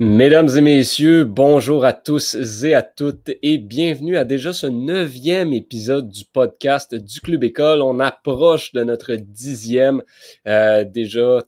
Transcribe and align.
Mesdames 0.00 0.48
et 0.56 0.60
messieurs, 0.60 1.24
bonjour 1.24 1.84
à 1.84 1.92
tous 1.92 2.36
et 2.62 2.72
à 2.72 2.82
toutes 2.82 3.32
et 3.42 3.58
bienvenue 3.58 4.16
à 4.16 4.22
déjà 4.22 4.52
ce 4.52 4.68
neuvième 4.68 5.52
épisode 5.52 6.08
du 6.08 6.24
podcast 6.24 6.94
du 6.94 7.20
Club 7.20 7.42
École. 7.42 7.82
On 7.82 7.98
approche 7.98 8.70
de 8.70 8.84
notre 8.84 9.16
dixième. 9.16 10.04
Euh, 10.46 10.84
déjà, 10.84 11.42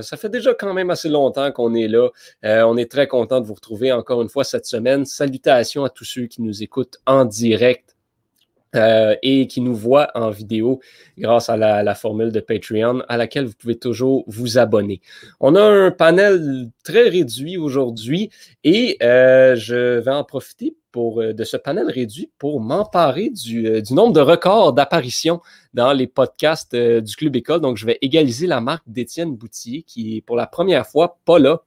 ça, 0.00 0.16
fait 0.16 0.30
déjà 0.30 0.52
quand 0.52 0.74
même 0.74 0.90
assez 0.90 1.08
longtemps 1.08 1.52
qu'on 1.52 1.74
est 1.74 1.86
là. 1.86 2.08
Euh, 2.44 2.64
on 2.64 2.76
est 2.76 2.90
très 2.90 3.06
content 3.06 3.40
de 3.40 3.46
vous 3.46 3.54
retrouver 3.54 3.92
encore 3.92 4.20
une 4.20 4.28
fois 4.28 4.42
cette 4.42 4.66
semaine. 4.66 5.04
Salutations 5.04 5.84
à 5.84 5.88
tous 5.88 6.04
ceux 6.04 6.26
qui 6.26 6.42
nous 6.42 6.60
écoutent 6.60 6.98
en 7.06 7.24
direct 7.24 7.91
euh, 8.74 9.14
et 9.22 9.46
qui 9.48 9.60
nous 9.60 9.74
voit 9.74 10.10
en 10.14 10.30
vidéo 10.30 10.80
grâce 11.18 11.50
à 11.50 11.56
la, 11.58 11.94
formule 11.94 12.32
de 12.32 12.40
Patreon 12.40 13.02
à 13.06 13.18
laquelle 13.18 13.44
vous 13.44 13.52
pouvez 13.58 13.78
toujours 13.78 14.24
vous 14.26 14.56
abonner. 14.56 15.02
On 15.40 15.54
a 15.56 15.62
un 15.62 15.90
panel 15.90 16.70
très 16.82 17.08
réduit 17.08 17.58
aujourd'hui 17.58 18.30
et 18.64 18.96
euh, 19.02 19.54
je 19.56 19.98
vais 19.98 20.10
en 20.10 20.24
profiter 20.24 20.74
euh, 20.96 21.34
de 21.34 21.44
ce 21.44 21.58
panel 21.58 21.90
réduit 21.90 22.30
pour 22.38 22.60
m'emparer 22.60 23.28
du, 23.28 23.82
du, 23.82 23.92
nombre 23.92 24.14
de 24.14 24.20
records 24.20 24.72
d'apparitions 24.72 25.40
dans 25.74 25.92
les 25.92 26.06
podcasts 26.06 26.74
du 26.74 27.16
Club 27.16 27.36
École. 27.36 27.60
Donc, 27.60 27.76
je 27.76 27.84
vais 27.84 27.98
égaliser 28.00 28.46
la 28.46 28.62
marque 28.62 28.84
d'Étienne 28.86 29.36
Boutier 29.36 29.82
qui 29.82 30.16
est 30.16 30.20
pour 30.22 30.36
la 30.36 30.46
première 30.46 30.86
fois 30.86 31.18
pas 31.26 31.38
là 31.38 31.62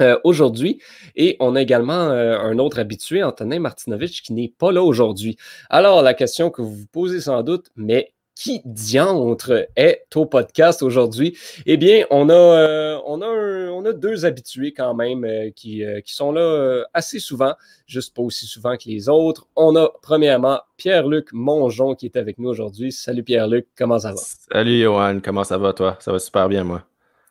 euh, 0.00 0.18
aujourd'hui. 0.24 0.80
Et 1.16 1.36
on 1.38 1.54
a 1.54 1.60
également 1.60 1.92
euh, 1.92 2.38
un 2.38 2.58
autre 2.58 2.78
habitué, 2.78 3.22
Antonin 3.22 3.58
Martinovitch, 3.58 4.22
qui 4.22 4.32
n'est 4.32 4.52
pas 4.56 4.72
là 4.72 4.82
aujourd'hui. 4.82 5.36
Alors, 5.68 6.00
la 6.00 6.14
question 6.14 6.50
que 6.50 6.62
vous 6.62 6.74
vous 6.74 6.86
posez 6.86 7.20
sans 7.20 7.42
doute, 7.42 7.66
mais 7.76 8.14
qui 8.34 8.62
diantre 8.64 9.68
est 9.76 10.06
au 10.16 10.24
podcast 10.24 10.82
aujourd'hui? 10.82 11.36
Eh 11.66 11.76
bien, 11.76 12.06
on 12.10 12.30
a, 12.30 12.32
euh, 12.32 12.98
on 13.04 13.20
a, 13.20 13.26
on 13.26 13.84
a 13.84 13.92
deux 13.92 14.24
habitués 14.24 14.72
quand 14.72 14.94
même 14.94 15.52
qui, 15.54 15.84
qui, 16.04 16.14
sont 16.14 16.32
là 16.32 16.84
assez 16.94 17.18
souvent, 17.18 17.52
juste 17.86 18.16
pas 18.16 18.22
aussi 18.22 18.46
souvent 18.46 18.78
que 18.78 18.88
les 18.88 19.10
autres. 19.10 19.46
On 19.56 19.76
a 19.76 19.90
premièrement 20.00 20.60
Pierre-Luc 20.78 21.34
Mongeon 21.34 21.94
qui 21.94 22.06
est 22.06 22.16
avec 22.16 22.38
nous 22.38 22.48
aujourd'hui. 22.48 22.92
Salut 22.92 23.22
Pierre-Luc, 23.22 23.68
comment 23.76 23.98
ça 23.98 24.12
va? 24.12 24.20
Salut 24.50 24.80
Johan, 24.80 25.20
comment 25.22 25.44
ça 25.44 25.58
va 25.58 25.74
toi? 25.74 25.98
Ça 26.00 26.12
va 26.12 26.18
super 26.18 26.48
bien 26.48 26.64
moi 26.64 26.82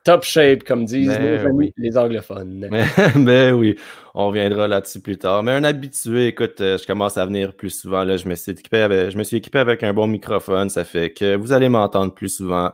top 0.04 0.24
shape, 0.24 0.64
comme 0.64 0.86
disent 0.86 1.08
ben 1.08 1.42
nos 1.42 1.50
amis 1.50 1.74
les 1.78 1.98
anglophones. 1.98 2.70
Ben, 3.16 3.54
oui, 3.54 3.78
on 4.14 4.28
reviendra 4.28 4.68
là-dessus 4.68 5.00
plus 5.00 5.18
tard. 5.18 5.44
Mais 5.44 5.52
un 5.52 5.64
habitué, 5.64 6.28
écoute, 6.28 6.62
euh, 6.62 6.78
je 6.78 6.86
commence 6.86 7.18
à 7.18 7.26
venir 7.26 7.54
plus 7.56 7.70
souvent. 7.70 8.04
Là, 8.04 8.18
je, 8.18 8.28
me 8.28 8.36
suis 8.36 8.52
équipé 8.52 8.80
avec, 8.80 9.12
je 9.12 9.18
me 9.18 9.24
suis 9.24 9.38
équipé 9.38 9.60
avec 9.60 9.84
un 9.84 9.94
bon 9.94 10.08
microphone. 10.08 10.70
Ça 10.70 10.84
fait 10.84 11.12
que 11.12 11.36
vous 11.36 11.52
allez 11.52 11.70
m'entendre 11.70 12.14
plus 12.14 12.30
souvent. 12.30 12.72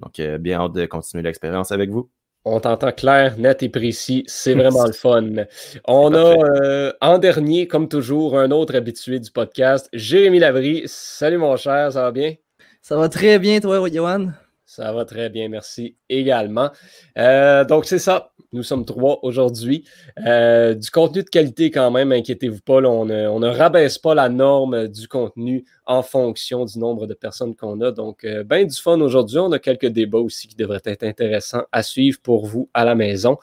Donc, 0.00 0.18
euh, 0.18 0.38
bien 0.38 0.60
hâte 0.60 0.72
de 0.72 0.86
continuer 0.86 1.22
l'expérience 1.22 1.72
avec 1.72 1.90
vous. 1.90 2.10
On 2.46 2.60
t'entend 2.60 2.92
clair, 2.92 3.38
net 3.38 3.62
et 3.62 3.70
précis. 3.70 4.24
C'est 4.26 4.54
vraiment 4.54 4.84
le 4.86 4.92
fun. 4.92 5.46
On 5.86 6.12
a 6.12 6.36
euh, 6.62 6.92
en 7.00 7.18
dernier, 7.18 7.66
comme 7.66 7.88
toujours, 7.88 8.38
un 8.38 8.50
autre 8.50 8.74
habitué 8.76 9.18
du 9.18 9.30
podcast, 9.30 9.88
Jérémy 9.92 10.40
Lavry. 10.40 10.82
Salut 10.86 11.38
mon 11.38 11.56
cher, 11.56 11.92
ça 11.92 12.02
va 12.02 12.12
bien? 12.12 12.34
Ça 12.82 12.98
va 12.98 13.08
très 13.08 13.38
bien, 13.38 13.60
toi, 13.60 13.88
Johan? 13.90 14.28
Ça 14.74 14.90
va 14.90 15.04
très 15.04 15.30
bien, 15.30 15.48
merci 15.48 15.94
également. 16.08 16.68
Euh, 17.16 17.64
donc, 17.64 17.84
c'est 17.84 18.00
ça. 18.00 18.32
Nous 18.52 18.64
sommes 18.64 18.84
trois 18.84 19.20
aujourd'hui. 19.22 19.84
Euh, 20.26 20.74
du 20.74 20.90
contenu 20.90 21.22
de 21.22 21.28
qualité 21.28 21.70
quand 21.70 21.92
même, 21.92 22.10
inquiétez-vous 22.10 22.60
pas. 22.60 22.82
on, 22.82 23.04
ne, 23.04 23.46
rabaisse 23.46 23.98
pas 23.98 24.16
la 24.16 24.28
norme 24.28 24.88
du 24.88 25.06
contenu 25.06 25.64
en 25.86 26.02
fonction 26.02 26.64
du 26.64 26.80
nombre 26.80 27.06
de 27.06 27.14
personnes 27.14 27.54
qu'on 27.54 27.80
a. 27.82 27.92
Donc, 27.92 28.24
euh, 28.24 28.42
bien 28.42 28.64
du 28.64 28.74
fun 28.74 29.00
aujourd'hui. 29.00 29.38
On 29.38 29.52
a 29.52 29.60
quelques 29.60 29.86
débats 29.86 30.18
aussi 30.18 30.48
qui 30.48 30.56
devraient 30.56 30.82
être 30.84 31.04
intéressants 31.04 31.62
à 31.70 31.84
suivre 31.84 32.18
pour 32.20 32.44
vous 32.44 32.68
à 32.74 32.84
la 32.84 32.96
maison. 32.96 33.38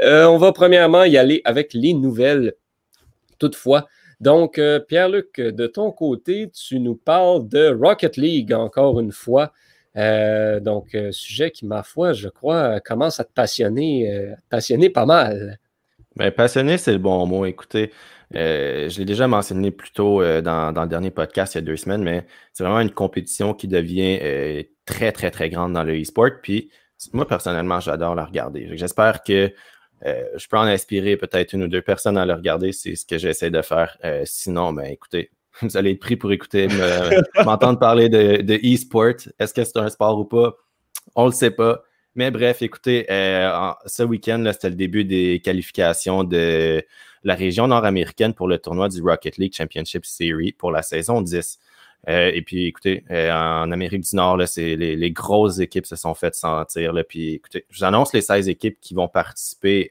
on 0.00 0.36
va 0.36 0.50
premièrement 0.50 1.04
y 1.04 1.16
aller 1.16 1.42
avec 1.44 1.74
les 1.74 1.94
nouvelles. 1.94 2.54
Toutefois, 3.38 3.86
donc, 4.20 4.60
Pierre-Luc, 4.88 5.38
de 5.38 5.66
ton 5.68 5.92
côté, 5.92 6.50
tu 6.50 6.80
nous 6.80 6.96
parles 6.96 7.46
de 7.48 7.72
Rocket 7.72 8.16
League 8.16 8.52
encore 8.52 8.98
une 8.98 9.12
fois. 9.12 9.52
Euh, 9.96 10.60
donc, 10.60 10.94
euh, 10.94 11.12
sujet 11.12 11.50
qui, 11.50 11.66
ma 11.66 11.82
foi, 11.82 12.12
je 12.12 12.28
crois, 12.28 12.80
commence 12.80 13.20
à 13.20 13.24
te 13.24 13.32
passionner, 13.32 14.10
euh, 14.10 14.34
passionner 14.48 14.90
pas 14.90 15.06
mal. 15.06 15.58
Bien, 16.16 16.30
passionné, 16.30 16.78
c'est 16.78 16.92
le 16.92 16.98
bon 16.98 17.26
mot. 17.26 17.44
Écoutez, 17.46 17.92
je 18.32 18.98
l'ai 18.98 19.04
déjà 19.04 19.28
mentionné 19.28 19.70
plus 19.70 19.92
tôt 19.92 20.22
dans, 20.42 20.72
le 20.74 20.88
dernier 20.88 21.10
podcast 21.10 21.54
il 21.54 21.58
y 21.58 21.60
a 21.60 21.62
deux 21.62 21.76
semaines, 21.76 22.02
mais 22.02 22.26
c'est 22.52 22.64
vraiment 22.64 22.80
une 22.80 22.90
compétition 22.90 23.54
qui 23.54 23.68
devient 23.68 24.66
très, 24.84 25.12
très, 25.12 25.30
très 25.30 25.48
grande 25.50 25.72
dans 25.72 25.84
le 25.84 25.98
e-sport. 26.00 26.30
Puis, 26.42 26.70
moi, 27.12 27.26
personnellement, 27.26 27.80
j'adore 27.80 28.14
la 28.14 28.26
regarder. 28.26 28.68
J'espère 28.76 29.22
que 29.22 29.52
je 30.04 30.48
peux 30.48 30.58
en 30.58 30.62
inspirer 30.62 31.16
peut-être 31.16 31.54
une 31.54 31.62
ou 31.62 31.68
deux 31.68 31.82
personnes 31.82 32.18
à 32.18 32.26
la 32.26 32.36
regarder. 32.36 32.72
C'est 32.72 32.94
ce 32.94 33.06
que 33.06 33.16
j'essaie 33.16 33.50
de 33.50 33.62
faire. 33.62 33.96
sinon, 34.24 34.74
ben, 34.74 34.84
écoutez, 34.84 35.30
vous 35.62 35.76
allez 35.76 35.92
être 35.92 36.00
pris 36.00 36.16
pour 36.16 36.32
écouter, 36.32 36.68
m'entendre 37.44 37.78
parler 37.78 38.08
de, 38.08 38.54
e-sport. 38.64 39.14
Est-ce 39.38 39.54
que 39.54 39.64
c'est 39.64 39.78
un 39.78 39.88
sport 39.88 40.18
ou 40.18 40.24
pas? 40.24 40.54
On 41.14 41.26
le 41.26 41.32
sait 41.32 41.50
pas. 41.50 41.82
Mais 42.14 42.30
bref, 42.30 42.60
écoutez, 42.60 43.06
euh, 43.10 43.72
ce 43.86 44.02
week-end, 44.02 44.44
c'était 44.52 44.68
le 44.68 44.74
début 44.76 45.04
des 45.04 45.40
qualifications 45.42 46.24
de 46.24 46.84
la 47.24 47.34
région 47.34 47.68
nord-américaine 47.68 48.34
pour 48.34 48.48
le 48.48 48.58
tournoi 48.58 48.88
du 48.88 49.00
Rocket 49.00 49.38
League 49.38 49.54
Championship 49.54 50.04
Series 50.04 50.52
pour 50.52 50.70
la 50.70 50.82
saison 50.82 51.22
10. 51.22 51.58
Euh, 52.08 52.30
et 52.34 52.42
puis, 52.42 52.66
écoutez, 52.66 53.04
euh, 53.10 53.32
en 53.32 53.70
Amérique 53.70 54.02
du 54.02 54.16
Nord, 54.16 54.36
les, 54.36 55.10
grosses 55.12 55.60
équipes 55.60 55.86
se 55.86 55.96
sont 55.96 56.14
faites 56.14 56.34
sentir. 56.34 56.92
Puis, 57.08 57.34
écoutez, 57.34 57.64
je 57.70 57.78
vous 57.78 57.84
annonce 57.84 58.12
les 58.12 58.20
16 58.20 58.48
équipes 58.48 58.78
qui 58.80 58.92
vont 58.92 59.08
participer 59.08 59.88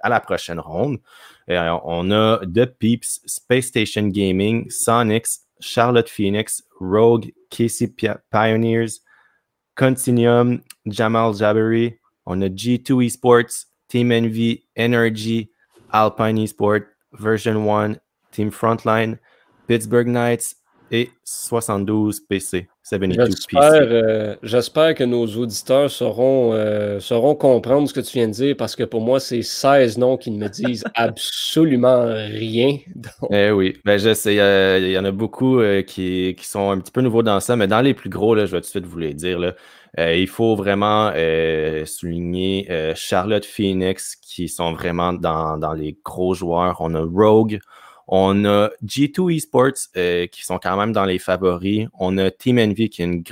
à 0.00 0.10
la 0.10 0.20
prochaine 0.20 0.60
ronde. 0.60 0.98
On 1.48 2.10
a 2.12 2.40
The 2.44 2.66
Peeps, 2.66 3.20
Space 3.26 3.68
Station 3.68 4.10
Gaming, 4.10 4.66
Sonics, 4.68 5.38
Charlotte 5.60 6.08
Phoenix, 6.08 6.60
Rogue, 6.80 7.28
Casey 7.50 7.94
Pioneers, 8.30 9.00
Continuum, 9.76 10.62
Jamal 10.88 11.32
Jabbery. 11.34 11.98
On 12.28 12.42
a 12.42 12.50
G2 12.50 13.06
Esports, 13.06 13.66
Team 13.88 14.10
Envy, 14.10 14.66
Energy, 14.74 15.48
Alpine 15.92 16.38
Esports, 16.38 16.86
Version 17.12 17.64
1, 17.64 18.00
Team 18.32 18.50
Frontline, 18.50 19.18
Pittsburgh 19.68 20.08
Knights 20.08 20.56
et 20.90 21.08
72 21.24 22.20
PC. 22.28 22.66
Euh, 22.92 24.36
j'espère 24.44 24.94
que 24.94 25.02
nos 25.02 25.26
auditeurs 25.26 25.90
sauront, 25.90 26.52
euh, 26.52 27.00
sauront 27.00 27.34
comprendre 27.34 27.88
ce 27.88 27.94
que 27.94 28.00
tu 28.00 28.18
viens 28.18 28.28
de 28.28 28.32
dire 28.32 28.56
parce 28.56 28.76
que 28.76 28.84
pour 28.84 29.00
moi, 29.00 29.18
c'est 29.18 29.42
16 29.42 29.98
noms 29.98 30.16
qui 30.16 30.30
ne 30.30 30.38
me 30.38 30.48
disent 30.48 30.84
absolument 30.94 32.04
rien. 32.06 32.78
Eh 33.30 33.50
oui, 33.50 33.76
ben, 33.84 33.98
je 33.98 34.14
sais, 34.14 34.36
il 34.36 34.90
y 34.90 34.98
en 34.98 35.04
a 35.04 35.10
beaucoup 35.10 35.58
euh, 35.58 35.82
qui, 35.82 36.36
sont 36.42 36.70
un 36.70 36.78
petit 36.78 36.92
peu 36.92 37.00
nouveaux 37.00 37.24
dans 37.24 37.40
ça, 37.40 37.56
mais 37.56 37.66
dans 37.66 37.80
les 37.80 37.94
plus 37.94 38.10
gros, 38.10 38.36
là, 38.36 38.46
je 38.46 38.52
vais 38.52 38.60
tout 38.60 38.66
de 38.66 38.70
suite 38.70 38.86
vous 38.86 38.98
les 38.98 39.14
dire. 39.14 39.40
Là, 39.40 39.54
il 39.98 40.28
faut 40.28 40.54
vraiment 40.54 41.10
souligner 41.86 42.68
Charlotte 42.94 43.46
Phoenix 43.46 44.14
qui 44.14 44.48
sont 44.48 44.74
vraiment 44.74 45.12
dans, 45.12 45.56
dans 45.56 45.72
les 45.72 45.96
gros 46.04 46.34
joueurs. 46.34 46.76
On 46.80 46.94
a 46.94 47.00
Rogue, 47.00 47.58
on 48.08 48.44
a 48.44 48.70
G2 48.84 49.34
Esports 49.34 49.88
euh, 49.96 50.26
qui 50.26 50.44
sont 50.44 50.58
quand 50.58 50.76
même 50.76 50.92
dans 50.92 51.04
les 51.04 51.18
favoris. 51.18 51.88
On 51.98 52.18
a 52.18 52.30
Team 52.30 52.58
Envy 52.58 52.88
qui 52.88 53.02
est 53.02 53.04
une, 53.04 53.22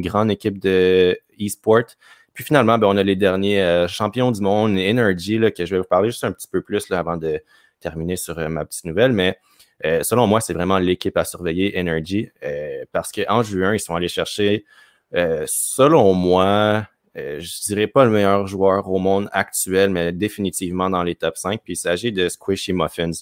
grande 0.00 0.30
équipe 0.30 0.58
de 0.58 1.18
e-sport. 1.40 1.84
Puis 2.32 2.44
finalement, 2.44 2.78
ben, 2.78 2.86
on 2.86 2.96
a 2.96 3.02
les 3.02 3.16
derniers 3.16 3.62
euh, 3.62 3.88
champions 3.88 4.30
du 4.30 4.40
monde, 4.40 4.78
Energy, 4.78 5.38
là, 5.38 5.50
que 5.50 5.66
je 5.66 5.74
vais 5.74 5.80
vous 5.80 5.86
parler 5.86 6.10
juste 6.10 6.24
un 6.24 6.32
petit 6.32 6.48
peu 6.48 6.62
plus 6.62 6.90
avant 6.90 7.16
de 7.16 7.40
terminer 7.80 8.16
sur 8.16 8.38
euh, 8.38 8.48
ma 8.48 8.64
petite 8.64 8.84
nouvelle. 8.84 9.12
Mais 9.12 9.38
selon 10.02 10.26
moi, 10.26 10.40
c'est 10.40 10.54
vraiment 10.54 10.78
l'équipe 10.78 11.16
à 11.18 11.24
surveiller, 11.26 11.78
Energy, 11.78 12.30
parce 12.92 13.12
qu'en 13.12 13.42
juin, 13.42 13.74
ils 13.74 13.78
sont 13.78 13.94
allés 13.94 14.08
chercher, 14.08 14.64
selon 15.12 16.14
moi, 16.14 16.88
je 17.14 17.66
dirais 17.66 17.86
pas 17.86 18.06
le 18.06 18.10
meilleur 18.10 18.46
joueur 18.46 18.88
au 18.88 18.98
monde 18.98 19.28
actuel, 19.32 19.90
mais 19.90 20.12
définitivement 20.12 20.88
dans 20.88 21.02
les 21.02 21.14
top 21.14 21.36
5. 21.36 21.60
Puis 21.62 21.74
il 21.74 21.76
s'agit 21.76 22.10
de 22.10 22.26
Squishy 22.30 22.72
Muffins. 22.72 23.12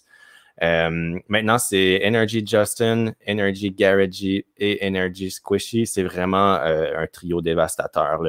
Euh, 0.63 1.19
maintenant, 1.29 1.59
c'est 1.59 2.01
Energy 2.05 2.45
Justin, 2.47 3.13
Energy 3.29 3.71
Garage 3.71 4.25
et 4.25 4.87
Energy 4.87 5.31
Squishy. 5.31 5.87
C'est 5.87 6.03
vraiment 6.03 6.55
euh, 6.57 6.97
un 6.97 7.07
trio 7.07 7.41
dévastateur. 7.41 8.21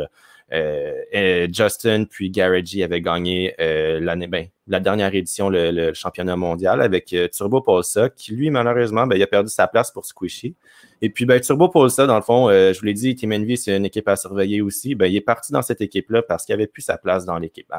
Euh, 0.53 1.47
Justin 1.51 2.05
puis 2.05 2.29
Garage 2.29 2.77
avaient 2.81 3.01
gagné 3.01 3.55
l'année, 3.57 4.27
ben, 4.27 4.47
la 4.67 4.79
dernière 4.79 5.13
édition, 5.13 5.49
le, 5.49 5.93
championnat 5.93 6.35
mondial 6.35 6.81
avec 6.81 7.15
Turbo 7.31 7.61
Pulsa, 7.61 8.09
qui 8.09 8.35
lui, 8.35 8.49
malheureusement, 8.49 9.07
ben, 9.07 9.15
il 9.15 9.23
a 9.23 9.27
perdu 9.27 9.49
sa 9.49 9.67
place 9.67 9.91
pour 9.91 10.05
Squishy. 10.05 10.55
Et 11.01 11.09
puis, 11.09 11.25
ben, 11.25 11.39
Turbo 11.39 11.69
Pulsa, 11.69 12.07
dans 12.07 12.15
le 12.15 12.23
fond, 12.23 12.49
je 12.49 12.77
vous 12.77 12.85
l'ai 12.85 12.93
dit, 12.93 13.15
Team 13.15 13.33
Envy, 13.33 13.57
c'est 13.57 13.75
une 13.75 13.85
équipe 13.85 14.07
à 14.07 14.15
surveiller 14.15 14.61
aussi. 14.61 14.95
Ben, 14.95 15.07
il 15.07 15.15
est 15.15 15.21
parti 15.21 15.51
dans 15.51 15.61
cette 15.61 15.81
équipe-là 15.81 16.23
parce 16.23 16.45
qu'il 16.45 16.53
avait 16.53 16.67
plus 16.67 16.81
sa 16.81 16.97
place 16.97 17.25
dans 17.25 17.37
l'équipe. 17.37 17.71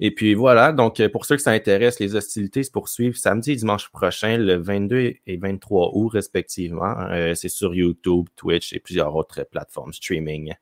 Et 0.00 0.14
puis 0.14 0.34
voilà, 0.34 0.72
donc 0.72 0.98
euh, 0.98 1.08
pour 1.08 1.26
ceux 1.26 1.36
que 1.36 1.42
ça 1.42 1.50
intéresse, 1.50 2.00
les 2.00 2.16
hostilités 2.16 2.62
se 2.62 2.70
poursuivent 2.70 3.16
samedi 3.16 3.52
et 3.52 3.56
dimanche 3.56 3.90
prochain, 3.90 4.38
le 4.38 4.56
22 4.56 5.14
et 5.26 5.36
23 5.36 5.90
août 5.94 6.08
respectivement. 6.08 6.96
Euh, 7.10 7.34
c'est 7.34 7.50
sur 7.50 7.74
YouTube, 7.74 8.26
Twitch 8.34 8.72
et 8.72 8.80
plusieurs 8.80 9.14
autres 9.14 9.44
plateformes 9.44 9.92
streaming. 9.92 10.54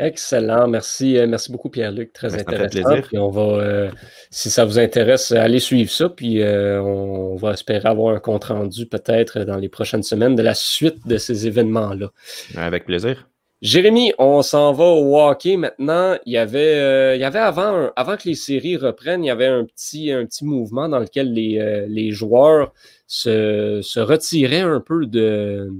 Excellent, 0.00 0.68
merci, 0.68 1.18
euh, 1.18 1.26
merci 1.26 1.50
beaucoup 1.50 1.70
Pierre-Luc, 1.70 2.12
très 2.12 2.28
ben, 2.28 2.38
intéressant. 2.38 3.02
Puis 3.02 3.18
on 3.18 3.30
va, 3.30 3.42
euh, 3.42 3.90
si 4.30 4.48
ça 4.48 4.64
vous 4.64 4.78
intéresse, 4.78 5.32
allez 5.32 5.58
suivre 5.58 5.90
ça, 5.90 6.08
puis 6.08 6.40
euh, 6.40 6.80
on 6.80 7.34
va 7.34 7.50
espérer 7.54 7.88
avoir 7.88 8.14
un 8.14 8.20
compte 8.20 8.44
rendu 8.44 8.86
peut-être 8.86 9.40
dans 9.40 9.56
les 9.56 9.68
prochaines 9.68 10.04
semaines 10.04 10.36
de 10.36 10.42
la 10.42 10.54
suite 10.54 11.04
de 11.08 11.18
ces 11.18 11.48
événements-là. 11.48 12.12
Avec 12.54 12.84
plaisir. 12.84 13.28
Jérémy, 13.60 14.12
on 14.18 14.42
s'en 14.42 14.72
va 14.72 14.84
au 14.84 15.18
hockey 15.20 15.56
maintenant. 15.56 16.16
Il 16.26 16.32
y 16.32 16.36
avait, 16.36 17.22
avait 17.22 17.38
avant, 17.38 17.90
que 17.96 18.28
les 18.28 18.34
séries 18.34 18.76
reprennent, 18.76 19.24
il 19.24 19.28
y 19.28 19.30
avait 19.30 19.46
un 19.46 19.64
petit, 19.64 20.12
mouvement 20.42 20.88
dans 20.88 21.00
lequel 21.00 21.32
les, 21.32 21.86
les 21.88 22.12
joueurs 22.12 22.72
se, 23.08 23.80
se 23.82 23.98
retiraient 23.98 24.60
un 24.60 24.80
peu 24.80 25.06
de, 25.06 25.72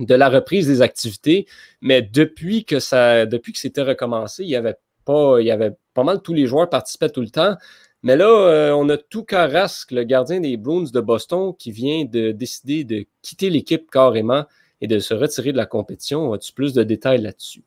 de 0.00 0.14
la 0.14 0.28
reprise 0.28 0.66
des 0.66 0.82
activités. 0.82 1.46
Mais 1.80 2.02
depuis 2.02 2.64
que 2.64 2.80
ça, 2.80 3.26
depuis 3.26 3.52
que 3.52 3.58
c'était 3.58 3.82
recommencé, 3.82 4.42
il 4.42 4.50
y 4.50 4.56
avait 4.56 4.76
pas, 5.04 5.40
il 5.40 5.46
y 5.46 5.50
avait 5.50 5.72
pas 5.94 6.04
mal 6.04 6.22
tous 6.22 6.34
les 6.34 6.46
joueurs 6.46 6.68
participaient 6.68 7.10
tout 7.10 7.20
le 7.20 7.30
temps. 7.30 7.56
Mais 8.02 8.16
là, 8.16 8.26
euh, 8.26 8.72
on 8.72 8.88
a 8.88 8.96
tout 8.96 9.24
Carrasque, 9.24 9.90
le 9.92 10.04
gardien 10.04 10.40
des 10.40 10.56
Bruins 10.56 10.90
de 10.92 11.00
Boston, 11.00 11.54
qui 11.58 11.70
vient 11.70 12.04
de 12.04 12.32
décider 12.32 12.84
de 12.84 13.04
quitter 13.22 13.50
l'équipe 13.50 13.90
carrément 13.90 14.44
et 14.80 14.86
de 14.86 14.98
se 14.98 15.14
retirer 15.14 15.52
de 15.52 15.56
la 15.56 15.66
compétition. 15.66 16.32
As-tu 16.32 16.52
plus 16.52 16.72
de 16.72 16.82
détails 16.82 17.20
là-dessus? 17.20 17.62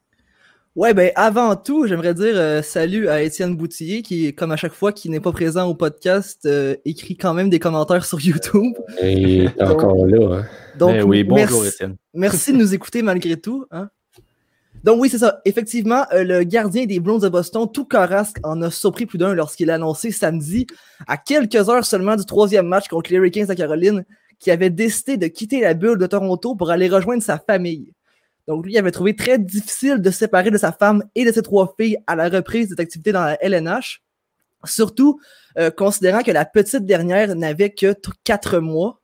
Ouais, 0.76 0.96
ben 0.96 1.12
avant 1.16 1.56
tout, 1.56 1.86
j'aimerais 1.86 2.16
dire 2.16 2.34
euh, 2.36 2.64
salut 2.64 3.08
à 3.08 3.22
Étienne 3.22 3.56
Boutillier 3.56 4.02
qui, 4.02 4.34
comme 4.34 4.52
à 4.52 4.56
chaque 4.56 4.74
fois, 4.74 4.92
qui 4.92 5.08
n'est 5.10 5.20
pas 5.20 5.32
présent 5.32 5.70
au 5.70 5.76
podcast, 5.76 6.48
euh, 6.48 6.76
écrit 6.84 7.16
quand 7.16 7.36
même 7.36 7.52
des 7.52 7.60
commentaires 7.60 8.06
sur 8.06 8.20
YouTube. 8.20 8.74
Et 9.00 9.48
encore 9.60 10.08
là. 10.08 10.38
Hein. 10.38 10.46
Donc, 10.80 10.94
ben 10.94 11.04
oui, 11.04 11.24
bonjour 11.24 11.62
merci, 11.62 11.76
Étienne. 11.76 11.96
Merci 12.16 12.54
de 12.54 12.58
nous 12.58 12.74
écouter 12.74 13.04
malgré 13.04 13.38
tout. 13.38 13.68
Hein. 13.70 13.90
Donc 14.84 15.00
oui, 15.00 15.10
c'est 15.10 15.20
ça. 15.20 15.42
Effectivement, 15.46 16.06
euh, 16.12 16.24
le 16.24 16.44
gardien 16.44 16.86
des 16.86 17.00
Browns 17.00 17.22
de 17.22 17.30
Boston, 17.30 17.68
tout 17.72 17.86
Carrasque, 17.86 18.38
en 18.44 18.60
a 18.64 18.72
surpris 18.72 19.06
plus 19.06 19.20
d'un 19.20 19.36
lorsqu'il 19.36 19.70
a 19.70 19.76
annoncé 19.76 20.12
samedi, 20.12 20.66
à 21.08 21.18
quelques 21.18 21.70
heures 21.70 21.86
seulement 21.86 22.16
du 22.16 22.26
troisième 22.26 22.68
match 22.68 22.88
contre 22.88 23.12
les 23.12 23.18
Hurricanes 23.18 23.46
de 23.46 23.54
Caroline, 23.54 24.06
qu'il 24.44 24.54
avait 24.54 24.70
décidé 24.70 25.18
de 25.18 25.28
quitter 25.28 25.62
la 25.62 25.74
bulle 25.74 25.98
de 25.98 26.06
Toronto 26.06 26.56
pour 26.56 26.70
aller 26.70 26.90
rejoindre 26.90 27.24
sa 27.24 27.40
famille. 27.40 27.94
Donc, 28.48 28.66
lui, 28.66 28.78
avait 28.78 28.92
trouvé 28.92 29.16
très 29.16 29.40
difficile 29.40 30.02
de 30.02 30.12
séparer 30.12 30.52
de 30.52 30.58
sa 30.58 30.72
femme 30.72 31.04
et 31.16 31.24
de 31.26 31.32
ses 31.32 31.42
trois 31.42 31.74
filles 31.80 31.98
à 32.08 32.16
la 32.16 32.28
reprise 32.28 32.70
des 32.70 32.82
activités 32.82 33.14
dans 33.14 33.24
la 33.24 33.42
LNH. 33.42 34.02
Surtout, 34.66 35.20
euh, 35.58 35.72
considérant 35.72 36.24
que 36.24 36.32
la 36.32 36.46
petite 36.46 36.86
dernière 36.86 37.36
n'avait 37.36 37.70
que 37.70 37.96
quatre 38.24 38.60
mois. 38.60 39.00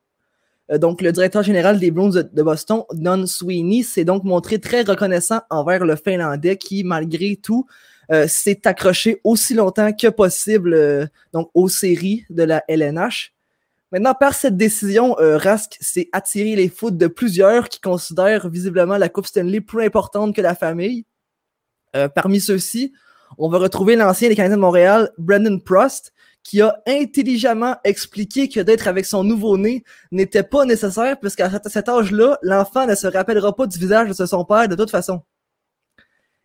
Euh, 0.72 0.78
donc, 0.78 1.02
le 1.02 1.12
directeur 1.12 1.44
général 1.44 1.80
des 1.80 1.90
Browns 1.90 2.30
de, 2.34 2.44
Boston, 2.44 2.84
Don 2.92 3.26
Sweeney, 3.26 3.84
s'est 3.84 4.04
donc 4.04 4.26
montré 4.26 4.60
très 4.60 4.82
reconnaissant 4.82 5.42
envers 5.50 5.86
le 5.86 5.96
Finlandais 5.96 6.58
qui, 6.58 6.84
malgré 6.84 7.38
tout, 7.38 7.66
euh, 8.12 8.28
s'est 8.28 8.68
accroché 8.68 9.22
aussi 9.24 9.54
longtemps 9.54 9.94
que 9.94 10.08
possible 10.08 11.10
aux 11.54 11.70
séries 11.70 12.26
de 12.30 12.44
la 12.44 12.64
LNH. 12.68 13.34
Maintenant, 13.92 14.14
par 14.14 14.36
cette 14.36 14.56
décision, 14.56 15.18
euh, 15.20 15.38
Rask 15.38 15.78
s'est 15.82 16.10
attiré 16.12 16.56
les 16.56 16.70
foudres 16.70 16.98
de 16.98 17.08
plusieurs 17.08 17.70
qui 17.70 17.82
considèrent 17.82 18.48
visiblement 18.48 18.98
la 18.98 19.10
Coupe 19.10 19.26
Stanley 19.26 19.62
plus 19.62 19.84
importante 19.84 20.36
que 20.36 20.42
la 20.42 20.54
famille. 20.54 21.06
Euh, 21.96 22.08
parmi 22.08 22.40
ceux-ci, 22.40 22.94
on 23.40 23.50
va 23.50 23.58
retrouver 23.58 23.96
l'ancien 23.96 24.30
des 24.30 24.36
Canadiens 24.36 24.58
de 24.58 24.62
Montréal, 24.62 25.12
Brandon 25.18 25.60
Prost, 25.60 26.14
qui 26.44 26.62
a 26.62 26.82
intelligemment 26.88 27.78
expliqué 27.84 28.48
que 28.48 28.60
d'être 28.60 28.88
avec 28.88 29.06
son 29.06 29.24
nouveau-né 29.24 29.84
n'était 30.12 30.44
pas 30.44 30.66
nécessaire, 30.66 31.20
puisqu'à 31.20 31.50
cet 31.66 31.90
âge-là, 31.90 32.38
l'enfant 32.44 32.86
ne 32.86 32.96
se 32.96 33.08
rappellera 33.08 33.56
pas 33.56 33.68
du 33.68 33.78
visage 33.78 34.16
de 34.16 34.26
son 34.26 34.46
père 34.46 34.68
de 34.68 34.76
toute 34.76 34.92
façon. 34.92 35.22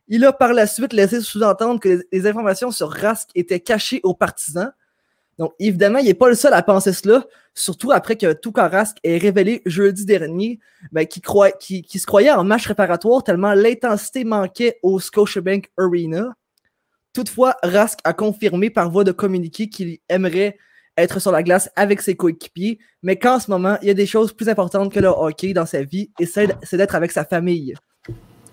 Il 0.09 0.25
a 0.25 0.33
par 0.33 0.53
la 0.53 0.67
suite 0.67 0.93
laissé 0.93 1.21
sous-entendre 1.21 1.81
que 1.81 2.05
les 2.11 2.27
informations 2.27 2.71
sur 2.71 2.91
Rask 2.91 3.31
étaient 3.35 3.61
cachées 3.61 4.01
aux 4.03 4.15
partisans, 4.15 4.73
donc, 5.39 5.53
évidemment, 5.59 5.99
il 5.99 6.07
n'est 6.07 6.15
pas 6.15 6.29
le 6.29 6.35
seul 6.35 6.55
à 6.55 6.63
penser 6.63 6.93
cela, 6.93 7.25
surtout 7.55 7.91
après 7.93 8.17
que 8.17 8.33
Toukarasque 8.33 8.99
ait 9.03 9.19
révélé 9.19 9.63
jeudi 9.67 10.05
dernier 10.05 10.61
ben, 10.93 11.07
qu'il 11.07 11.21
se 12.01 12.07
croyait 12.07 12.31
en 12.31 12.45
match 12.45 12.67
réparatoire 12.67 13.23
tellement 13.25 13.55
l'intensité 13.55 14.25
manquait 14.25 14.79
au 14.83 15.01
Scotiabank 15.01 15.71
Arena. 15.77 16.35
Toutefois, 17.13 17.57
Rask 17.63 17.99
a 18.05 18.13
confirmé 18.13 18.71
par 18.71 18.91
voie 18.91 19.05
de 19.05 19.13
communiqué 19.13 19.69
qu'il 19.69 19.99
aimerait 20.09 20.57
être 20.97 21.21
sur 21.21 21.33
la 21.33 21.43
glace 21.43 21.71
avec 21.77 22.01
ses 22.01 22.17
coéquipiers, 22.17 22.79
mais 23.03 23.19
qu'en 23.19 23.41
ce 23.41 23.51
moment, 23.51 23.77
il 23.83 23.89
y 23.89 23.91
a 23.91 23.95
des 23.95 24.07
choses 24.07 24.33
plus 24.33 24.49
importantes 24.49 24.93
que 24.93 25.01
le 25.01 25.09
hockey 25.09 25.53
dans 25.53 25.67
sa 25.67 25.83
vie, 25.83 26.11
et 26.21 26.27
c'est 26.27 26.77
d'être 26.77 26.95
avec 26.95 27.13
sa 27.13 27.25
famille. 27.25 27.75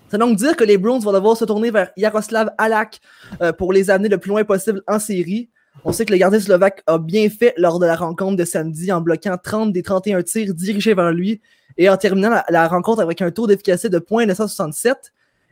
C'est 0.08 0.18
donc 0.18 0.36
dire 0.36 0.56
que 0.56 0.64
les 0.64 0.76
Browns 0.76 1.00
vont 1.00 1.12
devoir 1.12 1.36
se 1.36 1.44
tourner 1.44 1.70
vers 1.70 1.90
Yaroslav 1.96 2.50
Alak 2.58 3.00
euh, 3.40 3.52
pour 3.52 3.72
les 3.72 3.88
amener 3.88 4.10
le 4.10 4.18
plus 4.18 4.28
loin 4.28 4.44
possible 4.44 4.82
en 4.86 4.98
série. 4.98 5.48
On 5.84 5.92
sait 5.92 6.04
que 6.04 6.12
le 6.12 6.18
gardien 6.18 6.38
slovaque 6.40 6.82
a 6.86 6.98
bien 6.98 7.28
fait 7.28 7.54
lors 7.56 7.78
de 7.78 7.86
la 7.86 7.96
rencontre 7.96 8.36
de 8.36 8.44
samedi 8.44 8.92
en 8.92 9.00
bloquant 9.00 9.36
30 9.42 9.72
des 9.72 9.82
31 9.82 10.22
tirs 10.22 10.54
dirigés 10.54 10.94
vers 10.94 11.12
lui 11.12 11.40
et 11.76 11.88
en 11.88 11.96
terminant 11.96 12.42
la, 12.48 12.68
rencontre 12.68 13.00
avec 13.00 13.22
un 13.22 13.30
taux 13.30 13.46
d'efficacité 13.46 13.88
de 13.88 13.98
0.967. 13.98 14.94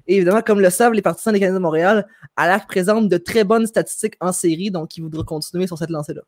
Et 0.06 0.16
évidemment, 0.16 0.42
comme 0.42 0.60
le 0.60 0.70
savent 0.70 0.92
les 0.92 1.02
partisans 1.02 1.32
des 1.32 1.40
Canadiens 1.40 1.58
de 1.58 1.62
Montréal, 1.62 2.06
Alak 2.36 2.66
présente 2.66 3.08
de 3.08 3.16
très 3.16 3.44
bonnes 3.44 3.66
statistiques 3.66 4.14
en 4.20 4.32
série, 4.32 4.70
donc 4.70 4.96
il 4.96 5.02
voudra 5.02 5.24
continuer 5.24 5.66
sur 5.66 5.78
cette 5.78 5.90
lancée-là. 5.90 6.22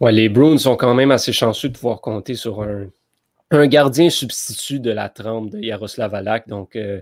Ouais, 0.00 0.12
les 0.12 0.28
Bruins 0.28 0.58
sont 0.58 0.76
quand 0.76 0.94
même 0.94 1.10
assez 1.10 1.32
chanceux 1.32 1.68
de 1.68 1.74
pouvoir 1.74 2.00
compter 2.00 2.34
sur 2.34 2.62
un, 2.62 3.66
gardien 3.66 4.10
substitut 4.10 4.78
de 4.78 4.90
la 4.90 5.08
trempe 5.08 5.50
de 5.50 5.58
Yaroslav 5.58 6.14
Alak. 6.14 6.48
Donc, 6.48 6.76
euh, 6.76 7.00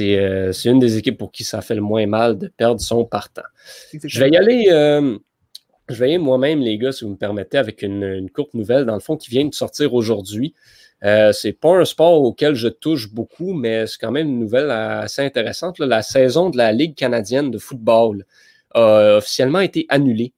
euh, 0.00 0.52
c'est 0.52 0.70
une 0.70 0.78
des 0.78 0.96
équipes 0.96 1.18
pour 1.18 1.32
qui 1.32 1.44
ça 1.44 1.60
fait 1.60 1.74
le 1.74 1.82
moins 1.82 2.06
mal 2.06 2.38
de 2.38 2.48
perdre 2.48 2.80
son 2.80 3.04
partant. 3.04 3.42
Je 3.92 4.20
vais 4.20 4.30
y 4.30 4.36
aller. 4.36 4.66
Euh, 4.70 5.18
je 5.88 5.94
vais 5.94 6.12
y 6.12 6.18
moi-même, 6.18 6.60
les 6.60 6.78
gars, 6.78 6.92
si 6.92 7.04
vous 7.04 7.10
me 7.10 7.16
permettez, 7.16 7.58
avec 7.58 7.82
une, 7.82 8.28
courte 8.30 8.54
nouvelle, 8.54 8.84
dans 8.84 8.94
le 8.94 9.00
fond, 9.00 9.16
qui 9.16 9.30
vient 9.30 9.44
de 9.44 9.54
sortir 9.54 9.94
aujourd'hui. 9.94 10.54
Euh, 11.04 11.32
c'est 11.32 11.52
pas 11.52 11.78
un 11.78 11.84
sport 11.84 12.22
auquel 12.22 12.54
je 12.54 12.68
touche 12.68 13.12
beaucoup, 13.12 13.52
mais 13.52 13.86
c'est 13.86 13.98
quand 14.00 14.12
même 14.12 14.28
une 14.28 14.38
nouvelle 14.38 14.70
assez 14.70 15.22
intéressante. 15.22 15.78
La 15.80 16.02
saison 16.02 16.50
de 16.50 16.56
la 16.56 16.72
Ligue 16.72 16.94
canadienne 16.94 17.50
de 17.50 17.58
football 17.58 18.24
a 18.74 19.16
officiellement 19.16 19.60
été 19.60 19.86
annulée. 19.88 20.32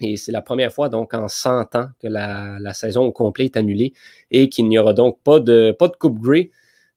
Et 0.00 0.16
c'est 0.16 0.32
la 0.32 0.42
première 0.42 0.72
fois 0.72 0.88
donc 0.88 1.14
en 1.14 1.28
100 1.28 1.76
ans 1.76 1.88
que 2.00 2.08
la, 2.08 2.74
saison 2.74 3.04
au 3.04 3.12
complet 3.12 3.44
est 3.44 3.56
annulée 3.56 3.92
et 4.30 4.48
qu'il 4.48 4.68
n'y 4.68 4.78
aura 4.78 4.94
donc 4.94 5.18
pas 5.22 5.38
de, 5.38 5.74
pas 5.78 5.88
de 5.88 5.96
Coupe 5.96 6.20
Grey 6.20 6.50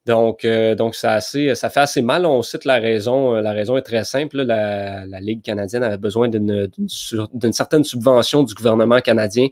donc, 0.05 0.45
euh, 0.45 0.75
donc 0.75 0.95
ça 0.95 1.19
fait 1.19 1.49
assez 1.77 2.01
mal. 2.01 2.25
On 2.25 2.41
cite 2.43 2.65
la 2.65 2.75
raison. 2.75 3.35
Euh, 3.35 3.41
la 3.41 3.53
raison 3.53 3.75
est 3.75 3.81
très 3.81 4.03
simple. 4.03 4.43
La, 4.43 5.05
Ligue 5.19 5.41
canadienne 5.41 5.83
avait 5.83 5.97
besoin 5.97 6.29
d'une 6.29 6.69
certaine 7.51 7.83
subvention 7.83 8.43
du 8.43 8.53
gouvernement 8.53 9.01
canadien 9.01 9.47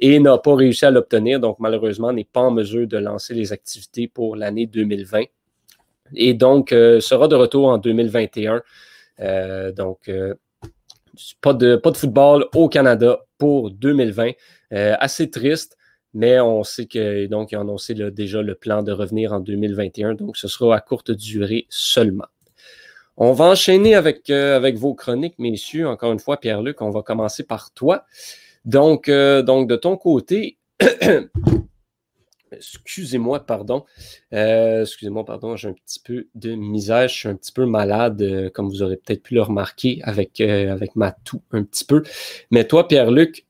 et 0.00 0.18
n'a 0.18 0.38
pas 0.38 0.54
réussi 0.54 0.86
à 0.86 0.90
l'obtenir. 0.90 1.40
Donc, 1.40 1.58
malheureusement, 1.58 2.12
n'est 2.12 2.24
pas 2.24 2.40
en 2.40 2.50
mesure 2.50 2.86
de 2.86 2.96
lancer 2.96 3.34
les 3.34 3.52
activités 3.52 4.08
pour 4.08 4.36
l'année 4.36 4.66
2020. 4.66 5.24
Et 6.14 6.32
donc, 6.32 6.72
euh, 6.72 7.00
sera 7.00 7.28
de 7.28 7.36
retour 7.36 7.68
en 7.68 7.76
2021. 7.76 8.62
donc, 9.76 10.10
pas, 11.42 11.52
de, 11.52 11.76
pas 11.76 11.90
de 11.90 11.96
football 11.98 12.46
au 12.54 12.68
Canada 12.70 13.18
pour 13.36 13.70
2020. 13.70 14.30
assez 14.70 15.28
triste. 15.30 15.77
Mais 16.18 16.40
on 16.40 16.64
sait 16.64 16.86
qu'ils 16.86 17.32
ont 17.32 17.46
annoncé 17.52 17.94
déjà 17.94 18.42
le 18.42 18.56
plan 18.56 18.82
de 18.82 18.90
revenir 18.90 19.32
en 19.32 19.38
2021, 19.38 20.14
donc 20.14 20.36
ce 20.36 20.48
sera 20.48 20.74
à 20.74 20.80
courte 20.80 21.12
durée 21.12 21.66
seulement. 21.68 22.26
On 23.16 23.32
va 23.32 23.44
enchaîner 23.44 23.94
avec, 23.94 24.28
euh, 24.28 24.56
avec 24.56 24.78
vos 24.78 24.94
chroniques, 24.94 25.38
messieurs. 25.38 25.86
Encore 25.86 26.10
une 26.10 26.18
fois, 26.18 26.40
Pierre-Luc, 26.40 26.82
on 26.82 26.90
va 26.90 27.02
commencer 27.02 27.44
par 27.44 27.70
toi. 27.72 28.04
Donc, 28.64 29.08
euh, 29.08 29.42
donc 29.42 29.68
de 29.68 29.76
ton 29.76 29.96
côté, 29.96 30.58
Excusez-moi, 32.52 33.40
pardon. 33.40 33.84
Euh, 34.32 34.82
excusez-moi, 34.82 35.24
pardon, 35.24 35.56
j'ai 35.56 35.68
un 35.68 35.72
petit 35.72 36.00
peu 36.00 36.28
de 36.34 36.54
misère. 36.54 37.08
Je 37.08 37.14
suis 37.14 37.28
un 37.28 37.34
petit 37.34 37.52
peu 37.52 37.66
malade, 37.66 38.22
euh, 38.22 38.50
comme 38.50 38.68
vous 38.68 38.82
aurez 38.82 38.96
peut-être 38.96 39.22
pu 39.22 39.34
le 39.34 39.42
remarquer 39.42 40.00
avec, 40.02 40.40
euh, 40.40 40.72
avec 40.72 40.96
ma 40.96 41.12
toux 41.12 41.42
un 41.52 41.62
petit 41.64 41.84
peu. 41.84 42.02
Mais 42.50 42.66
toi, 42.66 42.88
Pierre-Luc, 42.88 43.44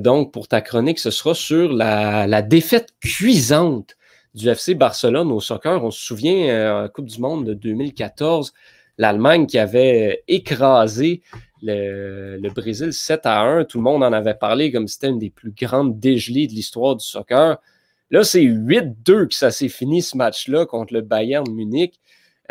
donc 0.00 0.32
pour 0.32 0.48
ta 0.48 0.60
chronique, 0.60 0.98
ce 0.98 1.10
sera 1.10 1.34
sur 1.34 1.72
la, 1.72 2.42
défaite 2.42 2.90
cuisante 3.00 3.96
du 4.34 4.48
FC 4.48 4.74
Barcelone 4.74 5.30
au 5.30 5.40
soccer. 5.40 5.82
On 5.82 5.90
se 5.90 6.00
souvient, 6.00 6.84
en 6.84 6.88
Coupe 6.88 7.06
du 7.06 7.20
Monde 7.20 7.46
de 7.46 7.54
2014, 7.54 8.52
l'Allemagne 8.98 9.46
qui 9.46 9.58
avait 9.58 10.22
écrasé 10.28 11.22
le, 11.62 12.38
le, 12.38 12.50
Brésil 12.50 12.92
7 12.92 13.20
à 13.24 13.40
1. 13.42 13.64
Tout 13.64 13.78
le 13.78 13.84
monde 13.84 14.02
en 14.02 14.12
avait 14.12 14.34
parlé 14.34 14.72
comme 14.72 14.88
c'était 14.88 15.08
une 15.08 15.18
des 15.18 15.30
plus 15.30 15.52
grandes 15.52 16.00
dégelées 16.00 16.46
de 16.46 16.52
l'histoire 16.52 16.96
du 16.96 17.04
soccer. 17.04 17.58
Là, 18.12 18.24
c'est 18.24 18.42
8-2 18.42 19.28
que 19.28 19.34
ça 19.34 19.50
s'est 19.50 19.70
fini 19.70 20.02
ce 20.02 20.18
match-là 20.18 20.66
contre 20.66 20.92
le 20.92 21.00
Bayern 21.00 21.50
Munich. 21.50 21.98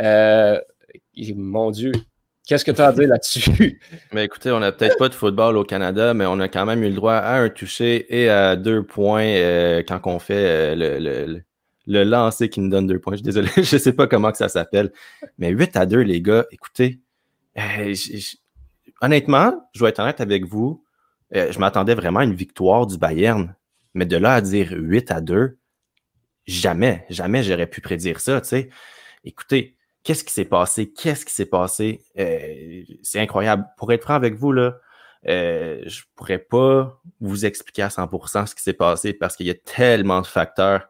Euh, 0.02 0.60
mon 1.36 1.70
Dieu, 1.70 1.92
qu'est-ce 2.48 2.66
que 2.66 2.72
tu 2.72 2.82
as 2.82 2.88
à 2.88 2.92
dire 2.92 3.08
là-dessus? 3.08 3.80
Mais 4.12 4.26
écoutez, 4.26 4.50
on 4.50 4.60
n'a 4.60 4.72
peut-être 4.72 4.98
pas 4.98 5.08
de 5.08 5.14
football 5.14 5.58
au 5.58 5.64
Canada, 5.64 6.16
mais 6.16 6.26
on 6.26 6.40
a 6.40 6.48
quand 6.48 6.66
même 6.66 6.82
eu 6.82 6.90
le 6.90 6.96
droit 6.96 7.14
à 7.14 7.36
un 7.36 7.50
toucher 7.50 8.08
et 8.10 8.28
à 8.28 8.56
deux 8.56 8.82
points 8.84 9.24
euh, 9.24 9.84
quand 9.88 10.02
on 10.06 10.18
fait 10.18 10.74
euh, 10.76 11.40
Le 11.86 12.04
lancer 12.04 12.50
qui 12.50 12.60
nous 12.60 12.70
donne 12.70 12.88
deux 12.88 12.98
points. 12.98 13.14
Je 13.14 13.18
suis 13.18 13.26
désolé, 13.26 13.50
je 13.56 13.76
ne 13.76 13.80
sais 13.80 13.94
pas 13.94 14.08
comment 14.08 14.32
que 14.32 14.40
ça 14.40 14.50
s'appelle. 14.50 14.92
Mais 15.38 15.50
8 15.50 15.78
à 15.78 15.86
2, 15.86 16.00
les 16.00 16.24
gars, 16.24 16.46
écoutez, 16.52 17.02
honnêtement, 19.00 19.70
je 19.76 19.84
vais 19.84 19.92
être 19.92 20.00
honnête 20.00 20.22
avec 20.22 20.46
vous, 20.46 20.84
je 21.32 21.60
m'attendais 21.60 21.94
vraiment 21.94 22.22
à 22.22 22.24
une 22.24 22.34
victoire 22.34 22.88
du 22.88 22.98
Bayern. 22.98 23.54
Mais 23.94 24.06
de 24.06 24.18
là 24.18 24.36
à 24.36 24.42
dire 24.42 24.72
8 24.72 25.12
à 25.12 25.22
2, 25.22 25.58
jamais, 26.48 27.06
jamais 27.10 27.44
j'aurais 27.44 27.68
pu 27.68 27.82
prédire 27.82 28.20
ça. 28.20 28.42
Écoutez, 29.24 29.76
qu'est-ce 30.04 30.24
qui 30.24 30.34
s'est 30.34 30.46
passé? 30.46 30.92
Qu'est-ce 30.92 31.26
qui 31.26 31.34
s'est 31.34 31.46
passé? 31.46 32.02
Euh, 32.18 32.84
c'est 33.04 33.20
incroyable. 33.20 33.66
Pour 33.78 33.92
être 33.92 34.04
franc 34.04 34.16
avec 34.16 34.36
vous, 34.36 34.52
là, 34.52 34.78
euh, 35.28 35.82
je 35.86 36.00
ne 36.00 36.06
pourrais 36.16 36.40
pas 36.40 37.00
vous 37.20 37.46
expliquer 37.46 37.84
à 37.84 37.90
100% 37.90 38.48
ce 38.48 38.56
qui 38.56 38.64
s'est 38.64 38.74
passé 38.74 39.14
parce 39.14 39.36
qu'il 39.36 39.48
y 39.48 39.52
a 39.52 39.56
tellement 39.56 40.22
de 40.22 40.28
facteurs. 40.28 40.90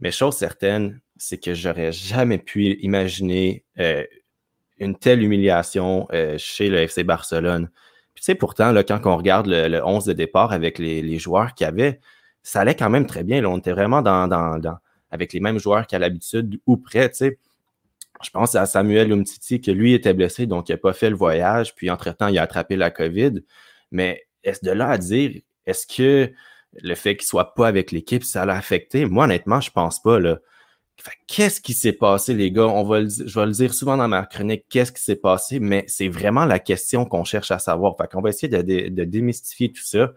Mais 0.00 0.10
chose 0.10 0.36
certaine, 0.36 1.00
c'est 1.16 1.38
que 1.38 1.54
j'aurais 1.54 1.92
jamais 1.92 2.38
pu 2.38 2.72
imaginer 2.80 3.64
euh, 3.78 4.04
une 4.78 4.96
telle 4.96 5.22
humiliation 5.22 6.08
chez 6.38 6.70
le 6.70 6.78
FC 6.78 7.04
Barcelone. 7.04 7.68
Puis, 8.14 8.22
tu 8.22 8.24
sais, 8.24 8.34
pourtant, 8.34 8.72
là, 8.72 8.82
quand 8.82 9.04
on 9.04 9.16
regarde 9.16 9.46
le, 9.46 9.84
11 9.84 10.06
de 10.06 10.12
départ 10.14 10.52
avec 10.52 10.78
les, 10.78 11.18
joueurs 11.18 11.54
qu'il 11.54 11.66
y 11.66 11.68
avait, 11.68 12.00
ça 12.42 12.60
allait 12.60 12.74
quand 12.74 12.90
même 12.90 13.06
très 13.06 13.24
bien. 13.24 13.40
Là. 13.40 13.48
On 13.48 13.58
était 13.58 13.72
vraiment 13.72 14.02
dans, 14.02 14.78
avec 15.10 15.32
les 15.32 15.40
mêmes 15.40 15.58
joueurs 15.58 15.86
qu'à 15.86 15.98
l'habitude 15.98 16.60
ou 16.66 16.76
près. 16.76 17.10
Tu 17.10 17.38
je 18.22 18.30
pense 18.30 18.54
à 18.54 18.66
Samuel 18.66 19.12
Umtiti, 19.12 19.60
que 19.60 19.70
lui 19.70 19.94
était 19.94 20.12
blessé, 20.12 20.46
donc 20.46 20.68
il 20.68 20.72
n'a 20.72 20.78
pas 20.78 20.92
fait 20.92 21.10
le 21.10 21.16
voyage, 21.16 21.74
puis 21.74 21.90
entre-temps, 21.90 22.28
il 22.28 22.38
a 22.38 22.42
attrapé 22.42 22.76
la 22.76 22.90
COVID. 22.90 23.42
Mais 23.92 24.26
est-ce 24.44 24.64
de 24.64 24.70
là 24.70 24.90
à 24.90 24.98
dire, 24.98 25.40
est-ce 25.66 25.86
que 25.86 26.30
le 26.82 26.94
fait 26.94 27.16
qu'il 27.16 27.24
ne 27.24 27.28
soit 27.28 27.54
pas 27.54 27.66
avec 27.66 27.92
l'équipe, 27.92 28.24
ça 28.24 28.44
l'a 28.44 28.56
affecté? 28.56 29.06
Moi, 29.06 29.24
honnêtement, 29.24 29.60
je 29.60 29.70
ne 29.70 29.72
pense 29.72 30.02
pas. 30.02 30.18
Qu'est-ce 31.26 31.62
qui 31.62 31.72
s'est 31.72 31.94
passé, 31.94 32.34
les 32.34 32.52
gars? 32.52 32.66
On 32.66 32.84
va 32.84 33.00
je 33.00 33.40
vais 33.40 33.46
le 33.46 33.52
dire 33.52 33.72
souvent 33.72 33.96
dans 33.96 34.08
ma 34.08 34.26
chronique, 34.26 34.66
qu'est-ce 34.68 34.92
qui 34.92 35.02
s'est 35.02 35.16
passé, 35.16 35.58
mais 35.58 35.84
c'est 35.88 36.08
vraiment 36.08 36.44
la 36.44 36.58
question 36.58 37.06
qu'on 37.06 37.24
cherche 37.24 37.50
à 37.50 37.58
savoir. 37.58 37.96
Fait 37.96 38.06
qu'on 38.10 38.20
va 38.20 38.28
essayer 38.28 38.48
de, 38.48 39.04
démystifier 39.04 39.72
tout 39.72 39.82
ça. 39.82 40.12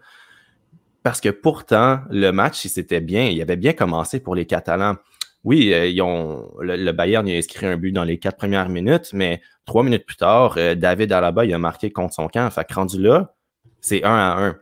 Parce 1.04 1.20
que 1.20 1.28
pourtant, 1.28 2.00
le 2.10 2.32
match, 2.32 2.64
il 2.64 2.70
s'était 2.70 3.00
bien, 3.00 3.26
il 3.26 3.40
avait 3.40 3.56
bien 3.56 3.72
commencé 3.72 4.18
pour 4.18 4.34
les 4.34 4.46
Catalans 4.46 4.96
oui, 5.44 5.74
euh, 5.74 5.86
ils 5.86 6.00
ont, 6.00 6.50
le, 6.60 6.92
Bayern 6.92 7.28
a 7.28 7.32
inscrit 7.32 7.66
un 7.66 7.76
but 7.76 7.92
dans 7.92 8.04
les 8.04 8.18
quatre 8.18 8.36
premières 8.38 8.70
minutes, 8.70 9.10
mais 9.12 9.42
trois 9.66 9.82
minutes 9.82 10.06
plus 10.06 10.16
tard, 10.16 10.54
euh, 10.56 10.74
David 10.74 11.12
Alaba 11.12 11.44
il 11.44 11.52
a 11.52 11.58
marqué 11.58 11.90
contre 11.90 12.14
son 12.14 12.28
camp. 12.28 12.50
Fait 12.50 12.64
que 12.64 12.74
rendu 12.74 13.00
là, 13.00 13.34
c'est 13.80 14.02
un 14.04 14.14
à 14.14 14.42
un. 14.42 14.52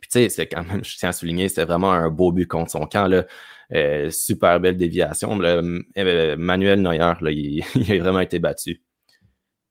Puis 0.00 0.08
tu 0.10 0.20
sais, 0.20 0.28
c'est 0.28 0.46
quand 0.46 0.64
même, 0.64 0.84
je 0.84 0.96
tiens 0.96 1.08
à 1.08 1.12
souligner, 1.12 1.48
c'était 1.48 1.64
vraiment 1.64 1.92
un 1.92 2.08
beau 2.08 2.30
but 2.32 2.46
contre 2.46 2.70
son 2.70 2.86
camp. 2.86 3.08
Là. 3.08 3.26
Euh, 3.74 4.10
super 4.10 4.60
belle 4.60 4.76
déviation. 4.76 5.34
Manuel 5.34 6.82
Neuer, 6.82 6.98
là, 6.98 7.16
il, 7.32 7.64
a 7.90 7.98
vraiment 7.98 8.20
été 8.20 8.38
battu. 8.38 8.80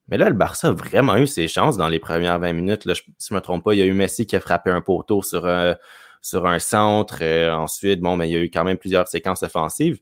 Mais 0.08 0.18
là, 0.18 0.30
le 0.30 0.36
Barça 0.36 0.70
a 0.70 0.72
vraiment 0.72 1.18
eu 1.18 1.28
ses 1.28 1.48
chances 1.48 1.78
dans 1.78 1.88
les 1.88 2.00
premières 2.00 2.40
20 2.40 2.54
minutes. 2.54 2.84
Si 3.18 3.30
je 3.30 3.34
ne 3.34 3.40
me 3.40 3.42
trompe 3.42 3.64
pas, 3.64 3.74
il 3.74 3.80
y 3.80 3.82
a 3.82 3.86
eu 3.86 3.94
Messi 3.94 4.26
qui 4.26 4.36
a 4.36 4.40
frappé 4.40 4.70
un 4.70 4.82
poteau 4.82 5.22
sur 5.22 5.48
un, 5.48 5.76
sur 6.22 6.46
un 6.46 6.60
centre. 6.60 7.24
ensuite, 7.52 8.02
bon, 8.02 8.16
mais 8.16 8.30
il 8.30 8.34
y 8.34 8.38
a 8.38 8.40
eu 8.40 8.50
quand 8.52 8.64
même 8.64 8.78
plusieurs 8.78 9.08
séquences 9.08 9.44
offensives. 9.44 10.00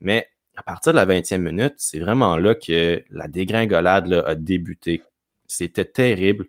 Mais 0.00 0.28
à 0.56 0.62
partir 0.62 0.92
de 0.92 0.96
la 0.96 1.06
20e 1.06 1.38
minute, 1.38 1.74
c'est 1.78 1.98
vraiment 1.98 2.36
là 2.36 2.54
que 2.54 3.02
la 3.10 3.28
dégringolade 3.28 4.12
a 4.26 4.34
débuté. 4.34 5.02
C'était 5.46 5.84
terrible. 5.84 6.46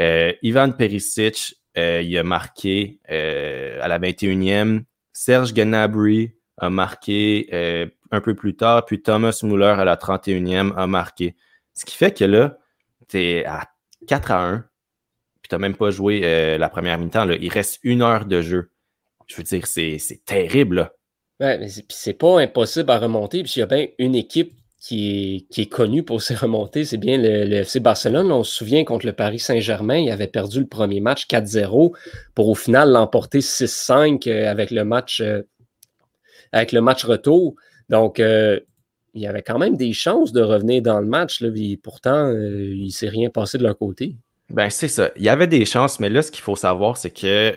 Euh, 0.00 0.32
Ivan 0.42 0.72
Perisic, 0.72 1.56
euh, 1.78 2.02
il 2.02 2.16
a 2.18 2.24
marqué 2.24 2.98
euh, 3.10 3.78
à 3.80 3.88
la 3.88 3.98
21e. 3.98 4.82
Serge 5.12 5.54
Gnabry 5.54 6.32
a 6.58 6.70
marqué 6.70 7.48
un 8.10 8.20
peu 8.20 8.34
plus 8.34 8.56
tard. 8.56 8.84
Puis 8.84 9.02
Thomas 9.02 9.40
Muller 9.42 9.74
à 9.78 9.84
la 9.84 9.96
31e 9.96 10.72
a 10.76 10.86
marqué. 10.86 11.36
Ce 11.74 11.84
qui 11.84 11.96
fait 11.96 12.16
que 12.16 12.24
là, 12.24 12.58
tu 13.08 13.18
es 13.18 13.44
à 13.44 13.68
4 14.06 14.30
à 14.30 14.48
1. 14.48 14.58
Puis 15.42 15.48
tu 15.48 15.54
n'as 15.54 15.58
même 15.58 15.76
pas 15.76 15.90
joué 15.90 16.56
la 16.56 16.68
première 16.68 16.98
mi-temps. 16.98 17.28
Il 17.28 17.50
reste 17.50 17.80
une 17.82 18.02
heure 18.02 18.24
de 18.24 18.40
jeu. 18.40 18.70
Je 19.26 19.36
veux 19.36 19.42
dire, 19.42 19.66
c'est 19.66 19.98
terrible. 20.24 20.76
Là. 20.76 20.92
Ouais, 21.40 21.58
mais 21.58 21.68
c'est 21.88 22.14
pas 22.14 22.40
impossible 22.40 22.90
à 22.90 22.98
remonter. 22.98 23.42
Puis 23.42 23.54
il 23.56 23.58
y 23.60 23.62
a 23.62 23.66
bien 23.66 23.86
une 23.98 24.14
équipe 24.14 24.54
qui 24.84 25.46
est, 25.56 25.66
connue 25.66 26.02
pour 26.02 26.20
ses 26.22 26.34
remontées, 26.34 26.84
c'est 26.84 26.98
bien 26.98 27.16
le, 27.16 27.52
FC 27.52 27.80
Barcelone. 27.80 28.30
On 28.30 28.44
se 28.44 28.54
souvient 28.54 28.84
contre 28.84 29.06
le 29.06 29.14
Paris 29.14 29.38
Saint-Germain, 29.38 29.96
il 29.96 30.10
avait 30.10 30.26
perdu 30.26 30.60
le 30.60 30.66
premier 30.66 31.00
match 31.00 31.26
4-0 31.26 31.96
pour 32.34 32.48
au 32.48 32.54
final 32.54 32.90
l'emporter 32.90 33.40
6-5 33.40 34.28
euh, 34.28 34.50
avec 34.50 34.70
le 34.70 34.84
match 34.84 35.20
euh, 35.22 35.42
avec 36.52 36.72
le 36.72 36.82
match 36.82 37.04
retour. 37.04 37.54
Donc 37.88 38.20
euh, 38.20 38.60
il 39.14 39.22
y 39.22 39.26
avait 39.26 39.42
quand 39.42 39.58
même 39.58 39.76
des 39.76 39.92
chances 39.92 40.32
de 40.32 40.42
revenir 40.42 40.82
dans 40.82 41.00
le 41.00 41.06
match. 41.06 41.40
Là, 41.40 41.48
pourtant, 41.82 42.30
il 42.30 42.84
ne 42.84 42.90
s'est 42.90 43.08
rien 43.08 43.30
passé 43.30 43.58
de 43.58 43.62
leur 43.62 43.78
côté. 43.78 44.16
Ben, 44.50 44.68
c'est 44.68 44.88
ça. 44.88 45.10
Il 45.16 45.22
y 45.22 45.28
avait 45.28 45.46
des 45.46 45.64
chances, 45.64 46.00
mais 46.00 46.10
là, 46.10 46.20
ce 46.20 46.30
qu'il 46.30 46.42
faut 46.42 46.56
savoir, 46.56 46.96
c'est 46.96 47.10
que 47.10 47.56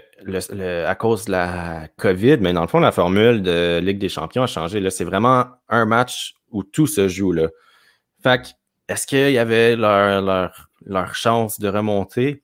cause 0.96 1.26
de 1.26 1.32
la 1.32 1.88
COVID, 1.98 2.38
mais 2.40 2.54
dans 2.54 2.62
le 2.62 2.68
fond, 2.68 2.80
la 2.80 2.92
formule 2.92 3.42
de 3.42 3.80
Ligue 3.80 4.00
des 4.00 4.10
Champions 4.10 4.44
a 4.44 4.48
changé. 4.48 4.88
C'est 4.90 5.04
vraiment 5.04 5.46
un 5.68 5.86
match 5.86 6.36
où 6.52 6.64
tout 6.64 6.88
se 6.88 7.08
joue. 7.08 7.34
Là. 7.34 7.50
Est-ce 8.88 9.06
qu'il 9.06 9.32
y 9.32 9.38
avait 9.38 9.76
leur, 9.76 11.14
chance 11.14 11.60
de 11.60 11.68
remonter? 11.68 12.42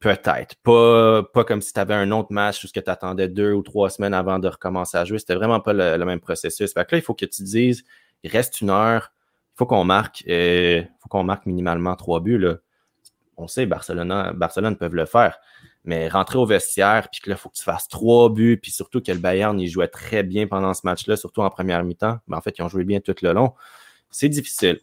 Peut-être. 0.00 0.56
Pas, 0.64 1.22
pas 1.22 1.44
comme 1.44 1.60
si 1.60 1.72
tu 1.72 1.78
avais 1.78 1.94
un 1.94 2.10
autre 2.10 2.32
match 2.32 2.64
où 2.64 2.68
tu 2.68 2.80
attendais 2.84 3.28
deux 3.28 3.52
ou 3.52 3.62
trois 3.62 3.88
semaines 3.88 4.14
avant 4.14 4.40
de 4.40 4.48
recommencer 4.48 4.96
à 4.96 5.04
jouer. 5.04 5.18
C'était 5.18 5.36
vraiment 5.36 5.60
pas 5.60 5.72
le, 5.72 6.04
même 6.04 6.18
processus. 6.18 6.74
Là, 6.74 6.84
il 6.90 7.02
faut 7.02 7.14
que 7.14 7.26
tu 7.26 7.42
dises, 7.44 7.84
il 8.22 8.30
reste 8.30 8.60
une 8.60 8.70
heure, 8.70 9.12
il 9.54 9.58
faut 9.58 9.66
qu'on 9.66 9.84
marque, 9.84 10.24
euh, 10.28 10.82
faut 11.00 11.08
qu'on 11.08 11.24
marque 11.24 11.46
minimalement 11.46 11.94
trois 11.96 12.20
buts. 12.20 12.38
Là 12.38 12.56
on 13.36 13.48
sait, 13.48 13.66
Barcelone, 13.66 14.32
Barcelone 14.34 14.76
peuvent 14.76 14.94
le 14.94 15.06
faire. 15.06 15.38
Mais 15.84 16.08
rentrer 16.08 16.38
au 16.38 16.46
vestiaire, 16.46 17.08
puis 17.10 17.20
que 17.20 17.30
là, 17.30 17.36
il 17.36 17.38
faut 17.38 17.48
que 17.48 17.56
tu 17.56 17.64
fasses 17.64 17.88
trois 17.88 18.30
buts, 18.30 18.58
puis 18.60 18.70
surtout 18.70 19.00
que 19.00 19.10
le 19.10 19.18
Bayern, 19.18 19.60
jouait 19.66 19.88
très 19.88 20.22
bien 20.22 20.46
pendant 20.46 20.74
ce 20.74 20.82
match-là, 20.84 21.16
surtout 21.16 21.40
en 21.40 21.50
première 21.50 21.82
mi-temps. 21.82 22.18
Mais 22.28 22.36
en 22.36 22.40
fait, 22.40 22.56
ils 22.58 22.62
ont 22.62 22.68
joué 22.68 22.84
bien 22.84 23.00
tout 23.00 23.14
le 23.20 23.32
long. 23.32 23.52
C'est 24.10 24.28
difficile. 24.28 24.80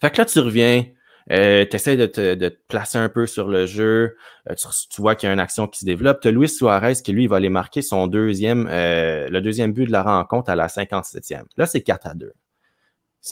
Fait 0.00 0.10
que 0.10 0.18
là, 0.18 0.24
tu 0.24 0.40
reviens, 0.40 0.84
euh, 1.30 1.64
tu 1.68 1.76
essaies 1.76 1.96
de 1.96 2.06
te, 2.06 2.48
placer 2.68 2.98
un 2.98 3.08
peu 3.08 3.26
sur 3.26 3.48
le 3.48 3.66
jeu. 3.66 4.16
Euh, 4.50 4.54
tu, 4.90 5.00
vois 5.00 5.14
qu'il 5.14 5.28
y 5.28 5.30
a 5.30 5.32
une 5.32 5.40
action 5.40 5.66
qui 5.66 5.80
se 5.80 5.84
développe. 5.84 6.20
Tu 6.20 6.28
as 6.28 6.30
Luis 6.30 6.48
Suarez 6.48 6.94
qui, 7.02 7.12
lui, 7.12 7.26
va 7.26 7.36
aller 7.36 7.48
marquer 7.48 7.82
son 7.82 8.06
deuxième, 8.06 8.68
euh, 8.70 9.28
le 9.28 9.40
deuxième 9.40 9.72
but 9.72 9.86
de 9.86 9.92
la 9.92 10.02
rencontre 10.02 10.50
à 10.50 10.56
la 10.56 10.66
57e. 10.66 11.44
Là, 11.56 11.66
c'est 11.66 11.82
4 11.82 12.06
à 12.06 12.14
2. 12.14 12.32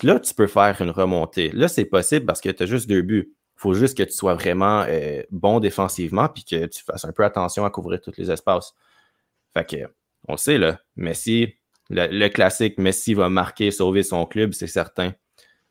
Là, 0.02 0.20
tu 0.20 0.34
peux 0.34 0.46
faire 0.46 0.80
une 0.80 0.90
remontée. 0.90 1.50
Là, 1.52 1.68
c'est 1.68 1.84
possible 1.84 2.25
parce 2.25 2.40
que 2.40 2.49
tu 2.49 2.62
as 2.62 2.66
juste 2.66 2.88
deux 2.88 3.02
buts 3.02 3.34
faut 3.54 3.75
juste 3.75 3.96
que 3.96 4.02
tu 4.02 4.11
sois 4.11 4.34
vraiment 4.34 4.84
bon 5.30 5.61
défensivement 5.61 6.28
puis 6.28 6.42
que 6.42 6.66
tu 6.66 6.82
fasses 6.82 7.04
un 7.04 7.12
peu 7.12 7.25
attention 7.25 7.64
à 7.64 7.70
couvrir 7.70 8.00
tous 8.00 8.16
les 8.18 8.28
espaces. 8.28 8.75
Fait 9.54 9.64
que, 9.64 9.76
on 10.26 10.32
le 10.32 10.38
sait, 10.38 10.58
là, 10.58 10.80
Messi, 10.96 11.54
le, 11.90 12.28
classique, 12.28 12.78
Messi 12.78 13.14
va 13.14 13.28
marquer, 13.28 13.70
sauver 13.70 14.02
son 14.02 14.26
club, 14.26 14.52
c'est 14.52 14.66
certain. 14.66 15.12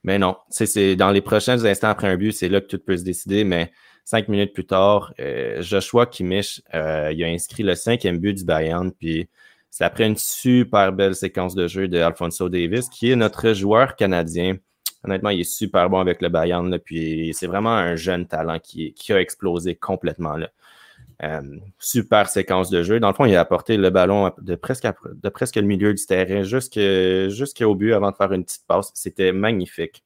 Mais 0.03 0.17
non, 0.17 0.38
c'est 0.50 0.96
dans 0.96 1.12
les 1.12 1.22
prochains 1.22 1.63
instants 1.63 1.89
après 1.89 2.08
un 2.08 2.17
but, 2.17 2.31
c'est 2.31 2.50
là 2.50 2.62
que 2.62 2.67
tout 2.67 2.79
peut 2.79 2.98
se 2.98 3.03
décider. 3.03 3.43
Mais 3.43 3.72
cinq 4.03 4.27
minutes 4.27 4.53
plus 4.53 4.65
tard, 4.65 5.13
euh, 5.20 5.62
Joshua 5.62 6.05
Kimmich, 6.08 6.62
euh, 6.74 7.12
il 7.13 7.24
a 7.24 7.27
inscrit 7.27 7.63
le 7.63 7.75
cinquième 7.75 8.17
but 8.17 8.34
du 8.34 8.46
Bayern. 8.46 8.91
Puis 8.91 9.29
c'est 9.70 9.84
après 9.84 10.08
une 10.08 10.17
super 10.17 10.91
belle 10.91 11.15
séquence 11.15 11.55
de 11.55 11.67
jeu 11.67 11.88
de 11.88 12.00
Alfonso 12.00 12.50
Davis, 12.50 12.89
qui 12.89 13.12
est 13.12 13.15
notre 13.15 13.53
joueur 13.53 13.96
canadien 13.96 14.58
honnêtement, 15.03 15.29
il 15.29 15.41
est 15.41 15.43
super 15.43 15.89
bon 15.89 16.00
avec 16.00 16.22
le 16.22 16.29
Bayern. 16.29 16.77
puis 16.79 17.34
c'est 17.34 17.48
vraiment 17.48 17.74
un 17.75 17.96
jeune 17.96 18.27
talent 18.27 18.60
qui, 18.60 18.93
a 19.10 19.20
explosé 19.20 19.75
complètement. 19.75 20.36
Euh, 21.23 21.41
super 21.77 22.29
séquence 22.29 22.71
de 22.71 22.81
jeu. 22.81 22.99
Dans 22.99 23.09
le 23.09 23.13
fond, 23.13 23.25
il 23.25 23.35
a 23.35 23.41
apporté 23.41 23.77
le 23.77 23.91
ballon 23.91 24.31
de 24.39 24.55
presque, 24.55 24.87
de 25.05 25.29
presque 25.29 25.55
le 25.55 25.61
milieu 25.61 25.93
du 25.93 26.03
terrain 26.03 26.41
jusqu'au 26.43 27.75
but 27.75 27.93
avant 27.93 28.09
de 28.09 28.15
faire 28.15 28.31
une 28.33 28.43
petite 28.43 28.65
passe. 28.65 28.91
C'était 28.95 29.31
magnifique. 29.31 30.03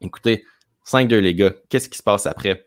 Écoutez, 0.00 0.44
5-2 0.86 1.18
les 1.18 1.34
gars, 1.34 1.52
qu'est-ce 1.68 1.88
qui 1.88 1.98
se 1.98 2.02
passe 2.02 2.26
après? 2.26 2.66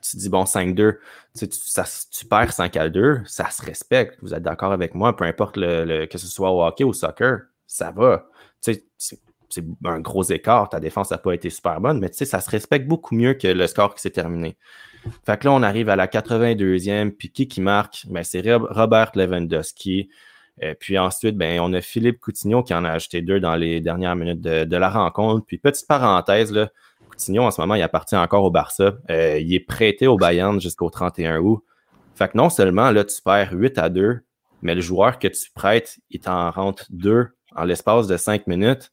Tu 0.00 0.16
dis 0.16 0.28
bon 0.28 0.44
5-2, 0.44 0.98
tu, 1.36 1.48
tu, 1.48 2.26
perds 2.26 2.52
5 2.52 2.76
à 2.76 2.88
2, 2.88 3.22
ça 3.26 3.50
se 3.50 3.64
respecte. 3.64 4.16
Vous 4.22 4.32
êtes 4.32 4.42
d'accord 4.42 4.72
avec 4.72 4.94
moi, 4.94 5.16
peu 5.16 5.24
importe 5.24 5.56
le, 5.56 6.06
que 6.06 6.18
ce 6.18 6.28
soit 6.28 6.52
au 6.52 6.62
hockey 6.62 6.84
ou 6.84 6.90
au 6.90 6.92
soccer, 6.92 7.40
ça 7.66 7.90
va. 7.90 8.28
Tu 8.62 8.80
sais, 8.96 9.18
c'est 9.48 9.64
un 9.84 10.00
gros 10.00 10.24
écart. 10.24 10.68
Ta 10.68 10.80
défense 10.80 11.10
n'a 11.10 11.18
pas 11.18 11.32
été 11.32 11.50
super 11.50 11.80
bonne, 11.80 11.98
mais 12.00 12.10
tu 12.10 12.18
sais, 12.18 12.24
ça 12.24 12.40
se 12.40 12.50
respecte 12.50 12.86
beaucoup 12.86 13.14
mieux 13.14 13.34
que 13.34 13.48
le 13.48 13.66
score 13.66 13.94
qui 13.94 14.02
s'est 14.02 14.10
terminé. 14.10 14.56
Fait 15.24 15.38
que 15.38 15.46
là, 15.46 15.52
on 15.52 15.62
arrive 15.62 15.88
à 15.88 15.96
la 15.96 16.06
82e, 16.06 17.10
puis 17.12 17.30
qui 17.30 17.60
marque? 17.60 18.04
Ben, 18.08 18.24
c'est 18.24 18.42
Robert 18.50 19.12
Lewandowski. 19.14 20.08
Et 20.60 20.74
puis 20.74 20.98
ensuite, 20.98 21.36
ben, 21.36 21.60
on 21.60 21.72
a 21.72 21.80
Philippe 21.80 22.18
Coutinho 22.20 22.62
qui 22.62 22.74
en 22.74 22.84
a 22.84 22.90
ajouté 22.90 23.22
deux 23.22 23.40
dans 23.40 23.54
les 23.54 23.80
dernières 23.80 24.16
minutes 24.16 24.40
de, 24.40 24.76
la 24.76 24.90
rencontre. 24.90 25.46
Puis 25.46 25.58
petite 25.58 25.86
parenthèse, 25.86 26.52
là, 26.52 26.70
Coutinho, 27.10 27.44
en 27.44 27.50
ce 27.50 27.60
moment, 27.60 27.74
il 27.74 27.82
appartient 27.82 28.16
encore 28.16 28.44
au 28.44 28.50
Barça. 28.50 28.94
Euh, 29.10 29.38
il 29.38 29.54
est 29.54 29.60
prêté 29.60 30.06
au 30.06 30.16
Bayern 30.16 30.60
jusqu'au 30.60 30.90
31 30.90 31.38
août. 31.38 31.62
Fait 32.14 32.28
que 32.28 32.36
non 32.36 32.50
seulement, 32.50 32.90
là, 32.90 33.04
tu 33.04 33.22
perds 33.22 33.52
8 33.52 33.78
à 33.78 33.88
2, 33.88 34.20
mais 34.62 34.74
le 34.74 34.80
joueur 34.80 35.20
que 35.20 35.28
tu 35.28 35.50
prêtes, 35.54 35.98
il 36.10 36.20
t'en 36.20 36.50
rentre 36.50 36.86
2 36.90 37.28
en 37.54 37.64
l'espace 37.64 38.08
de 38.08 38.16
cinq 38.16 38.46
minutes. 38.46 38.90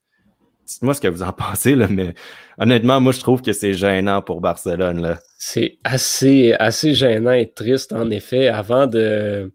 Dites-moi 0.66 0.94
ce 0.94 1.02
que 1.02 1.08
vous 1.08 1.22
en 1.22 1.32
pensez, 1.32 1.76
là, 1.76 1.88
mais 1.90 2.14
honnêtement, 2.58 3.00
moi, 3.00 3.12
je 3.12 3.20
trouve 3.20 3.42
que 3.42 3.54
c'est 3.54 3.74
gênant 3.74 4.22
pour 4.22 4.42
Barcelone. 4.42 5.18
C'est 5.38 5.78
assez, 5.84 6.54
assez 6.58 6.96
gênant 6.96 7.34
et 7.34 7.52
triste, 7.52 7.94
en 7.94 8.10
effet. 8.10 8.48
Avant 8.48 8.88
de, 8.88 9.54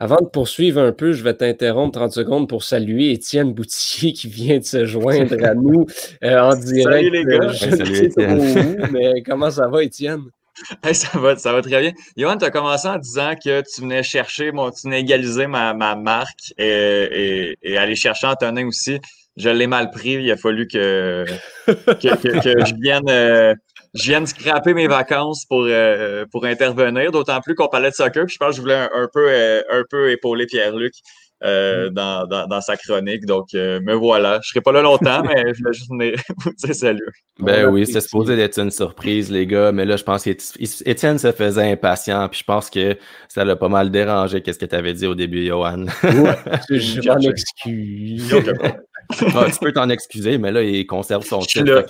avant 0.00 0.18
de 0.20 0.26
poursuivre 0.26 0.80
un 0.80 0.92
peu, 0.92 1.12
je 1.12 1.22
vais 1.22 1.34
t'interrompre 1.34 1.98
30 1.98 2.12
secondes 2.12 2.48
pour 2.48 2.64
saluer 2.64 3.12
Étienne 3.12 3.52
Boutier 3.52 4.12
qui 4.12 4.28
vient 4.28 4.58
de 4.58 4.64
se 4.64 4.86
joindre 4.86 5.36
à 5.44 5.54
nous 5.54 5.86
euh, 6.24 6.40
en 6.40 6.56
direct. 6.56 6.90
Salut 6.90 7.10
les 7.10 7.24
gars. 7.24 7.52
salut, 7.52 8.78
mais 8.92 9.22
comment 9.22 9.50
ça 9.50 9.68
va, 9.68 9.84
Étienne? 9.84 10.22
ça, 10.92 11.18
va, 11.18 11.36
ça 11.36 11.52
va 11.52 11.62
très 11.62 11.80
bien. 11.80 11.92
Johan, 12.16 12.36
tu 12.36 12.44
as 12.44 12.50
commencé 12.50 12.88
en 12.88 12.98
disant 12.98 13.34
que 13.34 13.62
tu 13.62 13.82
venais 13.82 14.02
chercher, 14.02 14.52
mon, 14.52 14.70
tu 14.70 14.82
venais 14.84 15.00
égaliser 15.00 15.46
ma, 15.46 15.74
ma 15.74 15.94
marque 15.94 16.52
et, 16.58 17.56
et, 17.62 17.78
aller 17.78 17.94
chercher 17.94 18.26
Antonin 18.26 18.66
aussi. 18.66 18.98
Je 19.36 19.48
l'ai 19.48 19.66
mal 19.66 19.90
pris. 19.90 20.14
Il 20.14 20.30
a 20.30 20.36
fallu 20.36 20.66
que, 20.66 21.24
que, 21.66 22.16
que, 22.16 22.66
je 22.66 22.80
vienne. 22.80 23.08
Euh, 23.08 23.54
je 23.94 24.04
viens 24.04 24.20
de 24.20 24.26
scraper 24.26 24.74
mes 24.74 24.86
vacances 24.86 25.44
pour, 25.46 25.64
euh, 25.66 26.24
pour 26.30 26.44
intervenir, 26.44 27.10
d'autant 27.10 27.40
plus 27.40 27.54
qu'on 27.54 27.68
parlait 27.68 27.90
de 27.90 27.94
soccer. 27.94 28.26
Puis 28.26 28.34
je 28.34 28.38
pense 28.38 28.50
que 28.50 28.56
je 28.56 28.60
voulais 28.60 28.88
un, 28.92 29.08
peu, 29.12 29.26
euh, 29.28 29.62
un 29.70 29.82
peu 29.90 30.10
épauler 30.12 30.46
Pierre-Luc 30.46 30.92
euh, 31.42 31.90
mm. 31.90 31.94
dans, 31.94 32.26
dans, 32.26 32.46
dans, 32.46 32.60
sa 32.60 32.76
chronique. 32.76 33.26
Donc, 33.26 33.48
me 33.52 33.94
voilà. 33.94 34.34
Je 34.34 34.36
ne 34.36 34.42
serai 34.42 34.60
pas 34.60 34.72
là 34.72 34.82
longtemps, 34.82 35.22
mais 35.26 35.54
je 35.54 35.64
vais 35.64 35.72
juste 35.72 35.90
venir 35.90 36.14
vous 36.44 36.52
dire 36.52 36.74
salut. 36.74 37.10
Ben 37.40 37.66
oui, 37.68 37.84
c'est 37.84 38.00
supposé 38.00 38.38
être 38.38 38.60
une 38.60 38.70
surprise, 38.70 39.28
les 39.30 39.46
gars. 39.46 39.72
Mais 39.72 39.84
là, 39.84 39.96
je 39.96 40.04
pense 40.04 40.22
qu'Étienne 40.22 41.18
se 41.18 41.32
faisait 41.32 41.72
impatient. 41.72 42.28
Puis 42.28 42.40
je 42.40 42.44
pense 42.44 42.70
que 42.70 42.96
ça 43.28 43.44
l'a 43.44 43.56
pas 43.56 43.68
mal 43.68 43.90
dérangé. 43.90 44.40
Qu'est-ce 44.40 44.58
que 44.58 44.66
tu 44.66 44.76
avais 44.76 44.92
dit 44.92 45.06
au 45.06 45.16
début, 45.16 45.44
Johan? 45.46 45.86
Ouais, 46.04 46.36
je 46.70 47.08
m'en 47.08 47.18
excuse. 47.18 48.32
Ah, 49.34 49.46
tu 49.52 49.58
peux 49.60 49.72
t'en 49.72 49.88
excuser, 49.88 50.38
mais 50.38 50.52
là, 50.52 50.62
il 50.62 50.86
conserve 50.86 51.24
son 51.24 51.40
titre. 51.40 51.78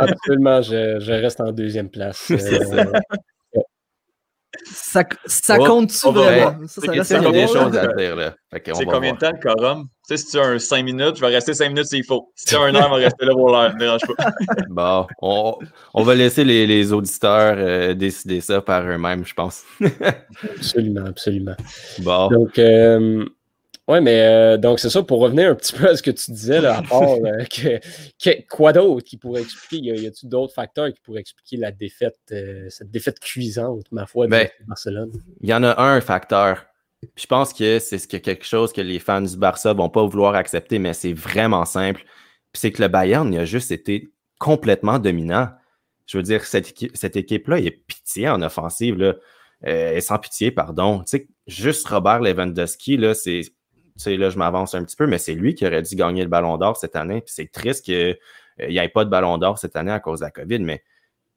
Absolument, 0.00 0.62
je, 0.62 1.10
reste 1.10 1.40
en 1.40 1.52
deuxième 1.52 1.88
place. 1.88 2.30
Euh, 2.30 2.84
ça, 4.64 5.02
ça 5.26 5.58
oh, 5.60 5.64
compte-tu 5.64 6.10
vraiment? 6.10 6.66
Ça, 6.66 6.80
ça 6.80 7.04
c'est 7.04 7.22
combien 7.22 7.46
de 7.46 7.52
choses 7.52 7.76
à 7.76 7.86
dire, 7.88 8.16
là. 8.16 8.34
C'est 8.52 8.86
combien 8.86 9.12
de 9.12 9.18
temps 9.18 9.30
le 9.32 9.40
quorum? 9.40 9.88
Tu 10.08 10.16
sais, 10.16 10.24
si 10.24 10.30
tu 10.32 10.38
as 10.38 10.46
un 10.46 10.58
5 10.58 10.84
minutes, 10.84 11.16
je 11.16 11.20
vais 11.20 11.28
rester 11.28 11.52
5 11.52 11.68
minutes 11.68 11.86
s'il 11.86 12.04
faut. 12.04 12.32
Si 12.34 12.46
tu 12.46 12.56
as 12.56 12.60
un 12.60 12.74
heure, 12.74 12.90
je 12.92 12.98
vais 12.98 13.04
rester 13.04 13.26
là 13.26 13.32
pour 13.32 13.50
l'heure. 13.50 13.74
Ne 13.74 13.78
dérange 13.78 14.00
pas. 14.16 14.30
bon, 14.68 15.06
on, 15.20 15.58
on, 15.94 16.02
va 16.02 16.14
laisser 16.14 16.44
les, 16.44 16.66
les 16.66 16.92
auditeurs 16.92 17.56
euh, 17.58 17.94
décider 17.94 18.40
ça 18.40 18.60
par 18.60 18.84
eux-mêmes, 18.86 19.24
je 19.24 19.34
pense. 19.34 19.64
absolument, 20.42 21.06
absolument. 21.06 21.56
Bon. 21.98 22.28
Donc, 22.28 22.58
euh, 22.58 23.24
oui, 23.88 24.00
mais 24.00 24.20
euh, 24.20 24.56
donc 24.56 24.80
c'est 24.80 24.90
ça, 24.90 25.02
pour 25.02 25.20
revenir 25.20 25.50
un 25.50 25.54
petit 25.54 25.72
peu 25.72 25.88
à 25.88 25.96
ce 25.96 26.02
que 26.02 26.10
tu 26.10 26.32
disais, 26.32 26.60
là, 26.60 26.78
à 26.78 26.82
part 26.88 27.02
euh, 27.02 27.44
que, 27.44 28.46
quoi 28.48 28.72
d'autre 28.72 29.04
qui 29.04 29.16
pourrait 29.16 29.42
expliquer, 29.42 29.94
y 29.96 30.06
a-t-il 30.06 30.28
d'autres 30.28 30.54
facteurs 30.54 30.92
qui 30.92 31.00
pourraient 31.00 31.20
expliquer 31.20 31.56
la 31.56 31.70
défaite, 31.70 32.18
euh, 32.32 32.66
cette 32.68 32.90
défaite 32.90 33.20
cuisante, 33.20 33.86
ma 33.92 34.06
foi, 34.06 34.26
de 34.26 34.32
ben, 34.32 34.48
Barcelone? 34.66 35.12
Il 35.40 35.48
y 35.48 35.54
en 35.54 35.62
a 35.62 35.80
un 35.80 36.00
facteur. 36.00 36.66
Je 37.14 37.26
pense 37.26 37.52
que 37.52 37.78
c'est 37.78 38.04
quelque 38.20 38.44
chose 38.44 38.72
que 38.72 38.80
les 38.80 38.98
fans 38.98 39.22
du 39.22 39.36
Barça 39.36 39.72
ne 39.72 39.78
vont 39.78 39.90
pas 39.90 40.04
vouloir 40.04 40.34
accepter, 40.34 40.80
mais 40.80 40.92
c'est 40.92 41.12
vraiment 41.12 41.64
simple. 41.64 42.04
c'est 42.54 42.72
que 42.72 42.82
le 42.82 42.88
Bayern 42.88 43.32
il 43.32 43.38
a 43.38 43.44
juste 43.44 43.70
été 43.70 44.10
complètement 44.38 44.98
dominant. 44.98 45.50
Je 46.06 46.16
veux 46.16 46.22
dire, 46.22 46.44
cette, 46.44 46.74
cette 46.94 47.16
équipe-là, 47.16 47.58
il 47.58 47.66
est 47.66 47.82
pitié 47.86 48.28
en 48.28 48.42
offensive, 48.42 48.96
là. 48.96 49.14
Euh, 49.66 50.00
sans 50.00 50.18
pitié, 50.18 50.50
pardon. 50.50 51.00
Tu 51.00 51.18
sais, 51.18 51.28
juste 51.46 51.88
Robert 51.88 52.20
Lewandowski, 52.20 52.96
là, 52.96 53.14
c'est 53.14 53.42
sais, 54.02 54.16
là, 54.16 54.30
je 54.30 54.38
m'avance 54.38 54.74
un 54.74 54.84
petit 54.84 54.96
peu, 54.96 55.06
mais 55.06 55.18
c'est 55.18 55.34
lui 55.34 55.54
qui 55.54 55.66
aurait 55.66 55.82
dû 55.82 55.94
gagner 55.96 56.22
le 56.22 56.28
ballon 56.28 56.56
d'or 56.56 56.76
cette 56.76 56.96
année. 56.96 57.20
Puis 57.20 57.34
c'est 57.34 57.50
triste 57.50 57.84
qu'il 57.84 58.16
n'y 58.68 58.78
ait 58.78 58.88
pas 58.88 59.04
de 59.04 59.10
ballon 59.10 59.38
d'or 59.38 59.58
cette 59.58 59.76
année 59.76 59.92
à 59.92 60.00
cause 60.00 60.20
de 60.20 60.24
la 60.24 60.30
COVID, 60.30 60.60
mais 60.60 60.82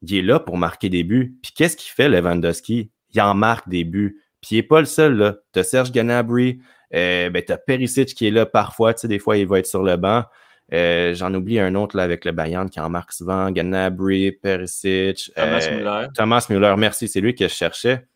il 0.02 0.14
est 0.14 0.22
là 0.22 0.40
pour 0.40 0.56
marquer 0.56 0.88
des 0.88 1.04
buts. 1.04 1.36
Puis 1.42 1.52
qu'est-ce 1.54 1.76
qu'il 1.76 1.90
fait, 1.92 2.08
Lewandowski? 2.08 2.90
Il 3.12 3.20
en 3.20 3.34
marque 3.34 3.68
des 3.68 3.84
buts. 3.84 4.22
Puis 4.40 4.50
il 4.52 4.56
n'est 4.56 4.62
pas 4.62 4.80
le 4.80 4.86
seul, 4.86 5.16
là. 5.16 5.36
Tu 5.52 5.58
as 5.58 5.64
Serge 5.64 5.92
Gnabry, 5.92 6.60
euh, 6.94 7.30
ben, 7.30 7.42
tu 7.44 7.52
as 7.52 7.58
Perisic 7.58 8.14
qui 8.14 8.26
est 8.26 8.30
là 8.30 8.46
parfois. 8.46 8.94
Tu 8.94 9.00
sais, 9.00 9.08
des 9.08 9.18
fois, 9.18 9.36
il 9.36 9.46
va 9.46 9.58
être 9.58 9.66
sur 9.66 9.82
le 9.82 9.96
banc. 9.96 10.24
Euh, 10.72 11.14
j'en 11.14 11.34
oublie 11.34 11.58
un 11.58 11.74
autre 11.74 11.96
là, 11.96 12.04
avec 12.04 12.24
le 12.24 12.32
Bayern 12.32 12.70
qui 12.70 12.80
en 12.80 12.88
marque 12.88 13.12
souvent. 13.12 13.50
Gnabry, 13.50 14.32
Perisic. 14.32 15.32
Thomas 15.34 15.66
euh, 15.66 15.76
Müller. 15.76 16.06
Thomas 16.14 16.46
Müller, 16.48 16.74
merci, 16.78 17.08
c'est 17.08 17.20
lui 17.20 17.34
que 17.34 17.48
je 17.48 17.54
cherchais. 17.54 18.06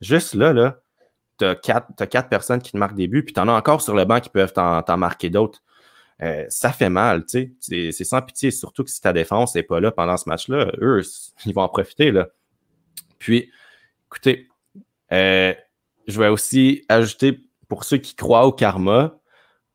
Juste 0.00 0.34
là, 0.34 0.52
là, 0.52 0.78
tu 1.40 1.70
as, 1.70 2.06
quatre 2.06 2.28
personnes 2.28 2.60
qui 2.60 2.72
te 2.72 2.76
marquent 2.76 2.94
des 2.94 3.08
buts, 3.08 3.24
puis 3.24 3.32
tu 3.32 3.40
en 3.40 3.48
as 3.48 3.52
encore 3.52 3.82
sur 3.82 3.94
le 3.94 4.04
banc 4.04 4.20
qui 4.20 4.30
peuvent 4.30 4.52
t'en 4.52 4.96
marquer 4.96 5.30
d'autres. 5.30 5.62
Euh, 6.22 6.44
ça 6.48 6.70
fait 6.70 6.90
mal, 6.90 7.24
tu 7.24 7.56
sais. 7.60 7.92
C'est 7.92 8.04
sans 8.04 8.20
pitié, 8.20 8.50
surtout 8.50 8.84
que 8.84 8.90
si 8.90 9.00
ta 9.00 9.12
défense 9.12 9.54
n'est 9.54 9.62
pas 9.62 9.80
là 9.80 9.90
pendant 9.90 10.16
ce 10.16 10.28
match-là, 10.28 10.70
eux, 10.80 11.02
ils 11.46 11.54
vont 11.54 11.62
en 11.62 11.68
profiter, 11.68 12.10
là. 12.10 12.28
Puis, 13.18 13.50
écoutez, 14.06 14.48
euh, 15.12 15.54
je 16.06 16.20
vais 16.20 16.28
aussi 16.28 16.84
ajouter, 16.88 17.40
pour 17.68 17.84
ceux 17.84 17.98
qui 17.98 18.14
croient 18.14 18.46
au 18.46 18.52
karma, 18.52 19.16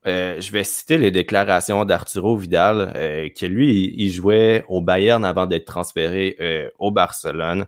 euh, 0.08 0.40
je 0.40 0.52
vais 0.52 0.64
citer 0.64 1.00
les 1.00 1.10
déclarations 1.10 1.84
d'Arturo 1.84 2.38
Vidal, 2.38 2.92
que 2.94 3.46
lui, 3.48 3.94
il, 3.98 4.12
jouait 4.12 4.64
au 4.68 4.82
Bayern 4.82 5.26
avant 5.26 5.48
d'être 5.48 5.66
transféré 5.66 6.72
au 6.78 6.92
Barcelone 6.92 7.66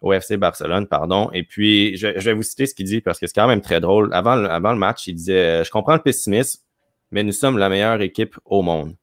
au 0.00 0.12
FC 0.12 0.36
Barcelone, 0.36 0.86
pardon. 0.86 1.30
Et 1.32 1.42
puis, 1.42 1.96
je, 1.96 2.08
vais 2.08 2.32
vous 2.34 2.42
citer 2.42 2.66
ce 2.66 2.74
qu'il 2.74 2.86
dit 2.86 3.00
parce 3.00 3.18
que 3.18 3.26
c'est 3.26 3.34
quand 3.34 3.48
même 3.48 3.60
très 3.60 3.80
drôle. 3.80 4.12
Avant, 4.12 4.36
le 4.36 4.74
match, 4.76 5.06
il 5.06 5.14
disait 5.14 5.64
Je 5.64 5.70
comprends 5.70 5.94
le 5.94 6.02
pessimisme, 6.02 6.62
mais 7.10 7.22
nous 7.22 7.32
sommes 7.32 7.58
la 7.58 7.68
meilleure 7.68 8.00
équipe 8.02 8.36
au 8.44 8.62
monde. 8.62 8.96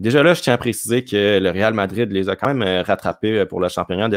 Déjà 0.00 0.22
là, 0.22 0.34
je 0.34 0.42
tiens 0.42 0.54
à 0.54 0.58
préciser 0.58 1.04
que 1.04 1.38
le 1.38 1.50
Real 1.50 1.74
Madrid 1.74 2.10
les 2.10 2.28
a 2.28 2.36
quand 2.36 2.48
même 2.48 2.62
euh, 2.62 2.82
rattrapés 2.82 3.38
euh, 3.38 3.46
pour 3.46 3.60
le 3.60 3.68
championnat, 3.68 4.08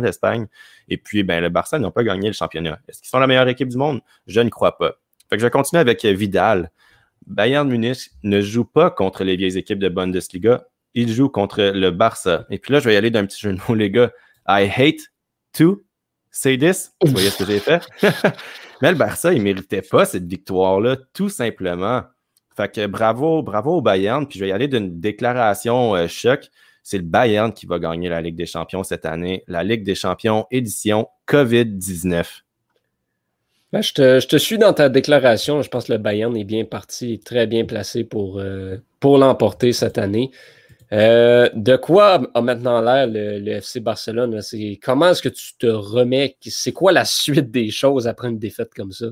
d'Espagne. 0.00 0.46
Et 0.88 0.96
puis, 0.96 1.22
ben, 1.22 1.40
le 1.40 1.48
Barça 1.48 1.78
n'ont 1.78 1.90
pas 1.90 2.02
gagné 2.02 2.28
le 2.28 2.32
championnat. 2.32 2.78
Est-ce 2.88 3.00
qu'ils 3.00 3.08
sont 3.08 3.18
la 3.18 3.26
meilleure 3.26 3.48
équipe 3.48 3.68
du 3.68 3.76
monde? 3.76 4.00
Je 4.26 4.40
ne 4.40 4.48
crois 4.48 4.78
pas. 4.78 4.94
Fait 5.28 5.36
que 5.36 5.40
je 5.40 5.46
vais 5.46 5.50
continuer 5.50 5.80
avec 5.80 6.04
euh, 6.04 6.12
Vidal. 6.12 6.70
Bayern 7.26 7.68
Munich 7.68 8.10
ne 8.22 8.40
joue 8.40 8.64
pas 8.64 8.90
contre 8.90 9.24
les 9.24 9.36
vieilles 9.36 9.58
équipes 9.58 9.80
de 9.80 9.88
Bundesliga. 9.88 10.64
Il 10.94 11.12
joue 11.12 11.28
contre 11.28 11.62
le 11.62 11.90
Barça. 11.90 12.46
Et 12.50 12.58
puis 12.58 12.72
là, 12.72 12.80
je 12.80 12.88
vais 12.88 12.94
y 12.94 12.96
aller 12.96 13.10
d'un 13.10 13.26
petit 13.26 13.40
jeu 13.40 13.54
les 13.74 13.90
gars. 13.90 14.12
I 14.48 14.70
hate 14.74 15.00
to 15.56 15.82
say 16.30 16.58
this. 16.58 16.92
Vous 17.02 17.12
voyez 17.12 17.30
ce 17.30 17.38
que 17.38 17.50
j'ai 17.50 17.58
fait? 17.58 17.82
Mais 18.82 18.90
le 18.90 18.98
Barça, 18.98 19.32
il 19.32 19.38
ne 19.38 19.44
méritait 19.44 19.82
pas 19.82 20.04
cette 20.04 20.26
victoire-là, 20.26 20.96
tout 21.14 21.28
simplement. 21.28 22.02
Fait 22.56 22.72
que 22.72 22.86
bravo, 22.86 23.42
bravo 23.42 23.76
au 23.76 23.82
Bayern. 23.82 24.26
Puis 24.26 24.38
je 24.38 24.44
vais 24.44 24.50
y 24.50 24.52
aller 24.52 24.68
d'une 24.68 25.00
déclaration 25.00 25.94
euh, 25.94 26.08
choc. 26.08 26.48
C'est 26.82 26.98
le 26.98 27.04
Bayern 27.04 27.52
qui 27.52 27.66
va 27.66 27.78
gagner 27.78 28.08
la 28.08 28.20
Ligue 28.20 28.36
des 28.36 28.46
Champions 28.46 28.82
cette 28.82 29.06
année. 29.06 29.44
La 29.46 29.64
Ligue 29.64 29.82
des 29.82 29.94
Champions 29.94 30.46
édition 30.50 31.08
COVID-19. 31.26 32.42
Ben, 33.72 33.82
je, 33.82 34.26
te, 34.26 34.36
suis 34.38 34.58
dans 34.58 34.72
ta 34.72 34.88
déclaration. 34.88 35.60
Je 35.60 35.68
pense 35.68 35.86
que 35.86 35.92
le 35.92 35.98
Bayern 35.98 36.34
est 36.36 36.44
bien 36.44 36.64
parti, 36.64 37.18
très 37.18 37.46
bien 37.46 37.64
placé 37.64 38.04
pour, 38.04 38.38
euh, 38.38 38.76
pour 39.00 39.18
l'emporter 39.18 39.72
cette 39.72 39.98
année. 39.98 40.30
Euh, 40.92 41.48
de 41.54 41.76
quoi 41.76 42.22
a 42.34 42.40
maintenant 42.40 42.80
l'air 42.80 43.06
le, 43.08 43.48
FC 43.48 43.80
Barcelone? 43.80 44.40
Comment 44.82 45.08
est-ce 45.08 45.22
que 45.22 45.28
tu 45.28 45.56
te 45.58 45.66
remets? 45.66 46.36
C'est 46.42 46.72
quoi 46.72 46.92
la 46.92 47.04
suite 47.04 47.50
des 47.50 47.70
choses 47.70 48.06
après 48.06 48.28
une 48.28 48.38
défaite 48.38 48.72
comme 48.74 48.92
ça? 48.92 49.06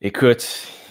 Écoute, 0.00 0.46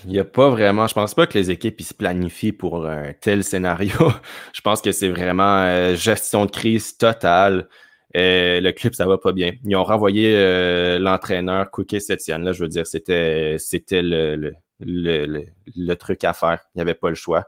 il 0.05 0.11
n'y 0.11 0.19
a 0.19 0.25
pas 0.25 0.49
vraiment. 0.49 0.87
Je 0.87 0.93
pense 0.93 1.13
pas 1.13 1.27
que 1.27 1.37
les 1.37 1.51
équipes 1.51 1.81
se 1.81 1.93
planifient 1.93 2.51
pour 2.51 2.85
un 2.85 3.13
tel 3.13 3.43
scénario. 3.43 4.11
je 4.53 4.61
pense 4.61 4.81
que 4.81 4.91
c'est 4.91 5.09
vraiment 5.09 5.63
euh, 5.63 5.95
gestion 5.95 6.45
de 6.45 6.51
crise 6.51 6.97
totale. 6.97 7.69
Euh, 8.17 8.59
le 8.61 8.71
club, 8.71 8.93
ça 8.93 9.05
va 9.05 9.17
pas 9.17 9.31
bien. 9.31 9.53
Ils 9.63 9.75
ont 9.75 9.83
renvoyé 9.83 10.97
l'entraîneur 10.99 11.69
Cookie 11.71 12.01
Setien. 12.01 12.39
Là, 12.39 12.53
je 12.53 12.63
veux 12.63 12.69
dire, 12.69 12.87
c'était, 12.87 13.57
c'était 13.59 14.01
le, 14.01 14.53
le, 14.79 15.93
truc 15.95 16.23
à 16.23 16.33
faire. 16.33 16.59
Il 16.73 16.79
n'y 16.79 16.81
avait 16.81 16.93
pas 16.93 17.09
le 17.09 17.15
choix. 17.15 17.45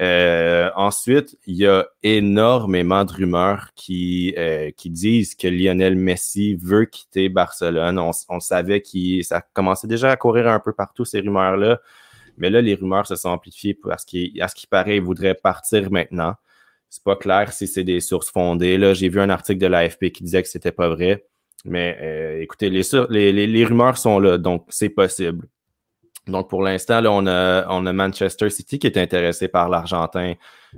Euh, 0.00 0.70
ensuite, 0.76 1.36
il 1.46 1.56
y 1.56 1.66
a 1.66 1.86
énormément 2.02 3.04
de 3.04 3.12
rumeurs 3.12 3.70
qui, 3.74 4.32
euh, 4.38 4.70
qui 4.76 4.90
disent 4.90 5.34
que 5.34 5.48
Lionel 5.48 5.96
Messi 5.96 6.54
veut 6.54 6.84
quitter 6.84 7.28
Barcelone. 7.28 7.98
On, 7.98 8.40
savait 8.40 8.80
que 8.80 9.22
ça 9.22 9.42
commençait 9.52 9.88
déjà 9.88 10.12
à 10.12 10.16
courir 10.16 10.46
un 10.48 10.60
peu 10.60 10.72
partout, 10.72 11.04
ces 11.04 11.20
rumeurs-là. 11.20 11.80
Mais 12.36 12.50
là, 12.50 12.60
les 12.60 12.74
rumeurs 12.74 13.06
se 13.06 13.16
sont 13.16 13.30
amplifiées 13.30 13.74
parce 13.74 14.04
qu'à 14.04 14.46
ce 14.46 14.54
qui 14.54 14.68
paraît, 14.68 14.96
il 14.96 15.02
voudrait 15.02 15.34
partir 15.34 15.90
maintenant. 15.90 16.34
C'est 16.88 17.02
pas 17.02 17.16
clair 17.16 17.52
si 17.52 17.66
c'est 17.66 17.84
des 17.84 18.00
sources 18.00 18.30
fondées. 18.30 18.78
Là, 18.78 18.94
j'ai 18.94 19.08
vu 19.08 19.20
un 19.20 19.30
article 19.30 19.58
de 19.58 19.66
l'AFP 19.66 20.10
qui 20.12 20.22
disait 20.22 20.42
que 20.42 20.48
c'était 20.48 20.72
pas 20.72 20.88
vrai. 20.88 21.26
Mais 21.64 21.98
euh, 22.00 22.40
écoutez, 22.40 22.70
les, 22.70 22.82
les, 23.10 23.46
les 23.46 23.64
rumeurs 23.64 23.98
sont 23.98 24.20
là, 24.20 24.38
donc 24.38 24.64
c'est 24.68 24.88
possible. 24.88 25.48
Donc, 26.28 26.48
pour 26.48 26.62
l'instant, 26.62 27.02
on 27.06 27.26
a, 27.26 27.66
on 27.68 27.86
a 27.86 27.92
Manchester 27.92 28.50
City 28.50 28.78
qui 28.78 28.86
est 28.86 28.98
intéressé 28.98 29.48
par 29.48 29.68
l'Argentin. 29.68 30.34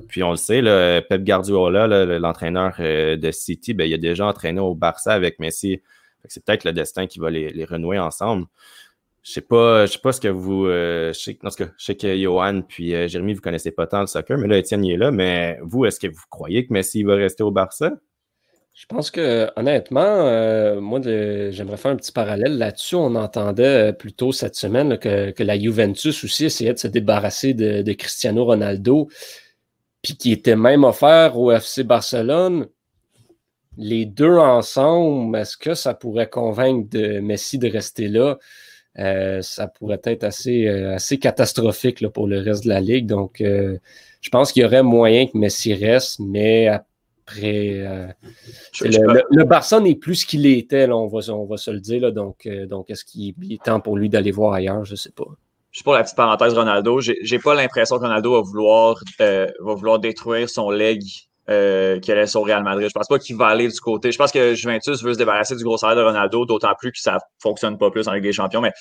Puis, 0.08 0.22
on 0.22 0.30
le 0.30 0.36
sait, 0.36 0.62
là, 0.62 1.02
Pep 1.02 1.24
Guardiola, 1.24 1.86
l'entraîneur 2.18 2.76
euh, 2.78 3.16
de 3.16 3.30
City, 3.30 3.74
ben, 3.74 3.84
il 3.84 3.94
a 3.94 3.98
déjà 3.98 4.26
entraîné 4.26 4.60
au 4.60 4.74
Barça 4.74 5.12
avec 5.12 5.38
Messi. 5.40 5.82
C'est 6.26 6.44
peut-être 6.44 6.64
le 6.64 6.72
destin 6.72 7.06
qui 7.06 7.18
va 7.18 7.30
les, 7.30 7.64
renouer 7.64 7.98
ensemble. 7.98 8.46
je 9.22 9.32
sais 9.32 9.40
sais 9.40 9.98
pas 9.98 10.12
ce 10.12 10.20
que 10.20 10.28
vous. 10.28 10.66
je, 10.66 11.12
sais, 11.12 11.38
je 11.42 11.84
sais 11.84 11.96
que 11.96 12.16
Johan 12.16 12.62
puis 12.62 12.90
Jérémy, 13.08 13.34
vous 13.34 13.40
connaissez 13.40 13.70
pas 13.70 13.86
tant 13.86 14.02
le 14.02 14.06
soccer, 14.06 14.38
mais 14.38 14.46
là, 14.46 14.58
Étienne 14.58 14.84
il 14.84 14.92
est 14.92 14.98
là. 14.98 15.10
Mais 15.10 15.58
vous, 15.62 15.86
est-ce 15.86 15.98
que 15.98 16.08
vous 16.08 16.22
croyez 16.28 16.66
que 16.66 16.72
Messi 16.72 17.02
va 17.02 17.14
rester 17.14 17.42
au 17.42 17.50
Barça? 17.50 17.92
Je 18.74 18.86
pense 18.86 19.10
que, 19.10 19.50
honnêtement, 19.56 20.80
moi, 20.80 21.00
j'aimerais 21.02 21.76
faire 21.76 21.90
un 21.90 21.96
petit 21.96 22.12
parallèle 22.12 22.56
là-dessus. 22.56 22.94
On 22.94 23.14
entendait 23.14 23.92
plus 23.92 24.12
tôt 24.12 24.32
cette 24.32 24.54
semaine 24.54 24.96
que, 24.96 25.42
la 25.42 25.58
Juventus 25.58 26.24
aussi 26.24 26.46
essayait 26.46 26.72
de 26.72 26.78
se 26.78 26.88
débarrasser 26.88 27.52
de, 27.52 27.92
Cristiano 27.92 28.44
Ronaldo, 28.44 29.08
puis 30.02 30.16
qui 30.16 30.32
était 30.32 30.56
même 30.56 30.84
offert 30.84 31.36
au 31.38 31.52
FC 31.52 31.84
Barcelone. 31.84 32.68
Les 33.76 34.06
deux 34.06 34.36
ensemble, 34.36 35.36
est-ce 35.38 35.56
que 35.56 35.74
ça 35.74 35.94
pourrait 35.94 36.28
convaincre 36.28 36.88
de 36.90 37.20
Messi 37.20 37.58
de 37.58 37.68
rester 37.68 38.08
là? 38.08 38.38
Euh, 38.98 39.40
ça 39.42 39.68
pourrait 39.68 40.00
être 40.04 40.24
assez, 40.24 40.66
euh, 40.66 40.94
assez 40.94 41.18
catastrophique 41.18 42.06
pour 42.08 42.26
le 42.26 42.40
reste 42.40 42.64
de 42.64 42.68
la 42.68 42.80
ligue. 42.80 43.06
Donc, 43.06 43.40
euh, 43.40 43.78
je 44.20 44.30
pense 44.30 44.52
qu'il 44.52 44.62
y 44.62 44.66
aurait 44.66 44.82
moyen 44.82 45.26
que 45.26 45.38
Messi 45.38 45.74
reste, 45.74 46.18
mais 46.20 46.68
après, 47.30 48.14
le, 48.80 49.44
Barça 49.44 49.80
n'est 49.80 49.94
plus 49.94 50.16
ce 50.16 50.26
qu'il 50.26 50.46
était, 50.46 50.90
on, 50.90 51.06
va, 51.06 51.20
on 51.32 51.44
va 51.44 51.56
se 51.56 51.70
le 51.70 51.80
dire. 51.80 52.12
donc, 52.12 52.48
donc 52.68 52.90
est-ce 52.90 53.04
qu'il 53.04 53.34
est 53.50 53.62
temps 53.62 53.80
pour 53.80 53.96
lui 53.96 54.08
d'aller 54.08 54.30
voir 54.30 54.54
ailleurs? 54.54 54.84
Je 54.84 54.92
ne 54.92 54.96
sais 54.96 55.12
pas. 55.12 55.24
Juste 55.72 55.84
pour 55.84 55.94
la 55.94 56.02
petite 56.02 56.16
parenthèse, 56.16 56.54
Ronaldo, 56.54 57.00
j'ai 57.00 57.38
pas 57.38 57.54
l'impression 57.54 57.96
que 57.96 58.02
Ronaldo 58.02 58.32
va 58.32 58.40
vouloir, 58.40 59.02
va 59.18 59.74
vouloir 59.74 59.98
détruire 60.00 60.48
son 60.50 60.70
leg 60.70 61.02
euh, 61.50 61.98
qui 61.98 62.12
allait 62.12 62.26
sur 62.26 62.44
Real 62.44 62.62
Madrid. 62.62 62.88
Je 62.88 62.92
pense 62.92 63.08
pas 63.08 63.18
qu'il 63.18 63.36
va 63.36 63.46
aller 63.46 63.66
du 63.66 63.80
côté. 63.80 64.12
Je 64.12 64.18
pense 64.18 64.30
que 64.30 64.54
Juventus 64.54 65.02
veut 65.02 65.14
se 65.14 65.18
débarrasser 65.18 65.56
du 65.56 65.64
gros 65.64 65.76
salaire 65.76 65.96
de 65.96 66.02
Ronaldo, 66.02 66.46
d'autant 66.46 66.72
plus 66.78 66.92
que 66.92 67.00
ça 67.00 67.18
fonctionne 67.42 67.76
pas 67.76 67.90
plus 67.90 68.06
en 68.06 68.12
Ligue 68.12 68.22
des 68.22 68.32
Champions. 68.32 68.60
Mais 68.60 68.72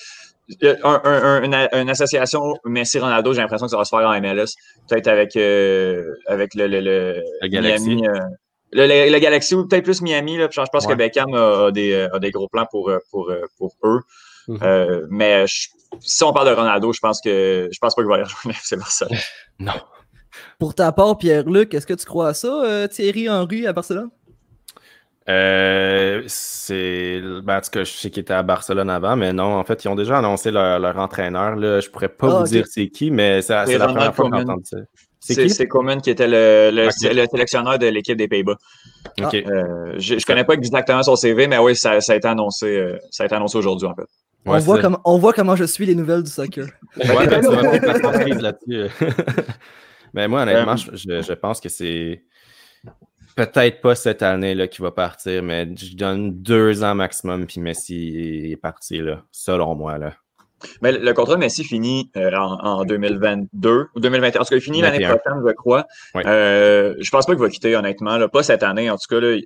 une, 0.62 1.90
association 1.90 2.54
Messi-Ronaldo, 2.64 3.32
j'ai 3.32 3.40
l'impression 3.40 3.66
que 3.66 3.70
ça 3.72 3.76
va 3.76 3.84
se 3.84 3.90
faire 3.90 4.06
en 4.06 4.20
MLS. 4.20 4.54
Peut-être 4.88 5.08
avec, 5.08 5.34
euh, 5.36 6.14
avec 6.28 6.54
le, 6.54 6.68
le, 6.68 6.80
le, 6.80 7.48
Galaxy. 7.48 7.88
Miami, 7.96 8.08
euh, 8.08 8.20
le, 8.72 9.18
Galaxy 9.18 9.54
ou 9.56 9.66
peut-être 9.66 9.84
plus 9.84 10.00
Miami. 10.00 10.36
Là, 10.36 10.48
je 10.50 10.60
pense 10.72 10.86
que 10.86 10.94
Beckham 10.94 11.34
a, 11.34 11.72
des, 11.72 12.08
a, 12.12 12.18
des, 12.20 12.30
gros 12.30 12.48
plans 12.48 12.66
pour, 12.70 12.92
pour, 13.10 13.32
pour 13.58 13.74
eux. 13.82 14.00
Mm-hmm. 14.48 15.06
mais 15.10 15.44
si 15.46 16.24
on 16.24 16.32
parle 16.32 16.48
de 16.48 16.54
Ronaldo, 16.54 16.92
je 16.92 17.00
pense 17.00 17.20
que 17.20 17.68
je 17.70 17.78
pense 17.80 17.94
pas 17.94 18.02
qu'il 18.02 18.08
va 18.08 18.14
aller 18.14 18.24
rejoindre 18.24 18.56
FC 18.56 18.76
Barcelone. 18.76 19.18
non. 19.58 19.72
Pour 20.58 20.74
ta 20.74 20.92
part, 20.92 21.18
Pierre-Luc, 21.18 21.74
est-ce 21.74 21.86
que 21.86 21.94
tu 21.94 22.06
crois 22.06 22.28
à 22.28 22.34
ça, 22.34 22.64
euh, 22.64 22.86
Thierry 22.86 23.28
Henry 23.28 23.66
à 23.66 23.72
Barcelone? 23.72 24.10
Euh, 25.28 26.22
c'est. 26.26 27.20
Ben, 27.44 27.58
en 27.58 27.60
tout 27.60 27.70
cas, 27.70 27.84
je 27.84 27.92
sais 27.92 28.10
qu'il 28.10 28.22
était 28.22 28.32
à 28.32 28.42
Barcelone 28.42 28.90
avant, 28.90 29.16
mais 29.16 29.32
non, 29.32 29.56
en 29.56 29.64
fait, 29.64 29.84
ils 29.84 29.88
ont 29.88 29.94
déjà 29.94 30.18
annoncé 30.18 30.50
leur, 30.50 30.98
entraîneur. 30.98 31.56
Là. 31.56 31.80
Je 31.80 31.88
pourrais 31.88 32.08
pas 32.08 32.28
ah, 32.30 32.40
vous 32.40 32.44
dire 32.44 32.66
c'est 32.66 32.88
qui, 32.88 33.10
mais 33.10 33.42
c'est 33.42 33.54
la 33.54 33.86
première 33.86 34.14
fois 34.14 34.30
qu'on 34.30 34.36
entend 34.36 34.58
ça. 34.64 34.78
C'est 35.20 35.34
qui? 35.34 35.50
C'est 35.50 35.68
Coman 35.68 36.00
qui 36.00 36.10
était 36.10 36.26
le, 36.26 36.88
sélectionneur 36.90 37.78
de 37.78 37.86
l'équipe 37.86 38.16
des 38.16 38.26
Pays-Bas. 38.26 38.56
Euh, 39.20 39.94
je 39.98 40.14
ne 40.14 40.20
connais 40.24 40.44
pas 40.44 40.54
exactement 40.54 41.02
son 41.02 41.14
CV, 41.14 41.46
mais 41.46 41.58
oui, 41.58 41.76
ça, 41.76 41.92
a 41.92 42.14
été 42.14 42.26
annoncé, 42.26 42.96
ça 43.10 43.24
a 43.24 43.26
été 43.26 43.34
annoncé 43.34 43.58
aujourd'hui, 43.58 43.86
en 43.86 43.94
fait. 43.94 44.06
on, 44.46 44.58
voit 44.58 44.80
on 45.04 45.18
voit 45.18 45.34
comment 45.34 45.54
je 45.54 45.64
suis 45.64 45.84
les 45.84 45.94
nouvelles 45.94 46.22
du 46.22 46.30
soccer. 46.30 46.66
Ouais, 46.96 47.26
ben, 47.26 47.42
tu 47.42 48.38
là-dessus. 48.40 48.90
Mais 50.14 50.28
moi, 50.28 50.42
honnêtement, 50.42 50.74
euh, 50.74 51.22
je, 51.22 51.32
pense 51.32 51.60
que 51.60 51.68
c'est 51.68 52.24
peut-être 53.36 53.80
pas 53.80 53.94
cette 53.94 54.22
année 54.22 54.54
là 54.54 54.66
qu'il 54.66 54.82
va 54.82 54.90
partir, 54.90 55.42
mais 55.42 55.68
je 55.76 55.96
donne 55.96 56.42
deux 56.42 56.82
ans 56.82 56.94
maximum, 56.94 57.46
puis 57.46 57.60
Messi 57.60 58.50
est 58.52 58.56
parti, 58.56 58.98
là, 58.98 59.22
selon 59.30 59.74
moi. 59.74 59.98
Là. 59.98 60.14
Mais 60.82 60.92
le 60.92 61.12
contrat 61.14 61.36
de 61.36 61.40
Messi 61.40 61.64
finit 61.64 62.10
euh, 62.16 62.30
en, 62.36 62.84
2022 62.84 63.86
ou 63.94 64.00
2021. 64.00 64.40
En 64.40 64.44
tout 64.44 64.50
cas, 64.50 64.56
il 64.56 64.60
finit 64.60 64.82
l'année 64.82 64.98
prochaine, 65.04 65.42
je 65.46 65.52
crois. 65.52 65.86
Euh, 66.16 66.94
je 66.98 67.10
pense 67.10 67.26
pas 67.26 67.32
qu'il 67.32 67.40
va 67.40 67.48
quitter, 67.48 67.76
honnêtement. 67.76 68.18
Là, 68.18 68.28
pas 68.28 68.42
cette 68.42 68.62
année. 68.62 68.90
En 68.90 68.96
tout 68.96 69.08
cas, 69.08 69.20
là, 69.20 69.38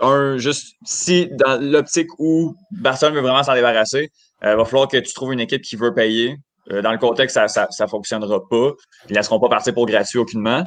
un, 0.00 0.38
juste 0.38 0.76
si 0.84 1.28
dans 1.32 1.60
l'optique 1.60 2.08
où 2.18 2.54
Barcelone 2.70 3.14
veut 3.14 3.20
vraiment 3.20 3.42
s'en 3.42 3.54
débarrasser, 3.54 4.10
il 4.42 4.56
va 4.56 4.64
falloir 4.64 4.88
que 4.88 4.98
tu 4.98 5.12
trouves 5.12 5.32
une 5.32 5.40
équipe 5.40 5.62
qui 5.62 5.76
veut 5.76 5.94
payer. 5.94 6.36
Euh, 6.72 6.82
dans 6.82 6.92
le 6.92 6.98
contexte, 6.98 7.38
ça 7.48 7.68
ne 7.80 7.86
fonctionnera 7.86 8.48
pas. 8.48 8.70
Ils 9.08 9.12
ne 9.12 9.16
laisseront 9.16 9.40
pas 9.40 9.48
partir 9.48 9.74
pour 9.74 9.86
gratuit 9.86 10.18
aucunement. 10.18 10.64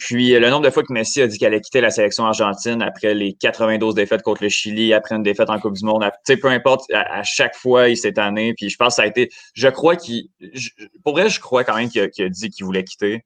Puis 0.00 0.30
le 0.30 0.48
nombre 0.48 0.64
de 0.64 0.70
fois 0.70 0.82
que 0.82 0.92
Messi 0.92 1.20
a 1.20 1.26
dit 1.26 1.38
qu'elle 1.38 1.52
allait 1.52 1.60
quitter 1.60 1.82
la 1.82 1.90
sélection 1.90 2.24
argentine 2.24 2.80
après 2.80 3.12
les 3.12 3.34
92 3.34 3.94
défaites 3.94 4.22
contre 4.22 4.42
le 4.42 4.48
Chili, 4.48 4.94
après 4.94 5.14
une 5.14 5.22
défaite 5.22 5.50
en 5.50 5.58
Coupe 5.60 5.74
du 5.74 5.84
Monde, 5.84 6.02
peu 6.40 6.48
importe, 6.48 6.90
à, 6.94 7.22
chaque 7.22 7.54
fois, 7.54 7.90
il 7.90 7.98
s'est 7.98 8.14
tanné. 8.14 8.54
Puis 8.54 8.70
je 8.70 8.76
pense 8.76 8.94
que 8.94 8.94
ça 8.94 9.02
a 9.02 9.06
été. 9.06 9.28
Je 9.54 9.68
crois 9.68 9.96
qu'il. 9.96 10.28
Pour 11.04 11.12
vrai, 11.12 11.28
je 11.28 11.38
crois 11.38 11.64
quand 11.64 11.76
même 11.76 11.90
qu'il 11.90 12.00
a, 12.02 12.28
dit 12.30 12.48
qu'il 12.48 12.64
voulait 12.64 12.82
quitter. 12.82 13.24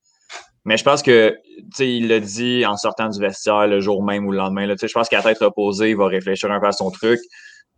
Mais 0.65 0.77
je 0.77 0.83
pense 0.83 1.03
que 1.03 1.37
il 1.79 2.09
l'a 2.09 2.19
dit 2.19 2.67
en 2.67 2.77
sortant 2.77 3.09
du 3.09 3.21
vestiaire 3.21 3.69
le 3.69 3.81
jour 3.81 4.03
même 4.03 4.27
ou 4.27 4.33
le 4.33 4.39
lendemain. 4.39 4.67
Là, 4.67 4.75
je 4.81 4.93
pense 4.93 5.09
qu'à 5.09 5.23
tête 5.23 5.39
reposée, 5.39 5.91
il 5.91 5.97
va 5.97 6.09
réfléchir 6.09 6.51
un 6.51 6.59
peu 6.59 6.67
à 6.67 6.73
son 6.73 6.91
truc 6.91 7.21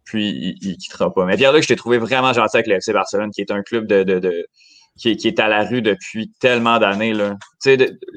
puis 0.07 0.57
il, 0.63 0.71
ne 0.71 0.77
quittera 0.77 1.13
pas. 1.13 1.27
Mais 1.27 1.37
Pierre-Luc, 1.37 1.65
je 1.65 1.69
t'ai 1.69 1.77
trouvé 1.77 1.99
vraiment 1.99 2.33
gentil 2.33 2.57
avec 2.57 2.69
le 2.69 2.77
FC 2.77 2.93
Barcelone, 2.93 3.31
qui 3.31 3.43
est 3.43 3.51
un 3.51 3.63
club 3.63 3.87
de, 3.87 4.05
de, 4.05 4.19
de 4.19 4.47
qui, 4.97 5.11
est, 5.11 5.17
qui, 5.17 5.29
est, 5.29 5.39
à 5.41 5.49
la 5.49 5.65
rue 5.65 5.83
depuis 5.83 6.33
tellement 6.41 6.79
d'années. 6.79 7.13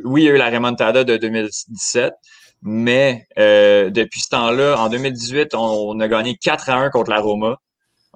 oui, 0.06 0.22
il 0.22 0.26
y 0.26 0.30
a 0.30 0.32
eu 0.32 0.38
la 0.38 0.50
remontada 0.50 1.04
de 1.04 1.18
2017, 1.18 2.14
mais 2.62 3.26
euh, 3.38 3.90
depuis 3.90 4.22
ce 4.22 4.30
temps-là, 4.30 4.80
en 4.80 4.90
2018, 4.90 5.56
on, 5.56 6.00
a 6.00 6.08
gagné 6.08 6.38
4 6.38 6.70
à 6.70 6.78
1 6.78 6.90
contre 6.92 7.10
la 7.10 7.20
Roma. 7.20 7.58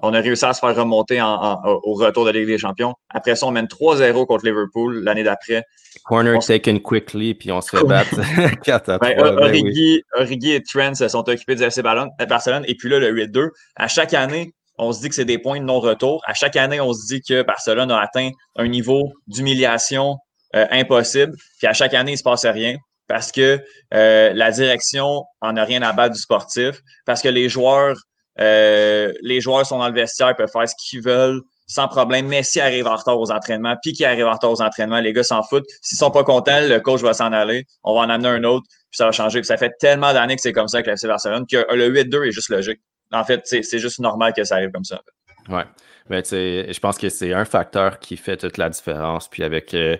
On 0.04 0.12
a 0.12 0.20
réussi 0.20 0.44
à 0.44 0.52
se 0.52 0.60
faire 0.60 0.76
remonter 0.76 1.20
au 1.22 1.94
retour 1.94 2.26
de 2.26 2.30
la 2.30 2.38
Ligue 2.38 2.48
des 2.48 2.58
Champions. 2.58 2.94
Après 3.08 3.36
ça, 3.36 3.46
on 3.46 3.50
mène 3.50 3.66
3-0 3.66 4.26
contre 4.26 4.44
Liverpool 4.44 5.02
l'année 5.02 5.22
d'après. 5.22 5.62
Corner 6.04 6.38
taken 6.38 6.80
quickly, 6.80 7.34
puis 7.34 7.50
on 7.50 7.60
se 7.60 7.76
fait 7.76 7.84
battre 7.84 8.20
4 8.62 8.88
à 8.90 8.98
3. 8.98 9.14
Ben, 9.14 10.02
Origi, 10.16 10.52
et 10.52 10.62
Trent 10.62 10.94
se 10.94 11.08
sont 11.08 11.26
occupés 11.28 11.54
du 11.54 11.62
FC 11.62 11.80
euh, 11.80 12.26
Barcelone. 12.26 12.64
Et 12.68 12.74
puis 12.74 12.88
là, 12.90 12.98
le 12.98 13.12
8-2. 13.14 13.48
À 13.76 13.88
chaque 13.88 14.12
année, 14.12 14.52
on 14.76 14.92
se 14.92 15.00
dit 15.00 15.08
que 15.08 15.14
c'est 15.14 15.24
des 15.24 15.38
points 15.38 15.60
de 15.60 15.64
non-retour. 15.64 16.20
À 16.26 16.34
chaque 16.34 16.56
année, 16.56 16.80
on 16.80 16.92
se 16.92 17.06
dit 17.06 17.22
que 17.26 17.42
Barcelone 17.42 17.90
a 17.90 18.00
atteint 18.00 18.30
un 18.56 18.68
niveau 18.68 19.10
d'humiliation 19.26 20.16
euh, 20.54 20.66
impossible. 20.70 21.32
Puis 21.58 21.66
à 21.66 21.72
chaque 21.72 21.94
année, 21.94 22.12
il 22.12 22.14
ne 22.14 22.18
se 22.18 22.22
passe 22.22 22.44
rien 22.44 22.76
parce 23.08 23.32
que 23.32 23.60
euh, 23.92 24.32
la 24.34 24.50
direction 24.50 25.24
en 25.40 25.56
a 25.56 25.64
rien 25.64 25.82
à 25.82 25.92
battre 25.92 26.14
du 26.14 26.20
sportif, 26.20 26.80
parce 27.06 27.22
que 27.22 27.28
les 27.28 27.48
joueurs 27.48 27.96
euh, 28.40 29.12
les 29.22 29.40
joueurs 29.40 29.64
sont 29.64 29.78
dans 29.78 29.88
le 29.88 29.94
vestiaire, 29.94 30.30
ils 30.30 30.34
peuvent 30.34 30.50
faire 30.50 30.68
ce 30.68 30.74
qu'ils 30.76 31.02
veulent 31.02 31.42
sans 31.66 31.88
problème. 31.88 32.26
Messi 32.26 32.60
arrive 32.60 32.86
en 32.86 32.96
retard 32.96 33.18
aux 33.18 33.30
entraînements, 33.30 33.76
puis 33.82 33.92
qui 33.92 34.04
arrive 34.04 34.26
en 34.26 34.32
retard 34.32 34.50
aux 34.50 34.62
entraînements, 34.62 35.00
les 35.00 35.12
gars 35.12 35.22
s'en 35.22 35.42
foutent. 35.42 35.66
S'ils 35.80 35.98
sont 35.98 36.10
pas 36.10 36.24
contents, 36.24 36.60
le 36.60 36.78
coach 36.80 37.00
va 37.00 37.14
s'en 37.14 37.32
aller. 37.32 37.64
On 37.82 37.94
va 37.94 38.00
en 38.00 38.10
amener 38.10 38.28
un 38.28 38.44
autre, 38.44 38.66
puis 38.68 38.98
ça 38.98 39.06
va 39.06 39.12
changer. 39.12 39.40
Puis 39.40 39.46
ça 39.46 39.56
fait 39.56 39.72
tellement 39.78 40.12
d'années 40.12 40.36
que 40.36 40.42
c'est 40.42 40.52
comme 40.52 40.68
ça 40.68 40.78
avec 40.78 40.86
la 40.86 40.94
FC 40.94 41.06
Barcelone 41.06 41.46
que 41.50 41.64
le 41.74 41.90
8-2 41.90 42.28
est 42.28 42.32
juste 42.32 42.50
logique. 42.50 42.80
En 43.12 43.24
fait, 43.24 43.40
c'est 43.44 43.78
juste 43.78 44.00
normal 44.00 44.32
que 44.34 44.44
ça 44.44 44.56
arrive 44.56 44.70
comme 44.72 44.84
ça. 44.84 45.00
Ouais. 45.48 45.64
Mais 46.10 46.22
je 46.22 46.80
pense 46.80 46.98
que 46.98 47.08
c'est 47.08 47.32
un 47.32 47.44
facteur 47.44 47.98
qui 47.98 48.16
fait 48.16 48.36
toute 48.36 48.58
la 48.58 48.68
différence. 48.68 49.28
Puis 49.28 49.42
avec, 49.42 49.72
euh, 49.72 49.96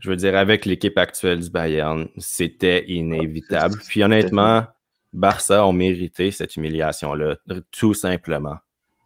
je 0.00 0.10
veux 0.10 0.16
dire, 0.16 0.36
avec 0.36 0.64
l'équipe 0.64 0.96
actuelle 0.98 1.40
du 1.40 1.50
Bayern, 1.50 2.08
c'était 2.16 2.84
inévitable. 2.88 3.78
Puis 3.86 4.02
honnêtement, 4.02 4.64
Barça 5.14 5.64
ont 5.64 5.72
mérité 5.72 6.30
cette 6.30 6.56
humiliation-là, 6.56 7.36
tout 7.70 7.94
simplement. 7.94 8.56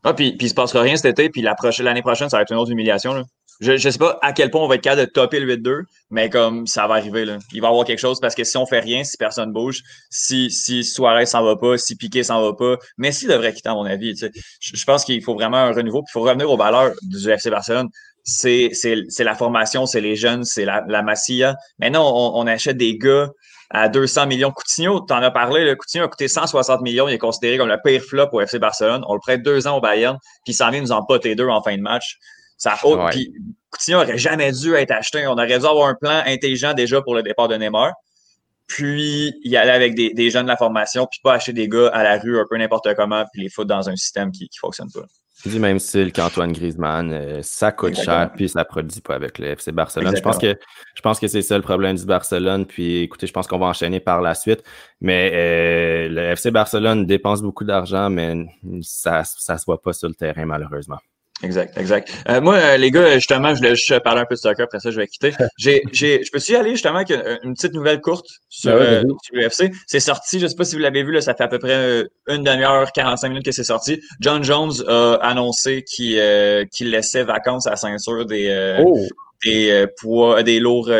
Ah, 0.04 0.14
puis, 0.14 0.36
puis 0.36 0.46
il 0.46 0.50
se 0.50 0.54
passera 0.54 0.82
rien 0.82 0.96
cet 0.96 1.18
été, 1.18 1.28
puis 1.28 1.42
l'année 1.42 1.54
prochaine, 1.56 2.00
prochaine, 2.00 2.30
ça 2.30 2.38
va 2.38 2.42
être 2.42 2.52
une 2.52 2.58
autre 2.58 2.70
humiliation. 2.70 3.24
Je 3.60 3.72
ne 3.72 3.76
sais 3.76 3.98
pas 3.98 4.18
à 4.22 4.32
quel 4.32 4.50
point 4.50 4.62
on 4.62 4.68
va 4.68 4.76
être 4.76 4.82
capable 4.82 5.06
de 5.06 5.10
topper 5.10 5.40
le 5.40 5.56
8-2, 5.56 5.82
mais 6.10 6.30
comme 6.30 6.66
ça 6.66 6.86
va 6.86 6.94
arriver. 6.94 7.24
Là. 7.24 7.38
Il 7.52 7.60
va 7.60 7.66
y 7.66 7.70
avoir 7.70 7.84
quelque 7.84 7.98
chose 7.98 8.20
parce 8.20 8.36
que 8.36 8.44
si 8.44 8.56
on 8.56 8.66
fait 8.66 8.78
rien, 8.78 9.02
si 9.02 9.16
personne 9.16 9.52
bouge, 9.52 9.82
si, 10.10 10.48
si 10.50 10.84
Suarez 10.84 11.26
s'en 11.26 11.42
va 11.42 11.56
pas, 11.56 11.76
si 11.76 11.96
Piqué 11.96 12.22
s'en 12.22 12.40
va 12.40 12.54
pas, 12.54 12.76
Messi 12.98 13.26
devrait 13.26 13.52
quitter, 13.52 13.68
à 13.68 13.74
mon 13.74 13.84
avis. 13.84 14.14
Je, 14.60 14.84
pense 14.84 15.04
qu'il 15.04 15.22
faut 15.24 15.34
vraiment 15.34 15.56
un 15.56 15.72
renouveau, 15.72 16.02
puis 16.02 16.10
il 16.10 16.12
faut 16.12 16.20
revenir 16.20 16.48
aux 16.48 16.56
valeurs 16.56 16.92
du 17.02 17.28
FC 17.28 17.50
Barcelone. 17.50 17.88
C'est 18.22 18.70
la 19.18 19.34
formation, 19.34 19.86
c'est 19.86 20.00
les 20.00 20.14
jeunes, 20.14 20.44
c'est 20.44 20.64
la, 20.64 20.84
la. 20.86 21.02
Maintenant, 21.02 22.32
on 22.34 22.46
achète 22.46 22.76
des 22.76 22.96
gars 22.96 23.28
à 23.70 23.88
200 23.88 24.26
millions. 24.26 24.50
Coutinho, 24.50 25.04
tu 25.06 25.12
en 25.12 25.22
as 25.22 25.30
parlé, 25.30 25.64
le 25.64 25.76
Coutinho 25.76 26.04
a 26.04 26.08
coûté 26.08 26.28
160 26.28 26.80
millions. 26.80 27.08
Il 27.08 27.14
est 27.14 27.18
considéré 27.18 27.58
comme 27.58 27.68
le 27.68 27.78
pire 27.84 28.02
flop 28.02 28.28
au 28.32 28.40
FC 28.40 28.58
Barcelone. 28.58 29.04
On 29.06 29.14
le 29.14 29.20
prête 29.20 29.42
deux 29.42 29.66
ans 29.66 29.76
au 29.76 29.80
Bayern, 29.80 30.16
puis 30.44 30.52
il 30.52 30.54
s'en 30.54 30.70
vient 30.70 30.80
nous 30.80 30.92
en 30.92 31.04
poter 31.04 31.34
deux 31.34 31.48
en 31.48 31.62
fin 31.62 31.76
de 31.76 31.82
match. 31.82 32.18
Ça 32.56 32.76
Puis 33.10 33.32
Coutinho 33.70 34.00
n'aurait 34.00 34.18
jamais 34.18 34.50
dû 34.52 34.74
être 34.74 34.90
acheté. 34.90 35.26
On 35.26 35.32
aurait 35.32 35.58
dû 35.58 35.66
avoir 35.66 35.88
un 35.88 35.94
plan 35.94 36.22
intelligent 36.26 36.74
déjà 36.74 37.02
pour 37.02 37.14
le 37.14 37.22
départ 37.22 37.48
de 37.48 37.56
Neymar. 37.56 37.92
Puis 38.66 39.32
y 39.44 39.56
aller 39.56 39.70
avec 39.70 39.94
des, 39.94 40.12
des 40.12 40.30
jeunes 40.30 40.44
de 40.44 40.50
la 40.50 40.56
formation, 40.56 41.06
puis 41.06 41.20
pas 41.22 41.34
acheter 41.34 41.52
des 41.52 41.68
gars 41.68 41.88
à 41.88 42.02
la 42.02 42.18
rue 42.18 42.38
un 42.38 42.44
peu 42.48 42.56
n'importe 42.58 42.94
comment, 42.94 43.24
puis 43.32 43.42
les 43.42 43.48
foutre 43.48 43.68
dans 43.68 43.88
un 43.88 43.96
système 43.96 44.30
qui 44.30 44.44
ne 44.44 44.58
fonctionne 44.60 44.90
pas 44.92 45.06
du 45.46 45.58
même 45.60 45.78
style 45.78 46.12
qu'Antoine 46.12 46.52
Griezmann, 46.52 47.12
euh, 47.12 47.40
ça 47.42 47.70
coûte 47.70 47.94
cher, 47.94 48.30
puis 48.34 48.48
ça 48.48 48.60
ne 48.60 48.64
produit 48.64 49.00
pas 49.00 49.14
avec 49.14 49.38
le 49.38 49.46
FC 49.46 49.72
Barcelone. 49.72 50.16
Je 50.16 50.22
pense 50.22 50.38
que 50.38 50.58
je 50.94 51.00
pense 51.00 51.20
que 51.20 51.28
c'est 51.28 51.42
ça 51.42 51.56
le 51.56 51.62
problème 51.62 51.96
du 51.96 52.04
Barcelone. 52.04 52.66
Puis 52.66 53.02
écoutez, 53.02 53.26
je 53.26 53.32
pense 53.32 53.46
qu'on 53.46 53.58
va 53.58 53.66
enchaîner 53.66 54.00
par 54.00 54.20
la 54.20 54.34
suite. 54.34 54.64
Mais 55.00 55.30
euh, 55.32 56.08
le 56.08 56.20
FC 56.32 56.50
Barcelone 56.50 57.06
dépense 57.06 57.42
beaucoup 57.42 57.64
d'argent, 57.64 58.10
mais 58.10 58.46
ça 58.82 59.20
ne 59.20 59.58
se 59.58 59.64
voit 59.64 59.80
pas 59.80 59.92
sur 59.92 60.08
le 60.08 60.14
terrain, 60.14 60.44
malheureusement. 60.44 60.98
Exact, 61.42 61.78
exact. 61.78 62.12
Euh, 62.28 62.40
moi, 62.40 62.54
euh, 62.54 62.76
les 62.76 62.90
gars, 62.90 63.14
justement, 63.14 63.50
je 63.50 63.58
voulais 63.58 63.76
juste 63.76 63.98
parler 64.00 64.22
un 64.22 64.24
peu 64.24 64.34
de 64.34 64.40
soccer, 64.40 64.64
après 64.64 64.80
ça, 64.80 64.90
je 64.90 64.96
vais 64.96 65.06
quitter. 65.06 65.32
J'ai, 65.58 65.82
j'ai, 65.92 66.22
je 66.24 66.30
peux 66.30 66.38
y 66.48 66.56
aller 66.56 66.70
justement 66.70 66.96
avec 66.96 67.10
une, 67.10 67.54
petite 67.54 67.74
nouvelle 67.74 68.00
courte 68.00 68.26
sur, 68.48 68.72
ben 68.72 69.04
euh, 69.06 69.14
l'UFC. 69.32 69.72
C'est 69.86 70.00
sorti, 70.00 70.38
je 70.38 70.44
ne 70.44 70.48
sais 70.48 70.56
pas 70.56 70.64
si 70.64 70.74
vous 70.74 70.80
l'avez 70.80 71.02
vu, 71.02 71.12
là, 71.12 71.20
ça 71.20 71.34
fait 71.34 71.44
à 71.44 71.48
peu 71.48 71.58
près 71.58 72.04
une 72.28 72.42
demi-heure, 72.42 72.90
45 72.92 73.28
minutes 73.28 73.44
que 73.44 73.52
c'est 73.52 73.64
sorti. 73.64 74.00
John 74.20 74.42
Jones 74.42 74.72
a 74.88 75.14
annoncé 75.22 75.84
qu'il, 75.84 76.20
qu'il 76.72 76.90
laissait 76.90 77.24
vacances 77.24 77.66
à 77.66 77.70
la 77.70 77.76
ceinture 77.76 78.26
des, 78.26 78.76
oh. 78.84 79.06
des 79.44 79.86
poids, 80.00 80.42
des 80.42 80.60
lourds, 80.60 80.90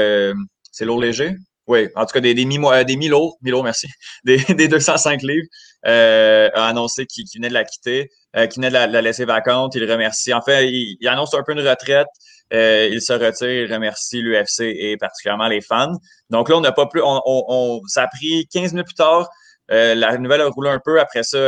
c'est 0.71 0.85
lourds 0.85 1.01
légers? 1.01 1.35
Oui, 1.69 1.89
en 1.95 2.07
tout 2.07 2.13
cas, 2.13 2.21
des, 2.21 2.35
des, 2.35 2.45
mi, 2.45 2.59
des 2.87 2.97
mi-lourds, 2.97 3.39
mi-lourds, 3.43 3.63
merci, 3.63 3.87
des, 4.25 4.39
des 4.39 4.69
205 4.69 5.23
livres, 5.23 5.47
a 5.85 6.67
annoncé 6.67 7.07
qu'il, 7.07 7.25
qu'il 7.25 7.41
venait 7.41 7.49
de 7.49 7.55
la 7.55 7.65
quitter. 7.65 8.11
Euh, 8.37 8.47
qui 8.47 8.61
venait 8.61 8.69
de 8.69 8.75
la, 8.75 9.01
laisser 9.01 9.25
vacante. 9.25 9.75
Il 9.75 9.91
remercie. 9.91 10.35
En 10.35 10.43
fait, 10.43 10.69
il, 10.69 11.09
annonce 11.09 11.33
un 11.35 11.43
peu 11.43 11.53
une 11.53 11.67
retraite. 11.67 12.07
Euh, 12.53 12.89
il 12.91 13.01
se 13.01 13.13
retire, 13.13 13.49
il 13.49 13.73
remercie 13.73 14.21
l'UFC 14.21 14.61
et 14.61 14.97
particulièrement 14.99 15.49
les 15.49 15.61
fans. 15.61 15.93
Donc 16.31 16.49
là, 16.49 16.57
on 16.57 16.61
n'a 16.61 16.73
pas 16.73 16.87
plus. 16.87 17.01
On, 17.05 17.81
ça 17.87 18.03
a 18.03 18.07
pris 18.09 18.47
15 18.53 18.73
minutes 18.73 18.87
plus 18.87 18.95
tard. 18.95 19.29
Euh, 19.71 19.95
la 19.95 20.17
nouvelle 20.19 20.43
a 20.43 20.49
roulé 20.49 20.71
un 20.71 20.81
peu. 20.83 21.01
Après 21.01 21.23
ça, 21.23 21.39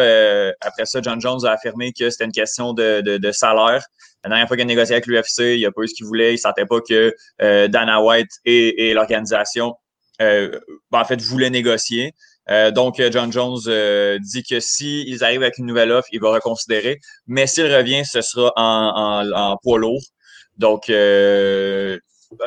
après 0.60 0.86
ça, 0.86 1.00
John 1.02 1.20
Jones 1.20 1.44
a 1.44 1.52
affirmé 1.52 1.92
que 1.92 2.08
c'était 2.10 2.24
une 2.24 2.32
question 2.32 2.72
de, 2.72 3.00
de, 3.02 3.32
salaire. 3.32 3.84
La 4.24 4.30
dernière 4.30 4.48
fois 4.48 4.56
qu'il 4.56 4.64
a 4.64 4.66
négocié 4.66 4.94
avec 4.94 5.06
l'UFC, 5.06 5.56
il 5.58 5.62
n'a 5.62 5.70
pas 5.70 5.82
eu 5.82 5.88
ce 5.88 5.94
qu'il 5.94 6.06
voulait. 6.06 6.30
Il 6.30 6.34
ne 6.34 6.38
sentait 6.38 6.66
pas 6.66 6.80
que 6.80 7.14
Dana 7.68 8.02
White 8.02 8.30
et, 8.46 8.94
l'organisation 8.94 9.74
ben, 10.20 10.60
en 10.92 11.04
fait 11.04 11.20
voulaient 11.20 11.50
négocier. 11.50 12.14
Euh, 12.50 12.70
donc, 12.70 12.98
euh, 13.00 13.10
John 13.12 13.32
Jones 13.32 13.60
dit 14.20 14.42
que 14.42 14.60
s'ils 14.60 15.22
arrivent 15.22 15.42
avec 15.42 15.58
une 15.58 15.66
nouvelle 15.66 15.92
offre, 15.92 16.08
il 16.12 16.20
va 16.20 16.30
reconsidérer. 16.30 17.00
Mais 17.26 17.46
s'il 17.46 17.72
revient, 17.72 18.04
ce 18.04 18.20
sera 18.20 18.52
en, 18.56 19.30
en, 19.32 19.56
poids 19.62 19.78
lourd. 19.78 20.02
Donc, 20.56 20.90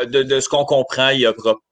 de, 0.05 0.39
ce 0.39 0.49
qu'on 0.49 0.65
comprend, 0.65 1.09
il 1.09 1.19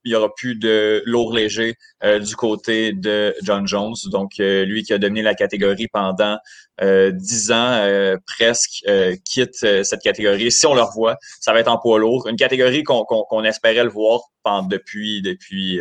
n'y 0.05 0.15
aura, 0.15 0.33
plus 0.35 0.55
de 0.55 1.01
lourd 1.05 1.33
léger 1.33 1.75
du 2.03 2.35
côté 2.35 2.93
de 2.93 3.33
John 3.43 3.67
Jones. 3.67 3.95
Donc, 4.11 4.31
lui 4.37 4.83
qui 4.83 4.93
a 4.93 4.97
dominé 4.97 5.21
la 5.21 5.35
catégorie 5.35 5.87
pendant 5.87 6.37
dix 6.81 7.51
ans, 7.51 8.17
presque, 8.27 8.83
quitte 9.25 9.55
cette 9.55 10.01
catégorie. 10.01 10.51
Si 10.51 10.65
on 10.65 10.73
le 10.73 10.81
revoit, 10.81 11.17
ça 11.39 11.53
va 11.53 11.59
être 11.59 11.69
en 11.69 11.77
poids 11.77 11.99
lourd. 11.99 12.27
Une 12.27 12.35
catégorie 12.35 12.83
qu'on 12.83 13.43
espérait 13.43 13.83
le 13.83 13.89
voir 13.89 14.21
pendant, 14.43 14.67
depuis, 14.67 15.21
depuis 15.21 15.79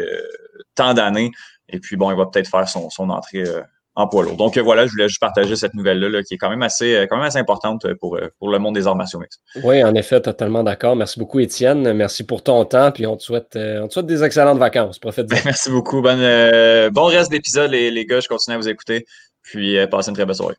tant 0.74 0.94
d'années. 0.94 1.30
Et 1.72 1.78
puis, 1.78 1.96
bon, 1.96 2.10
il 2.10 2.16
va 2.16 2.26
peut-être 2.26 2.48
faire 2.48 2.68
son, 2.68 2.88
entrée 3.10 3.42
euh, 3.42 3.62
en 3.94 4.06
poids 4.06 4.24
lourd. 4.24 4.36
Donc, 4.36 4.56
euh, 4.56 4.62
voilà, 4.62 4.86
je 4.86 4.92
voulais 4.92 5.08
juste 5.08 5.20
partager 5.20 5.56
cette 5.56 5.74
nouvelle-là 5.74 6.22
qui 6.22 6.34
est 6.34 6.36
quand 6.38 6.50
même 6.50 6.62
assez, 6.62 6.94
euh, 6.94 7.06
quand 7.06 7.16
même 7.16 7.26
assez 7.26 7.38
importante 7.38 7.86
pour, 7.94 8.18
pour 8.38 8.50
le 8.50 8.58
monde 8.58 8.74
des 8.74 8.86
arts 8.86 8.96
martiaux 8.96 9.20
Oui, 9.62 9.82
en 9.82 9.94
effet, 9.94 10.20
totalement 10.20 10.62
d'accord. 10.62 10.96
Merci 10.96 11.18
beaucoup, 11.18 11.40
Étienne. 11.40 11.92
Merci 11.92 12.24
pour 12.24 12.42
ton 12.42 12.64
temps. 12.64 12.92
Puis, 12.92 13.06
on 13.06 13.16
te 13.16 13.22
souhaite, 13.22 13.56
on 13.56 13.88
te 13.88 13.92
souhaite 13.92 14.06
des 14.06 14.22
excellentes 14.22 14.58
vacances. 14.58 14.98
Profite 14.98 15.26
Merci 15.44 15.70
beaucoup. 15.70 16.02
bon 16.02 17.04
reste 17.06 17.30
d'épisode, 17.30 17.70
les, 17.70 17.90
les 17.90 18.06
gars. 18.06 18.20
Je 18.20 18.28
continue 18.28 18.54
à 18.54 18.58
vous 18.58 18.68
écouter. 18.68 19.04
Puis, 19.42 19.76
passez 19.90 20.10
une 20.10 20.14
très 20.14 20.26
belle 20.26 20.36
soirée. 20.36 20.56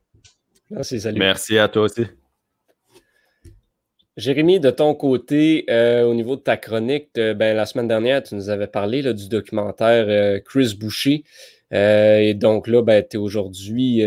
Merci, 0.70 1.02
salut. 1.02 1.20
Merci 1.20 1.58
à 1.58 1.68
toi 1.68 1.84
aussi. 1.84 2.06
Jérémy, 4.18 4.60
de 4.60 4.72
ton 4.72 4.94
côté, 4.94 5.66
euh, 5.70 6.04
au 6.04 6.14
niveau 6.14 6.36
de 6.36 6.42
ta 6.42 6.58
chronique, 6.58 7.10
ben, 7.16 7.56
la 7.56 7.66
semaine 7.66 7.88
dernière, 7.88 8.22
tu 8.22 8.36
nous 8.36 8.50
avais 8.50 8.68
parlé 8.68 9.02
du 9.14 9.30
documentaire 9.30 10.06
euh, 10.08 10.40
Chris 10.40 10.76
Boucher. 10.78 11.24
Euh, 11.74 12.18
et 12.18 12.34
donc 12.34 12.68
là, 12.68 12.82
ben, 12.82 13.04
es 13.10 13.18
aujourd'hui, 13.18 14.04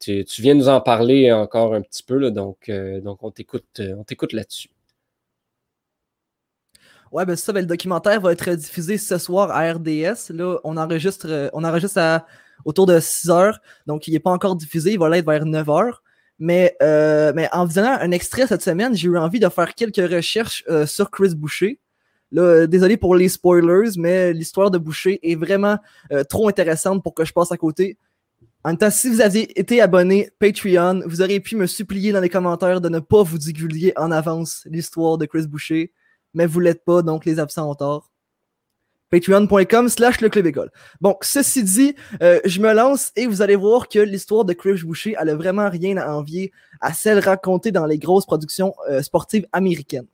tu 0.00 0.42
viens 0.42 0.54
nous 0.54 0.68
en 0.68 0.80
parler 0.80 1.32
encore 1.32 1.74
un 1.74 1.82
petit 1.82 2.02
peu, 2.02 2.16
là, 2.16 2.30
donc, 2.30 2.70
donc 3.02 3.22
on 3.22 3.30
t'écoute, 3.30 4.32
là-dessus. 4.32 4.68
Ouais, 7.12 7.26
ben 7.26 7.36
ça, 7.36 7.52
ben, 7.52 7.60
le 7.60 7.66
documentaire 7.66 8.20
va 8.20 8.32
être 8.32 8.50
diffusé 8.50 8.96
ce 8.96 9.18
soir 9.18 9.50
à 9.50 9.72
RDS. 9.72 10.30
Là, 10.30 10.58
on 10.62 10.76
enregistre, 10.76 11.50
on 11.52 11.64
enregistre 11.64 11.98
à, 11.98 12.26
autour 12.64 12.86
de 12.86 13.00
6 13.00 13.30
heures, 13.30 13.60
donc 13.86 14.06
il 14.06 14.12
n'est 14.12 14.20
pas 14.20 14.30
encore 14.30 14.56
diffusé, 14.56 14.92
il 14.92 14.98
va 14.98 15.08
l'être 15.08 15.26
vers 15.26 15.44
9 15.44 15.68
heures. 15.70 16.02
Mais, 16.40 16.74
euh, 16.82 17.32
mais 17.36 17.48
en 17.52 17.66
visionnant 17.66 17.98
un 18.00 18.10
extrait 18.12 18.46
cette 18.46 18.62
semaine, 18.62 18.96
j'ai 18.96 19.08
eu 19.08 19.18
envie 19.18 19.40
de 19.40 19.48
faire 19.50 19.74
quelques 19.74 20.10
recherches 20.10 20.64
euh, 20.70 20.86
sur 20.86 21.10
Chris 21.10 21.34
Boucher. 21.34 21.78
Là, 22.32 22.42
euh, 22.42 22.66
désolé 22.66 22.96
pour 22.96 23.14
les 23.14 23.28
spoilers, 23.28 23.90
mais 23.96 24.32
l'histoire 24.32 24.70
de 24.70 24.78
Boucher 24.78 25.18
est 25.22 25.34
vraiment 25.36 25.78
trop 26.28 26.48
intéressante 26.48 27.02
pour 27.02 27.14
que 27.14 27.24
je 27.24 27.32
passe 27.32 27.52
à 27.52 27.56
côté. 27.56 27.96
En 28.64 28.74
même 28.78 28.90
si 28.90 29.08
vous 29.08 29.20
aviez 29.20 29.58
été 29.58 29.80
abonné 29.80 30.30
Patreon, 30.38 31.02
vous 31.06 31.22
auriez 31.22 31.40
pu 31.40 31.56
me 31.56 31.66
supplier 31.66 32.12
dans 32.12 32.20
les 32.20 32.28
commentaires 32.28 32.80
de 32.80 32.90
ne 32.90 32.98
pas 32.98 33.22
vous 33.22 33.38
divulguer 33.38 33.92
en 33.96 34.10
avance 34.10 34.66
l'histoire 34.70 35.16
de 35.16 35.24
Chris 35.24 35.46
Boucher, 35.46 35.92
mais 36.34 36.46
vous 36.46 36.60
l'êtes 36.60 36.84
pas, 36.84 37.02
donc 37.02 37.24
les 37.24 37.38
absents 37.38 37.70
ont 37.70 37.74
tort 37.74 38.10
patreon.com 39.10 39.88
slash 39.88 40.20
le 40.20 40.28
club 40.28 40.46
école. 40.46 40.70
Bon, 41.00 41.16
ceci 41.20 41.62
dit, 41.62 41.94
euh, 42.22 42.40
je 42.44 42.60
me 42.60 42.72
lance 42.72 43.12
et 43.16 43.26
vous 43.26 43.42
allez 43.42 43.56
voir 43.56 43.88
que 43.88 43.98
l'histoire 43.98 44.44
de 44.44 44.52
Chris 44.52 44.82
Boucher, 44.84 45.16
elle 45.20 45.28
a 45.28 45.34
vraiment 45.34 45.68
rien 45.68 45.96
à 45.96 46.12
envier 46.12 46.52
à 46.80 46.92
celle 46.92 47.18
racontée 47.18 47.72
dans 47.72 47.86
les 47.86 47.98
grosses 47.98 48.26
productions 48.26 48.74
euh, 48.88 49.02
sportives 49.02 49.46
américaines. 49.52 50.06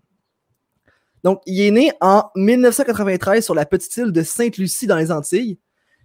Donc, 1.27 1.43
il 1.45 1.61
est 1.61 1.73
né 1.73 1.91
en 2.01 2.23
1993 2.37 3.45
sur 3.45 3.53
la 3.53 3.67
petite 3.67 3.97
île 3.97 4.13
de 4.13 4.23
Sainte-Lucie 4.23 4.87
dans 4.87 4.95
les 4.95 5.11
Antilles. 5.11 5.59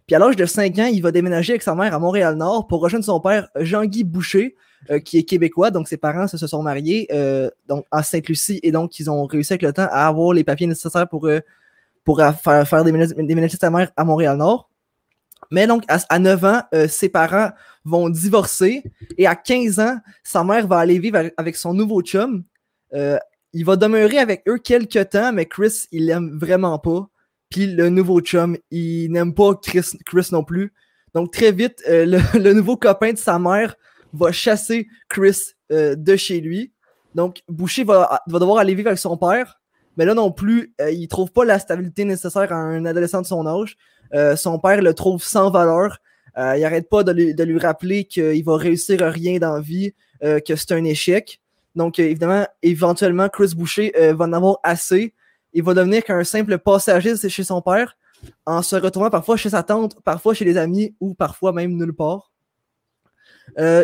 Puis 0.07 0.15
à 0.15 0.19
l'âge 0.19 0.36
de 0.36 0.47
5 0.47 0.79
ans, 0.79 0.89
il 0.91 0.99
va 0.99 1.12
déménager 1.12 1.53
avec 1.53 1.62
sa 1.62 1.75
mère 1.75 1.93
à 1.93 1.99
Montréal-Nord 1.99 2.65
pour 2.65 2.81
rejoindre 2.81 3.05
son 3.05 3.19
père 3.19 3.47
Jean-Guy 3.55 4.03
Boucher, 4.03 4.55
euh, 4.89 4.97
qui 4.97 5.19
est 5.19 5.23
québécois. 5.23 5.69
Donc, 5.69 5.88
ses 5.88 5.97
parents 5.97 6.25
se 6.25 6.47
sont 6.47 6.63
mariés 6.63 7.07
donc, 7.69 7.86
à 7.91 8.01
Sainte-Lucie 8.01 8.60
et 8.63 8.71
donc 8.71 8.97
ils 8.97 9.12
ont 9.12 9.27
réussi 9.27 9.53
avec 9.53 9.62
le 9.62 9.71
temps 9.71 9.88
à 9.91 10.07
avoir 10.07 10.34
les 10.34 10.43
papiers 10.43 10.65
nécessaires 10.65 11.07
pour 11.07 11.29
pour 12.03 12.17
faire, 12.17 12.67
faire 12.67 12.84
déménager 12.84 13.57
sa 13.57 13.69
mère 13.69 13.91
à 13.95 14.03
Montréal-Nord. 14.03 14.71
Mais 15.51 15.67
donc, 15.67 15.84
à, 15.88 16.17
9 16.17 16.45
ans, 16.45 16.62
euh, 16.73 16.88
ses 16.88 17.10
parents 17.10 17.51
vont 17.86 18.10
divorcer 18.10 18.81
et 19.19 19.27
à 19.27 19.36
15 19.36 19.79
ans, 19.81 19.97
sa 20.23 20.43
mère 20.43 20.65
va 20.65 20.79
aller 20.79 20.97
vivre 20.97 21.29
avec 21.38 21.55
son 21.57 21.75
nouveau 21.75 22.01
chum. 22.01 22.43
Euh, 23.53 23.59
il 23.59 23.65
va 23.65 23.75
demeurer 23.75 24.17
avec 24.17 24.43
eux 24.47 24.57
quelques 24.57 25.09
temps, 25.09 25.31
mais 25.33 25.45
Chris, 25.45 25.87
il 25.91 26.07
l'aime 26.07 26.37
vraiment 26.39 26.79
pas. 26.79 27.07
Puis 27.49 27.67
le 27.67 27.89
nouveau 27.89 28.21
chum, 28.21 28.57
il 28.71 29.11
n'aime 29.11 29.33
pas 29.33 29.55
Chris, 29.55 30.29
non 30.31 30.43
plus. 30.43 30.73
Donc, 31.13 31.31
très 31.31 31.51
vite, 31.51 31.83
euh, 31.89 32.05
le, 32.33 32.53
nouveau 32.53 32.77
copain 32.77 33.13
de 33.13 33.17
sa 33.17 33.39
mère 33.39 33.75
va 34.13 34.31
chasser 34.31 34.87
Chris 35.09 35.53
de 35.69 36.15
chez 36.17 36.41
lui. 36.41 36.73
Donc, 37.15 37.43
Boucher 37.47 37.83
va, 37.83 38.21
devoir 38.27 38.57
aller 38.57 38.75
vivre 38.75 38.89
avec 38.89 38.99
son 38.99 39.17
père. 39.17 39.61
Mais 39.97 40.05
là 40.05 40.13
non 40.13 40.31
plus, 40.31 40.73
euh, 40.79 40.91
il 40.91 41.07
trouve 41.07 41.31
pas 41.31 41.45
la 41.45 41.59
stabilité 41.59 42.05
nécessaire 42.05 42.51
à 42.51 42.55
un 42.55 42.85
adolescent 42.85 43.21
de 43.21 43.27
son 43.27 43.45
âge. 43.45 43.77
Euh, 44.13 44.35
son 44.35 44.59
père 44.59 44.81
le 44.81 44.93
trouve 44.93 45.23
sans 45.23 45.51
valeur. 45.51 45.97
Euh, 46.37 46.57
il 46.57 46.63
arrête 46.63 46.89
pas 46.89 47.03
de 47.03 47.43
lui, 47.43 47.59
rappeler 47.59 48.05
qu'il 48.05 48.43
va 48.43 48.55
réussir 48.55 49.03
à 49.03 49.09
rien 49.09 49.37
dans 49.37 49.53
la 49.53 49.61
vie, 49.61 49.93
que 50.21 50.55
c'est 50.55 50.71
un 50.71 50.83
échec. 50.85 51.40
Donc, 51.75 51.99
évidemment, 51.99 52.45
éventuellement, 52.62 53.29
Chris 53.29 53.53
Boucher 53.55 53.93
va 54.13 54.25
en 54.25 54.34
avoir 54.34 54.60
assez. 54.63 55.13
Il 55.53 55.63
va 55.63 55.73
devenir 55.73 56.03
qu'un 56.03 56.23
simple 56.23 56.57
passager 56.57 57.15
chez 57.29 57.43
son 57.43 57.62
père, 57.62 57.97
en 58.45 58.62
se 58.62 58.75
retrouvant 58.75 59.10
parfois 59.10 59.38
chez 59.38 59.49
sa 59.49 59.63
tante, 59.63 60.01
parfois 60.03 60.34
chez 60.34 60.45
les 60.45 60.57
amis 60.57 60.95
ou 60.99 61.13
parfois 61.13 61.53
même 61.53 61.75
nulle 61.77 61.93
part. 61.93 62.31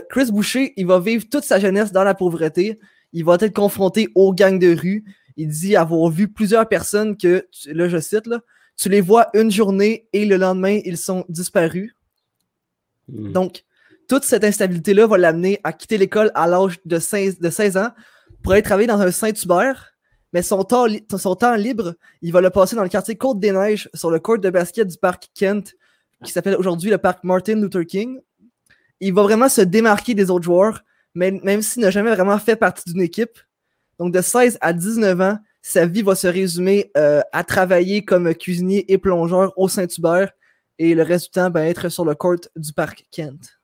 Chris 0.09 0.31
Boucher, 0.31 0.73
il 0.77 0.85
va 0.85 0.99
vivre 0.99 1.25
toute 1.29 1.43
sa 1.43 1.59
jeunesse 1.59 1.91
dans 1.91 2.03
la 2.03 2.13
pauvreté. 2.13 2.79
Il 3.13 3.23
va 3.25 3.35
être 3.39 3.53
confronté 3.53 4.09
aux 4.15 4.33
gangs 4.33 4.59
de 4.59 4.75
rue 4.75 5.05
il 5.37 5.47
dit 5.47 5.75
avoir 5.75 6.09
vu 6.09 6.27
plusieurs 6.27 6.67
personnes 6.67 7.15
que, 7.15 7.47
là 7.67 7.87
je 7.87 7.99
cite, 7.99 8.27
là, 8.27 8.41
tu 8.75 8.89
les 8.89 9.01
vois 9.01 9.27
une 9.33 9.51
journée 9.51 10.07
et 10.11 10.25
le 10.25 10.35
lendemain, 10.35 10.79
ils 10.83 10.97
sont 10.97 11.25
disparus. 11.29 11.95
Hmm. 13.07 13.31
Donc, 13.31 13.63
toute 14.07 14.23
cette 14.23 14.43
instabilité-là 14.43 15.07
va 15.07 15.17
l'amener 15.17 15.59
à 15.63 15.73
quitter 15.73 15.97
l'école 15.97 16.31
à 16.35 16.47
l'âge 16.47 16.79
de 16.85 16.99
16, 16.99 17.39
de 17.39 17.49
16 17.49 17.77
ans 17.77 17.91
pour 18.43 18.53
aller 18.53 18.61
travailler 18.61 18.87
dans 18.87 19.01
un 19.01 19.11
Saint-Hubert. 19.11 19.93
Mais 20.33 20.41
son 20.41 20.63
temps, 20.63 21.55
libre, 21.55 21.95
il 22.21 22.31
va 22.33 22.41
le 22.41 22.49
passer 22.49 22.75
dans 22.75 22.83
le 22.83 22.89
quartier 22.89 23.15
Côte-des-Neiges, 23.15 23.89
sur 23.93 24.11
le 24.11 24.19
court 24.19 24.39
de 24.39 24.49
basket 24.49 24.87
du 24.87 24.97
parc 24.97 25.29
Kent, 25.33 25.73
qui 26.23 26.31
s'appelle 26.31 26.55
aujourd'hui 26.55 26.91
le 26.91 26.97
parc 26.97 27.23
Martin 27.23 27.55
Luther 27.55 27.85
King. 27.85 28.19
Il 28.99 29.13
va 29.13 29.23
vraiment 29.23 29.49
se 29.49 29.61
démarquer 29.61 30.13
des 30.13 30.29
autres 30.29 30.43
joueurs, 30.43 30.83
même 31.15 31.61
s'il 31.61 31.81
n'a 31.81 31.91
jamais 31.91 32.13
vraiment 32.13 32.37
fait 32.37 32.55
partie 32.55 32.91
d'une 32.91 33.01
équipe, 33.01 33.39
donc, 33.99 34.13
de 34.13 34.21
16 34.21 34.57
à 34.61 34.73
19 34.73 35.21
ans, 35.21 35.39
sa 35.61 35.85
vie 35.85 36.01
va 36.01 36.15
se 36.15 36.27
résumer 36.27 36.91
euh, 36.97 37.21
à 37.31 37.43
travailler 37.43 38.05
comme 38.05 38.33
cuisinier 38.35 38.91
et 38.91 38.97
plongeur 38.97 39.53
au 39.57 39.67
Saint-Hubert 39.67 40.31
et 40.77 40.93
le 40.93 41.03
reste 41.03 41.25
du 41.25 41.31
temps, 41.31 41.49
ben, 41.49 41.63
être 41.63 41.89
sur 41.89 42.05
le 42.05 42.13
court 42.13 42.35
du 42.55 42.73
parc 42.73 43.05
Kent. 43.11 43.56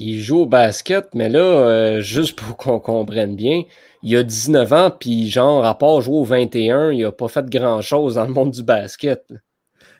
Il 0.00 0.20
joue 0.20 0.42
au 0.42 0.46
basket, 0.46 1.12
mais 1.14 1.28
là, 1.28 1.40
euh, 1.40 2.00
juste 2.00 2.38
pour 2.38 2.56
qu'on 2.56 2.78
comprenne 2.78 3.34
bien, 3.34 3.64
il 4.04 4.16
a 4.16 4.22
19 4.22 4.72
ans, 4.72 4.90
puis 4.92 5.28
genre, 5.28 5.64
à 5.64 5.76
part 5.76 6.00
jouer 6.00 6.18
au 6.18 6.24
21, 6.24 6.92
il 6.92 7.02
n'a 7.02 7.10
pas 7.10 7.26
fait 7.26 7.44
grand-chose 7.46 8.14
dans 8.14 8.24
le 8.24 8.32
monde 8.32 8.52
du 8.52 8.62
basket. 8.62 9.24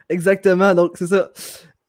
Exactement, 0.08 0.72
donc 0.72 0.92
c'est 0.94 1.08
ça. 1.08 1.32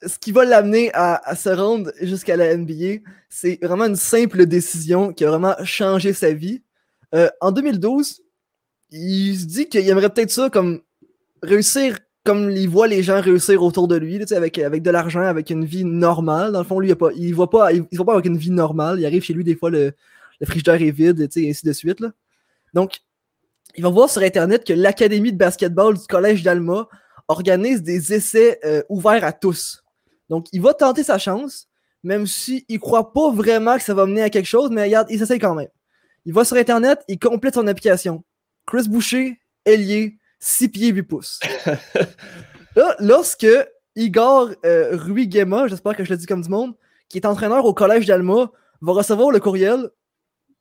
Ce 0.03 0.17
qui 0.17 0.31
va 0.31 0.43
l'amener 0.43 0.89
à, 0.95 1.35
se 1.35 1.49
rendre 1.49 1.91
jusqu'à 2.01 2.35
la 2.35 2.57
NBA, 2.57 3.03
c'est 3.29 3.59
vraiment 3.61 3.85
une 3.85 3.95
simple 3.95 4.47
décision 4.47 5.13
qui 5.13 5.23
a 5.23 5.29
vraiment 5.29 5.55
changé 5.63 6.13
sa 6.13 6.33
vie. 6.33 6.63
Euh, 7.13 7.29
en 7.41 7.51
2012, 7.51 8.21
il 8.89 9.37
se 9.37 9.45
dit 9.45 9.69
qu'il 9.69 9.87
aimerait 9.87 10.09
peut-être 10.09 10.31
ça 10.31 10.49
comme 10.49 10.81
réussir 11.43 11.99
comme 12.29 12.51
il 12.51 12.69
voit 12.69 12.87
les 12.87 13.01
gens 13.01 13.19
réussir 13.19 13.63
autour 13.63 13.87
de 13.87 13.95
lui, 13.95 14.23
avec, 14.33 14.59
avec 14.59 14.83
de 14.83 14.91
l'argent, 14.91 15.23
avec 15.23 15.49
une 15.49 15.65
vie 15.65 15.83
normale. 15.83 16.51
Dans 16.51 16.59
le 16.59 16.63
fond, 16.63 16.79
lui, 16.79 16.93
il, 17.15 17.33
voit 17.33 17.49
pas, 17.49 17.69
voit 17.91 18.05
pas 18.05 18.13
avec 18.13 18.27
une 18.27 18.37
vie 18.37 18.51
normale. 18.51 18.99
Il 18.99 19.05
arrive 19.07 19.23
chez 19.23 19.33
lui, 19.33 19.43
des 19.43 19.55
fois, 19.55 19.71
le, 19.71 19.93
le 20.39 20.45
frigidaire 20.45 20.79
est 20.79 20.91
vide, 20.91 21.27
et 21.35 21.49
ainsi 21.49 21.65
de 21.65 21.73
suite. 21.73 22.03
Donc, 22.75 22.99
il 23.75 23.81
va 23.81 23.89
voir 23.89 24.11
sur 24.11 24.21
Internet 24.21 24.63
que 24.63 24.73
l'Académie 24.73 25.31
de 25.31 25.39
basketball 25.39 25.97
du 25.97 26.05
Collège 26.05 26.43
d'Alma 26.43 26.87
organise 27.29 27.81
des 27.81 28.13
essais 28.13 28.59
euh, 28.63 28.83
ouverts 28.89 29.23
à 29.23 29.31
tous. 29.31 29.83
Donc, 30.29 30.45
il 30.51 30.61
va 30.61 30.75
tenter 30.75 31.01
sa 31.01 31.17
chance, 31.17 31.67
même 32.03 32.27
s'il 32.27 32.61
ne 32.69 32.77
croit 32.77 33.11
pas 33.11 33.31
vraiment 33.31 33.75
que 33.75 33.81
ça 33.81 33.95
va 33.95 34.05
mener 34.05 34.21
à 34.21 34.29
quelque 34.29 34.45
chose, 34.45 34.69
mais 34.69 34.83
regarde, 34.83 35.07
il 35.09 35.17
s'essaye 35.17 35.39
quand 35.39 35.55
même. 35.55 35.69
Il 36.25 36.33
va 36.33 36.45
sur 36.45 36.57
Internet, 36.57 36.99
il 37.07 37.17
complète 37.17 37.55
son 37.55 37.65
application. 37.65 38.23
Chris 38.67 38.87
Boucher, 38.87 39.39
ailier, 39.65 40.18
6 40.39 40.69
pieds 40.69 40.89
8 40.89 41.03
pouces. 41.03 41.39
Là, 42.75 42.95
lorsque 42.99 43.47
Igor 43.95 44.51
euh, 44.65 44.95
Ruigema, 44.95 45.67
j'espère 45.67 45.95
que 45.95 46.03
je 46.03 46.11
le 46.11 46.17
dis 46.17 46.25
comme 46.25 46.41
du 46.41 46.49
monde, 46.49 46.75
qui 47.09 47.17
est 47.17 47.25
entraîneur 47.25 47.65
au 47.65 47.73
collège 47.73 48.05
d'Alma, 48.05 48.51
va 48.81 48.93
recevoir 48.93 49.31
le 49.31 49.39
courriel, 49.39 49.89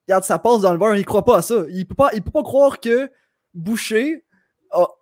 regarde, 0.09 0.25
ça 0.25 0.39
passe 0.39 0.63
dans 0.63 0.73
le 0.73 0.79
beurre, 0.79 0.97
il 0.97 1.05
croit 1.05 1.25
pas 1.25 1.39
à 1.39 1.43
ça. 1.43 1.65
Il 1.71 1.87
peut 1.87 1.95
pas, 1.95 2.11
il 2.15 2.23
peut 2.23 2.31
pas 2.31 2.43
croire 2.43 2.81
que 2.81 3.11
Boucher 3.55 4.25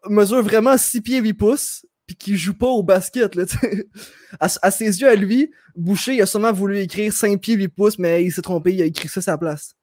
mesure 0.08 0.42
vraiment 0.42 0.76
6 0.76 1.00
pieds 1.00 1.20
8 1.20 1.34
pouces 1.34 1.86
puis 2.06 2.16
qu'il 2.16 2.36
joue 2.36 2.54
pas 2.54 2.68
au 2.68 2.82
basket. 2.82 3.34
Là, 3.34 3.44
à, 4.40 4.48
à, 4.62 4.70
ses 4.70 5.00
yeux, 5.00 5.08
à 5.08 5.14
lui, 5.14 5.50
Boucher, 5.74 6.14
il 6.14 6.22
a 6.22 6.26
sûrement 6.26 6.52
voulu 6.52 6.78
écrire 6.80 7.12
5 7.12 7.40
pieds 7.40 7.54
8 7.54 7.68
pouces, 7.68 7.98
mais 7.98 8.24
il 8.24 8.30
s'est 8.30 8.42
trompé, 8.42 8.74
il 8.74 8.82
a 8.82 8.84
écrit 8.84 9.08
ça 9.08 9.18
à 9.18 9.22
sa 9.22 9.38
place. 9.38 9.74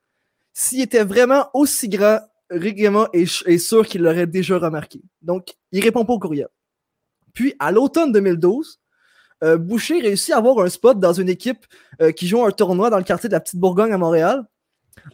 S'il 0.54 0.82
était 0.82 1.04
vraiment 1.04 1.50
aussi 1.54 1.90
grand, 1.90 2.20
Rigema 2.54 3.10
est, 3.14 3.58
sûr 3.58 3.86
qu'il 3.88 4.02
l'aurait 4.02 4.28
déjà 4.28 4.58
remarqué. 4.58 5.02
Donc, 5.22 5.56
il 5.72 5.84
répond 5.84 6.06
pas 6.06 6.14
au 6.14 6.20
courriel. 6.20 6.48
Puis, 7.34 7.56
à 7.60 7.72
l'automne 7.72 8.12
2012, 8.12 8.80
euh, 9.44 9.58
Boucher 9.58 10.00
réussit 10.00 10.34
à 10.34 10.38
avoir 10.38 10.60
un 10.60 10.70
spot 10.70 11.00
dans 11.00 11.14
une 11.14 11.30
équipe 11.30 11.66
euh, 12.02 12.12
qui 12.12 12.28
joue 12.28 12.44
un 12.44 12.52
tournoi 12.52 12.90
dans 12.90 12.98
le 12.98 13.04
quartier 13.04 13.28
de 13.30 13.34
la 13.34 13.40
Petite 13.40 13.60
Bourgogne 13.60 13.92
à 13.92 13.98
Montréal. 13.98 14.44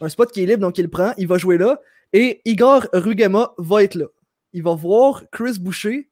Un 0.00 0.08
spot 0.08 0.30
qui 0.30 0.42
est 0.42 0.46
libre, 0.46 0.60
donc 0.60 0.78
il 0.78 0.82
le 0.82 0.90
prend, 0.90 1.12
il 1.16 1.26
va 1.26 1.38
jouer 1.38 1.58
là. 1.58 1.80
Et 2.12 2.40
Igor 2.44 2.86
Rugema 2.92 3.52
va 3.58 3.82
être 3.82 3.94
là. 3.94 4.06
Il 4.52 4.62
va 4.62 4.74
voir 4.74 5.24
Chris 5.30 5.58
Boucher 5.58 6.10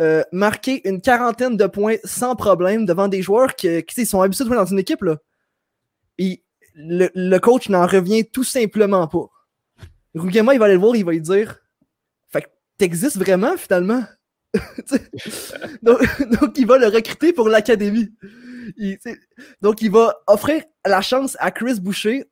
euh, 0.00 0.24
marquer 0.32 0.86
une 0.88 1.00
quarantaine 1.00 1.56
de 1.56 1.66
points 1.66 1.96
sans 2.02 2.34
problème 2.34 2.84
devant 2.84 3.06
des 3.06 3.22
joueurs 3.22 3.54
qui, 3.54 4.06
sont 4.06 4.20
habitués 4.20 4.44
de 4.44 4.48
jouer 4.48 4.56
dans 4.56 4.66
une 4.66 4.80
équipe. 4.80 5.02
Là. 5.02 5.18
Et 6.18 6.42
le 6.74 7.38
coach 7.38 7.68
n'en 7.68 7.86
revient 7.86 8.24
tout 8.24 8.42
simplement 8.42 9.06
pas. 9.06 9.28
Rugema, 10.14 10.54
il 10.54 10.58
va 10.58 10.66
aller 10.66 10.74
le 10.74 10.80
voir, 10.80 10.96
il 10.96 11.04
va 11.04 11.12
lui 11.12 11.20
dire 11.20 11.58
Fait 12.28 12.42
que 12.42 12.48
t'existes 12.78 13.16
vraiment 13.16 13.56
finalement? 13.56 14.04
Donc, 15.82 16.56
il 16.56 16.66
va 16.66 16.78
le 16.78 16.86
recruter 16.86 17.32
pour 17.32 17.48
l'académie. 17.48 18.12
donc, 19.60 19.82
il 19.82 19.90
va 19.90 20.16
offrir 20.26 20.62
la 20.86 21.02
chance 21.02 21.36
à 21.40 21.50
Chris 21.50 21.80
Boucher 21.80 22.24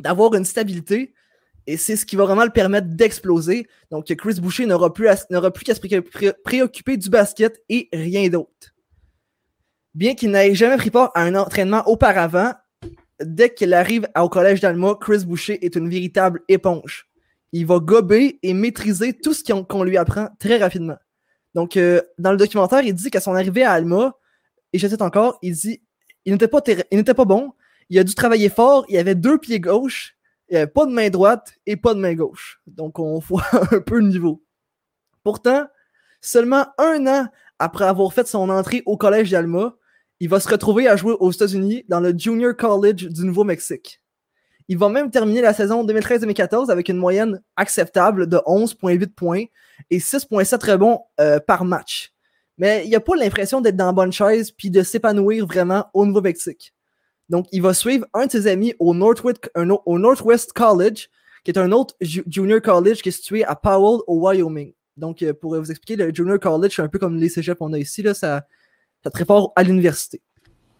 d'avoir 0.00 0.34
une 0.34 0.44
stabilité 0.44 1.12
et 1.68 1.76
c'est 1.76 1.96
ce 1.96 2.06
qui 2.06 2.16
va 2.16 2.24
vraiment 2.24 2.44
le 2.44 2.50
permettre 2.50 2.88
d'exploser. 2.88 3.68
Donc, 3.90 4.06
Chris 4.14 4.40
Boucher 4.40 4.64
n'aura 4.64 4.90
plus 4.92 5.04
qu'à 5.04 5.74
se 5.74 6.32
préoccuper 6.42 6.96
du 6.96 7.10
basket 7.10 7.62
et 7.68 7.90
rien 7.92 8.28
d'autre. 8.28 8.74
Bien 9.94 10.14
qu'il 10.14 10.30
n'ait 10.30 10.54
jamais 10.54 10.78
pris 10.78 10.90
part 10.90 11.10
à 11.14 11.22
un 11.22 11.34
entraînement 11.34 11.82
auparavant, 11.86 12.54
dès 13.20 13.52
qu'il 13.52 13.74
arrive 13.74 14.08
au 14.18 14.28
collège 14.28 14.60
d'Alma, 14.60 14.94
Chris 15.00 15.24
Boucher 15.24 15.64
est 15.64 15.76
une 15.76 15.88
véritable 15.88 16.40
éponge 16.48 17.08
il 17.52 17.66
va 17.66 17.78
gober 17.78 18.38
et 18.42 18.54
maîtriser 18.54 19.12
tout 19.14 19.32
ce 19.32 19.42
qu'on 19.62 19.82
lui 19.82 19.96
apprend 19.96 20.28
très 20.38 20.58
rapidement. 20.58 20.96
Donc, 21.54 21.76
euh, 21.76 22.02
dans 22.18 22.30
le 22.30 22.36
documentaire, 22.36 22.82
il 22.82 22.94
dit 22.94 23.10
qu'à 23.10 23.20
son 23.20 23.34
arrivée 23.34 23.64
à 23.64 23.72
Alma, 23.72 24.14
et 24.72 24.78
je 24.78 24.86
encore, 25.02 25.38
il 25.42 25.54
dit 25.54 25.82
il 26.24 26.32
n'était 26.32 26.48
pas, 26.48 26.60
pas 26.60 27.24
bon, 27.24 27.54
il 27.88 27.98
a 27.98 28.04
dû 28.04 28.14
travailler 28.14 28.50
fort, 28.50 28.84
il 28.88 28.98
avait 28.98 29.14
deux 29.14 29.38
pieds 29.38 29.60
gauche, 29.60 30.14
il 30.50 30.56
avait 30.56 30.66
pas 30.66 30.84
de 30.84 30.92
main 30.92 31.08
droite 31.08 31.54
et 31.64 31.76
pas 31.76 31.94
de 31.94 32.00
main 32.00 32.14
gauche. 32.14 32.60
Donc, 32.66 32.98
on 32.98 33.18
voit 33.28 33.46
un 33.72 33.80
peu 33.80 33.98
le 33.98 34.08
niveau. 34.08 34.44
Pourtant, 35.24 35.66
seulement 36.20 36.66
un 36.76 37.06
an 37.06 37.28
après 37.58 37.86
avoir 37.86 38.12
fait 38.12 38.26
son 38.26 38.50
entrée 38.50 38.82
au 38.84 38.96
collège 38.96 39.30
d'Alma, 39.30 39.74
il 40.20 40.28
va 40.28 40.40
se 40.40 40.48
retrouver 40.48 40.88
à 40.88 40.96
jouer 40.96 41.14
aux 41.20 41.30
États-Unis 41.30 41.84
dans 41.88 42.00
le 42.00 42.12
Junior 42.16 42.56
College 42.56 43.08
du 43.08 43.24
Nouveau-Mexique. 43.24 44.00
Il 44.66 44.76
va 44.76 44.88
même 44.88 45.10
terminer 45.10 45.40
la 45.40 45.54
saison 45.54 45.86
2013-2014 45.86 46.70
avec 46.70 46.88
une 46.88 46.98
moyenne 46.98 47.40
acceptable 47.56 48.26
de 48.26 48.36
11,8 48.38 49.14
points 49.14 49.44
et 49.90 49.98
6,7 49.98 50.70
rebonds 50.70 51.00
euh, 51.20 51.40
par 51.40 51.64
match. 51.64 52.12
Mais 52.58 52.84
il 52.84 52.90
n'a 52.90 53.00
pas 53.00 53.16
l'impression 53.16 53.60
d'être 53.60 53.76
dans 53.76 53.86
la 53.86 53.92
bonne 53.92 54.12
chaise 54.12 54.50
puis 54.50 54.70
de 54.70 54.82
s'épanouir 54.82 55.46
vraiment 55.46 55.86
au 55.94 56.04
Nouveau-Mexique. 56.04 56.74
Donc, 57.28 57.46
il 57.52 57.62
va 57.62 57.72
suivre 57.72 58.06
un 58.12 58.26
de 58.26 58.32
ses 58.32 58.46
amis 58.46 58.74
au 58.78 58.94
Northwest, 58.94 59.50
au 59.54 59.98
Northwest 59.98 60.52
College, 60.52 61.08
qui 61.44 61.50
est 61.50 61.58
un 61.58 61.72
autre 61.72 61.94
junior 62.00 62.60
college 62.60 63.00
qui 63.02 63.10
est 63.10 63.12
situé 63.12 63.44
à 63.44 63.54
Powell, 63.54 64.00
au 64.06 64.18
Wyoming. 64.26 64.72
Donc, 64.96 65.22
euh, 65.22 65.32
pour 65.32 65.56
vous 65.56 65.70
expliquer, 65.70 65.96
le 65.96 66.12
junior 66.12 66.40
college, 66.40 66.72
c'est 66.74 66.82
un 66.82 66.88
peu 66.88 66.98
comme 66.98 67.16
les 67.16 67.28
cégeps 67.28 67.58
qu'on 67.58 67.72
a 67.72 67.78
ici, 67.78 68.02
là, 68.02 68.12
ça, 68.12 68.44
ça 69.04 69.10
très 69.10 69.24
fort 69.24 69.52
à 69.56 69.62
l'université. 69.62 70.20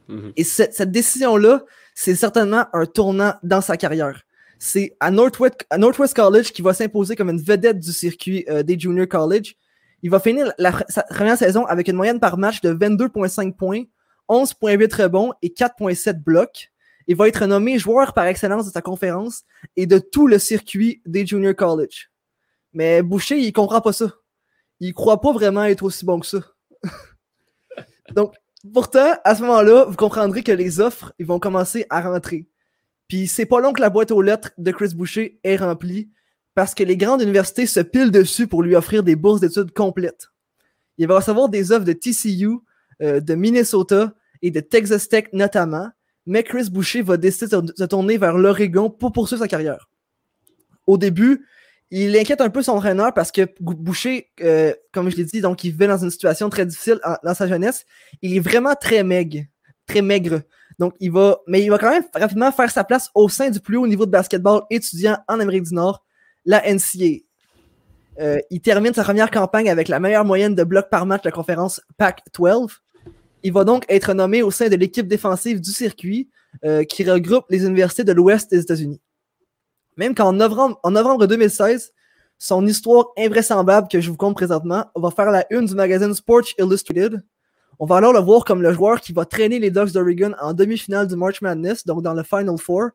Mm-hmm. 0.09 0.33
Et 0.37 0.44
cette, 0.44 0.90
décision-là, 0.90 1.64
c'est 1.94 2.14
certainement 2.14 2.66
un 2.72 2.87
tournant 2.87 3.35
dans 3.42 3.61
sa 3.61 3.76
carrière. 3.76 4.22
C'est 4.59 4.96
à 5.00 5.11
Northwest, 5.11 5.66
à 5.70 5.78
Northwest 5.78 6.14
College 6.14 6.52
qui 6.52 6.62
va 6.62 6.74
s'imposer 6.74 7.14
comme 7.14 7.31
une 7.31 7.40
vedette 7.40 7.78
du 7.78 7.92
circuit 7.92 8.44
euh, 8.48 8.62
des 8.62 8.78
Junior 8.78 9.07
College. 9.07 9.54
Il 10.02 10.11
va 10.11 10.20
finir 10.20 10.52
la, 10.59 10.72
sa 10.88 11.02
première 11.02 11.38
saison 11.38 11.64
avec 11.66 11.88
une 11.88 11.96
moyenne 11.96 12.20
par 12.20 12.38
match 12.38 12.61
de 12.61 12.72
22,5 12.72 13.54
points, 13.54 13.83
11,8 14.28 15.02
rebonds 15.02 15.33
et 15.42 15.48
4,7 15.48 16.22
blocs. 16.22 16.70
Il 17.07 17.16
va 17.16 17.28
être 17.28 17.46
nommé 17.46 17.78
joueur 17.78 18.12
par 18.14 18.26
excellence 18.26 18.66
de 18.66 18.72
sa 18.72 18.83
conférence 18.83 19.42
et 19.76 19.87
de 19.87 19.98
tout 19.98 20.26
le 20.26 20.38
circuit 20.38 21.02
des 21.07 21.26
Junior 21.26 21.54
College. 21.54 22.11
Mais 22.72 23.02
Boucher, 23.02 23.38
il 23.38 23.52
comprend 23.52 23.81
pas 23.81 23.92
ça. 23.92 24.12
Il 24.81 24.92
croit 24.92 25.20
pas 25.20 25.33
vraiment 25.33 25.64
être 25.64 25.83
aussi 25.83 26.04
bon 26.04 26.20
que 26.20 26.26
ça. 26.26 26.38
Donc, 28.14 28.35
Pourtant, 28.73 29.12
à 29.25 29.35
ce 29.35 29.42
moment-là, 29.42 29.85
vous 29.85 29.97
comprendrez 29.97 30.42
que 30.42 30.53
les 30.53 30.81
offres 30.81 31.12
ils 31.18 31.27
vont 31.27 31.38
commencer 31.38 31.87
à 31.90 32.01
rentrer. 32.01 32.49
Puis 33.07 33.29
c'est 33.29 33.47
pas 33.47 33.61
long 33.61 33.73
que 33.73 33.81
la 33.81 33.90
boîte 33.90 34.11
aux 34.11 34.21
lettres 34.21 34.51
de 34.59 34.71
Chris 34.73 34.94
Boucher 34.94 35.38
est 35.44 35.57
remplie 35.57 36.11
parce 36.55 36.75
que 36.75 36.83
les 36.83 36.97
grandes 36.97 37.23
universités 37.23 37.66
se 37.66 37.81
pilent 37.81 38.11
dessus 38.11 38.49
pour 38.49 38.62
lui 38.62 38.75
offrir 38.75 39.05
des 39.05 39.14
bourses 39.14 39.40
d'études 39.40 39.73
complètes. 39.73 40.29
Il 40.99 41.07
va 41.07 41.16
recevoir 41.16 41.49
des 41.49 41.71
offres 41.71 41.85
de 41.85 41.92
TCU, 41.92 42.59
euh, 43.01 43.21
de 43.21 43.35
Minnesota 43.37 44.12
et 44.42 44.51
de 44.51 44.61
Texas 44.61 45.09
Tech 45.09 45.27
notamment, 45.33 45.88
mais 46.27 46.42
Chris 46.42 46.68
Boucher 46.68 47.03
va 47.03 47.16
décider 47.16 47.57
de 47.57 47.73
se 47.77 47.85
tourner 47.85 48.18
vers 48.18 48.37
l'Oregon 48.37 48.90
pour 48.90 49.12
poursuivre 49.12 49.42
sa 49.42 49.49
carrière. 49.49 49.88
Au 50.88 50.99
début, 50.99 51.47
il 51.90 52.16
inquiète 52.16 52.40
un 52.40 52.51
peu 52.51 52.62
son 52.62 52.72
entraîneur 52.72 53.14
parce 53.14 53.33
que 53.33 53.48
Boucher, 53.61 54.31
euh, 54.42 54.74
comme 54.92 55.11
je 55.11 55.16
l'ai 55.16 55.24
dit, 55.24 55.40
donc 55.40 55.64
il 55.64 55.70
vivait 55.70 55.87
dans 55.87 55.98
une 55.98 56.11
situation 56.11 56.51
très 56.51 56.66
difficile 56.66 57.01
dans 57.24 57.35
sa 57.35 57.46
jeunesse. 57.46 57.87
Il 58.20 58.37
est 58.37 58.40
vraiment 58.40 58.74
très 58.74 59.03
maigre, 59.03 59.44
très 59.87 60.03
maigre. 60.03 60.42
Donc 60.79 60.94
il 61.01 61.11
va, 61.11 61.38
mais 61.46 61.62
il 61.62 61.70
va 61.70 61.79
quand 61.79 61.90
même 61.90 62.05
rapidement 62.14 62.53
faire 62.53 62.70
sa 62.70 62.85
place 62.85 63.11
au 63.14 63.29
sein 63.29 63.51
du 63.51 63.61
plus 63.61 63.77
haut 63.77 63.87
niveau 63.87 64.07
de 64.07 64.11
basketball 64.11 64.62
étudiant 64.70 65.18
en 65.29 65.40
Amérique 65.40 65.64
du 65.64 65.74
Nord, 65.74 66.05
la 66.44 66.62
NCA. 66.62 67.24
Euh, 68.20 68.38
il 68.51 68.61
termine 68.61 68.92
sa 68.92 69.05
première 69.05 69.31
campagne 69.31 69.70
avec 69.70 69.88
la 69.88 70.01
meilleure 70.01 70.24
moyenne 70.24 70.55
de 70.55 70.64
blocs 70.64 70.90
par 70.90 71.07
match 71.07 71.22
de 71.22 71.29
la 71.29 71.33
conférence 71.33 71.81
Pac-12. 71.96 72.79
Il 73.44 73.53
va 73.53 73.64
donc 73.64 73.85
être 73.88 74.12
nommé 74.12 74.42
au 74.42 74.51
sein 74.51 74.68
de 74.68 74.77
l'équipe 74.77 75.07
défensive 75.07 75.61
du 75.61 75.70
circuit 75.70 76.29
euh, 76.64 76.85
qui 76.85 77.09
regroupe 77.09 77.44
les 77.51 77.64
universités 77.64 78.05
de 78.05 78.12
l'Ouest 78.12 78.51
des 78.51 78.61
États-Unis. 78.61 79.01
Même 79.99 80.15
qu'en 80.15 80.33
novembre, 80.33 80.79
en 80.85 80.93
novembre 80.93 81.27
2016, 81.27 81.93
son 82.39 82.65
histoire 82.67 83.09
invraisemblable 83.19 83.89
que 83.89 84.01
je 84.01 84.11
vous 84.11 84.17
compte 84.17 84.37
présentement 84.37 84.85
va 84.95 85.11
faire 85.11 85.33
la 85.33 85.45
une 85.51 85.67
du 85.67 85.75
magazine 85.75 86.15
Sports 86.15 86.55
Illustrated. 86.57 87.21
On 87.81 87.85
va 87.85 87.96
alors 87.96 88.13
le 88.13 88.21
voir 88.21 88.44
comme 88.44 88.63
le 88.63 88.73
joueur 88.73 89.01
qui 89.01 89.13
va 89.13 89.25
traîner 89.25 89.59
les 89.59 89.73
Ducks 89.73 89.92
d'Oregon 89.92 90.35
en 90.40 90.55
demi-finale 90.55 91.09
du 91.09 91.17
March 91.17 91.42
Madness, 91.42 91.85
donc 91.85 92.03
dans 92.03 92.15
le 92.15 92.23
Final 92.23 92.57
Four, 92.59 92.90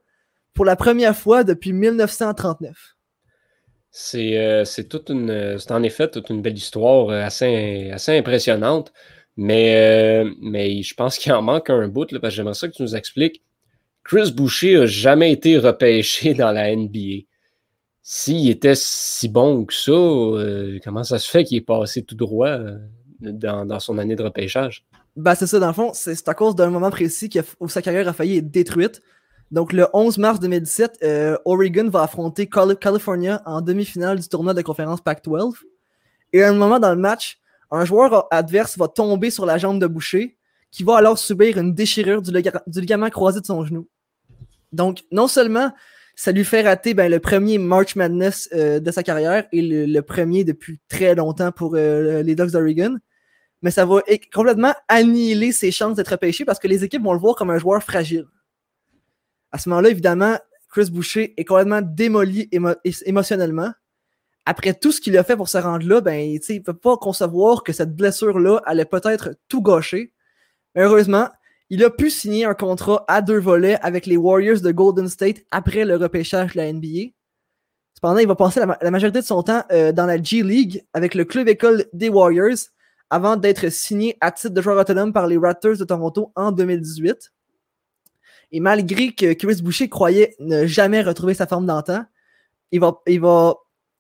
pour 0.54 0.64
la 0.64 0.78
première 0.78 1.16
fois 1.16 1.44
depuis 1.44 1.74
1939. 1.74 2.96
C'est 3.92 4.88
toute 4.90 5.10
une, 5.10 5.58
en 5.70 5.84
effet 5.84 6.10
toute 6.10 6.30
une 6.30 6.42
belle 6.42 6.58
histoire 6.58 7.10
euh, 7.10 7.24
assez, 7.26 7.92
impressionnante, 8.08 8.94
mais, 9.36 10.24
euh, 10.24 10.32
mais 10.42 10.82
je 10.82 10.94
pense 10.96 11.18
qu'il 11.18 11.34
en 11.34 11.42
manque 11.42 11.70
un 11.70 11.90
bout, 11.90 12.10
là, 12.14 12.22
parce 12.22 12.34
que 12.34 12.38
j'aimerais 12.38 12.54
ça 12.54 12.70
que 12.70 12.74
tu 12.74 12.82
nous 12.82 12.96
expliques 12.96 13.44
Chris 14.04 14.32
Boucher 14.32 14.80
n'a 14.80 14.86
jamais 14.86 15.32
été 15.32 15.58
repêché 15.58 16.34
dans 16.34 16.52
la 16.52 16.76
NBA. 16.76 17.26
S'il 18.02 18.50
était 18.50 18.76
si 18.76 19.30
bon 19.30 19.66
que 19.66 19.74
ça, 19.74 19.92
euh, 19.92 20.78
comment 20.84 21.04
ça 21.04 21.20
se 21.20 21.30
fait 21.30 21.46
qu'il 21.46 21.58
est 21.58 21.62
passé 21.62 22.04
tout 22.04 22.16
droit 22.16 22.50
euh, 22.50 22.78
dans, 23.22 23.80
son 23.80 23.98
année 23.98 24.16
de 24.16 24.24
repêchage? 24.24 24.86
Ben, 25.16 25.36
c'est 25.36 25.48
ça, 25.48 25.60
dans 25.60 25.68
le 25.68 25.74
fond, 25.74 25.92
c'est 25.94 26.28
à 26.28 26.34
cause 26.34 26.56
d'un 26.56 26.70
moment 26.70 26.90
précis 26.90 27.30
où 27.60 27.70
sa 27.70 27.82
carrière 27.82 28.08
a 28.08 28.14
failli 28.14 28.40
être 28.40 28.52
détruite. 28.52 29.02
Donc, 29.52 29.72
le 29.72 29.88
11 29.94 30.18
mars 30.18 30.40
2017, 30.40 31.00
euh, 31.04 31.38
Oregon 31.46 31.88
va 31.90 32.04
affronter 32.04 32.48
California 32.48 33.42
en 33.46 33.62
demi-finale 33.62 34.20
du 34.20 34.28
tournoi 34.28 34.54
de 34.54 34.62
conférence 34.62 35.00
Pac-12. 35.00 35.54
Et 36.34 36.44
à 36.44 36.50
un 36.50 36.54
moment 36.54 36.80
dans 36.80 36.94
le 36.94 37.00
match, 37.00 37.38
un 37.72 37.86
joueur 37.86 38.28
adverse 38.32 38.78
va 38.78 38.88
tomber 38.88 39.30
sur 39.30 39.46
la 39.46 39.58
jambe 39.58 39.80
de 39.80 39.88
Boucher, 39.88 40.38
qui 40.72 40.84
va 40.84 40.98
alors 40.98 41.20
subir 41.20 41.58
une 41.58 41.74
déchirure 41.74 42.22
du, 42.22 42.32
ligament 42.32 43.10
croisé 43.12 43.40
de 43.40 43.46
son 43.46 43.64
genou. 43.64 43.88
Donc, 44.74 45.04
non 45.12 45.28
seulement 45.28 45.72
ça 46.16 46.32
lui 46.32 46.44
fait 46.44 46.62
rater 46.62 46.94
ben, 46.94 47.10
le 47.10 47.20
premier 47.20 47.58
March 47.58 47.96
Madness 47.96 48.50
euh, 48.54 48.80
de 48.80 48.92
sa 48.92 49.02
carrière 49.02 49.46
et 49.52 49.62
le, 49.62 50.02
premier 50.02 50.44
depuis 50.44 50.80
très 50.88 51.16
longtemps 51.16 51.52
pour 51.52 51.76
euh, 51.76 52.22
les 52.22 52.36
Ducks 52.36 52.52
d'Oregon, 52.52 52.98
mais 53.62 53.72
ça 53.72 53.86
va 53.86 54.02
complètement 54.32 54.74
annihiler 54.88 55.52
ses 55.52 55.72
chances 55.72 55.96
d'être 55.96 56.18
pêché 56.18 56.46
parce 56.46 56.60
que 56.60 56.68
les 56.68 56.84
équipes 56.84 57.04
vont 57.04 57.14
le 57.14 57.20
voir 57.20 57.36
comme 57.36 57.50
un 57.50 57.58
joueur 57.58 57.82
fragile. 57.82 58.26
À 59.52 59.58
ce 59.58 59.70
moment-là, 59.70 59.90
évidemment, 59.90 60.38
Chris 60.70 60.90
Boucher 60.92 61.34
est 61.38 61.46
complètement 61.46 61.82
démoli 61.82 62.50
émotionnellement 63.06 63.72
après 64.46 64.74
tout 64.74 64.92
ce 64.92 65.00
qu'il 65.00 65.18
a 65.18 65.24
fait 65.24 65.38
pour 65.38 65.48
se 65.48 65.58
rendre 65.58 65.88
là, 65.88 66.02
ben, 66.02 66.20
il 66.20 66.42
ne 66.50 66.60
peut 66.60 66.74
pas 66.74 66.98
concevoir 66.98 67.64
que 67.64 67.72
cette 67.72 67.96
blessure-là 67.96 68.62
allait 68.66 68.86
peut-être 68.86 69.36
tout 69.48 69.62
gâcher. 69.62 70.14
heureusement, 70.76 71.30
il 71.74 71.84
a 71.84 71.90
pu 71.90 72.12
signer 72.12 72.46
un 72.46 72.54
contrat 72.54 73.04
à 73.08 73.24
deux 73.24 73.40
volets 73.40 73.80
avec 73.82 74.06
les 74.06 74.16
Warriors 74.16 74.62
de 74.62 74.72
Golden 74.72 75.10
State 75.10 75.38
après 75.50 75.86
le 75.86 75.96
repêchage 75.96 76.54
de 76.54 76.60
la 76.60 76.72
NBA. 76.72 77.14
Cependant, 77.96 78.20
il 78.20 78.28
va 78.28 78.36
passer 78.36 78.60
la, 78.60 78.92
majorité 78.92 79.22
de 79.22 79.26
son 79.26 79.42
temps 79.42 79.64
euh, 79.72 79.92
dans 79.92 80.06
la 80.06 80.22
G 80.22 80.44
League 80.44 80.86
avec 80.94 81.16
le 81.16 81.26
club 81.26 81.48
école 81.48 81.86
des 81.92 82.10
Warriors 82.10 82.60
avant 83.10 83.38
d'être 83.38 83.70
signé 83.70 84.18
à 84.22 84.32
titre 84.32 84.54
de 84.54 84.62
joueur 84.62 84.78
autonome 84.78 85.14
par 85.14 85.26
les 85.26 85.36
Raptors 85.36 85.76
de 85.76 85.84
Toronto 85.84 86.32
en 86.36 86.52
2018. 86.52 87.34
Et 88.52 88.60
malgré 88.60 89.14
que 89.14 89.34
Chris 89.34 89.64
Boucher 89.64 89.90
croyait 89.90 90.36
ne 90.38 90.68
jamais 90.68 91.02
retrouver 91.02 91.34
sa 91.34 91.48
forme 91.48 91.66
d'antan, 91.66 92.06
il 92.70 92.82
va, 92.82 93.02
il 93.08 93.20
va 93.20 93.56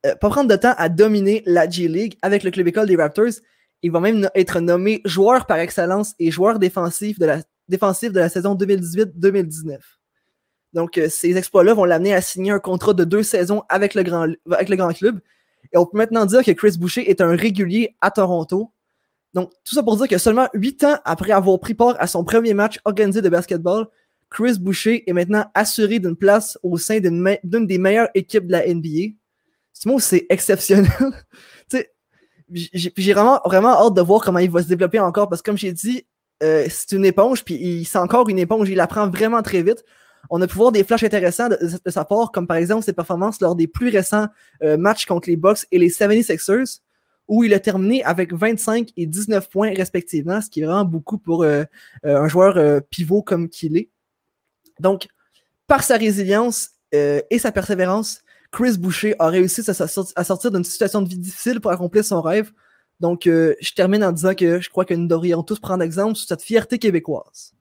euh, 0.05 0.13
pas 0.21 0.29
prendre 0.29 0.47
de 0.47 0.57
temps 0.57 0.75
à 0.77 0.89
dominer 0.89 1.41
la 1.47 1.67
G-League 1.67 2.19
avec 2.21 2.43
le 2.43 2.51
club 2.51 2.67
école 2.67 2.85
des 2.85 2.97
Raptors. 2.97 3.33
Il 3.81 3.91
va 3.91 3.99
même 3.99 4.29
être 4.35 4.59
nommé 4.59 5.01
joueur 5.05 5.47
par 5.47 5.57
excellence 5.57 6.13
et 6.19 6.29
joueur 6.29 6.59
défensif 6.59 7.17
de 7.17 7.25
la, 7.25 7.39
défensif 7.67 8.11
de 8.11 8.19
la 8.19 8.29
saison 8.29 8.55
2018-2019. 8.55 9.77
Donc, 10.73 10.97
euh, 10.97 11.07
ces 11.09 11.37
exploits-là 11.37 11.73
vont 11.73 11.85
l'amener 11.85 12.13
à 12.13 12.21
signer 12.21 12.51
un 12.51 12.59
contrat 12.59 12.93
de 12.93 13.03
deux 13.03 13.23
saisons 13.23 13.63
avec 13.69 13.93
le, 13.93 14.03
grand, 14.03 14.27
avec 14.51 14.69
le 14.69 14.75
grand 14.75 14.93
club. 14.93 15.19
Et 15.71 15.77
on 15.77 15.85
peut 15.85 15.97
maintenant 15.97 16.25
dire 16.25 16.43
que 16.43 16.51
Chris 16.51 16.77
Boucher 16.77 17.09
est 17.09 17.21
un 17.21 17.35
régulier 17.35 17.95
à 18.01 18.11
Toronto. 18.11 18.71
Donc, 19.33 19.51
tout 19.63 19.75
ça 19.75 19.83
pour 19.83 19.97
dire 19.97 20.07
que 20.07 20.17
seulement 20.17 20.47
huit 20.53 20.83
ans 20.83 20.97
après 21.05 21.31
avoir 21.31 21.59
pris 21.59 21.73
part 21.73 21.95
à 21.99 22.07
son 22.07 22.23
premier 22.23 22.53
match 22.53 22.79
organisé 22.85 23.21
de 23.21 23.29
basketball, 23.29 23.87
Chris 24.29 24.57
Boucher 24.59 25.07
est 25.07 25.13
maintenant 25.13 25.45
assuré 25.53 25.99
d'une 25.99 26.15
place 26.15 26.57
au 26.63 26.77
sein 26.77 26.99
d'une 26.99 27.67
des 27.67 27.77
meilleures 27.77 28.09
équipes 28.15 28.47
de 28.47 28.51
la 28.51 28.67
NBA 28.67 29.13
ce 29.73 29.89
mot, 29.89 29.99
c'est 29.99 30.25
exceptionnel. 30.29 30.89
j'ai 32.49 33.13
vraiment, 33.13 33.41
vraiment 33.43 33.85
hâte 33.85 33.95
de 33.95 34.01
voir 34.01 34.21
comment 34.23 34.39
il 34.39 34.49
va 34.49 34.61
se 34.61 34.67
développer 34.67 34.99
encore 34.99 35.27
parce 35.27 35.41
que, 35.41 35.49
comme 35.49 35.57
j'ai 35.57 35.73
dit, 35.73 36.05
euh, 36.41 36.65
c'est 36.69 36.91
une 36.93 37.05
éponge, 37.05 37.43
puis 37.43 37.85
c'est 37.85 37.97
encore 37.97 38.29
une 38.29 38.39
éponge. 38.39 38.69
Il 38.69 38.79
apprend 38.79 39.09
vraiment 39.09 39.41
très 39.41 39.61
vite. 39.61 39.83
On 40.29 40.41
a 40.41 40.47
pu 40.47 40.55
voir 40.55 40.71
des 40.71 40.83
flashs 40.83 41.03
intéressants 41.03 41.49
de, 41.49 41.91
sa 41.91 42.05
part, 42.05 42.31
comme 42.31 42.47
par 42.47 42.57
exemple 42.57 42.83
ses 42.83 42.93
performances 42.93 43.41
lors 43.41 43.55
des 43.55 43.67
plus 43.67 43.89
récents 43.89 44.27
euh, 44.63 44.77
matchs 44.77 45.05
contre 45.05 45.29
les 45.29 45.35
Bucks 45.35 45.65
et 45.71 45.79
les 45.79 45.89
76ers, 45.89 46.79
où 47.27 47.43
il 47.43 47.53
a 47.53 47.59
terminé 47.59 48.03
avec 48.03 48.33
25 48.33 48.89
et 48.95 49.05
19 49.05 49.49
points 49.49 49.73
respectivement, 49.75 50.41
ce 50.41 50.49
qui 50.49 50.61
est 50.61 50.65
vraiment 50.65 50.85
beaucoup 50.85 51.17
pour 51.17 51.43
euh, 51.43 51.63
un 52.03 52.27
joueur 52.27 52.81
pivot 52.89 53.21
comme 53.21 53.49
qu'il 53.49 53.77
est. 53.77 53.89
Donc, 54.79 55.07
par 55.67 55.83
sa 55.83 55.97
résilience 55.97 56.71
et 56.91 57.39
sa 57.39 57.51
persévérance, 57.51 58.21
Chris 58.51 58.77
Boucher 58.77 59.15
a 59.17 59.29
réussi 59.29 59.61
à 59.67 60.23
sortir 60.23 60.51
d'une 60.51 60.63
situation 60.63 61.01
de 61.01 61.09
vie 61.09 61.17
difficile 61.17 61.59
pour 61.59 61.71
accomplir 61.71 62.05
son 62.05 62.21
rêve. 62.21 62.51
Donc, 63.03 63.27
euh, 63.27 63.53
je 63.59 63.73
termine 63.73 64.01
en 64.01 64.13
disant 64.13 64.33
que 64.33 64.61
je 64.61 64.69
crois 64.69 64.85
que 64.85 64.93
nous 64.93 65.07
devrions 65.07 65.43
tous 65.43 65.59
prendre 65.59 65.83
exemple 65.83 66.15
sur 66.15 66.25
cette 66.25 66.41
fierté 66.41 66.79
québécoise. 66.79 67.53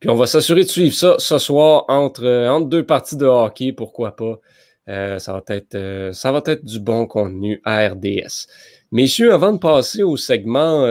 Puis 0.00 0.08
on 0.08 0.14
va 0.14 0.26
s'assurer 0.26 0.64
de 0.64 0.68
suivre 0.70 0.94
ça 0.94 1.16
ce 1.18 1.36
soir 1.36 1.84
entre, 1.88 2.24
euh, 2.24 2.48
entre 2.48 2.68
deux 2.68 2.82
parties 2.82 3.18
de 3.18 3.26
hockey, 3.26 3.72
pourquoi 3.72 4.16
pas. 4.16 4.40
Euh, 4.88 5.18
ça, 5.18 5.34
va 5.34 5.42
être, 5.48 6.10
ça 6.14 6.32
va 6.32 6.42
être 6.46 6.64
du 6.64 6.80
bon 6.80 7.06
contenu 7.06 7.60
à 7.64 7.86
RDS. 7.86 8.46
Messieurs, 8.92 9.34
avant 9.34 9.52
de 9.52 9.58
passer 9.58 10.02
au 10.02 10.16
segment 10.16 10.84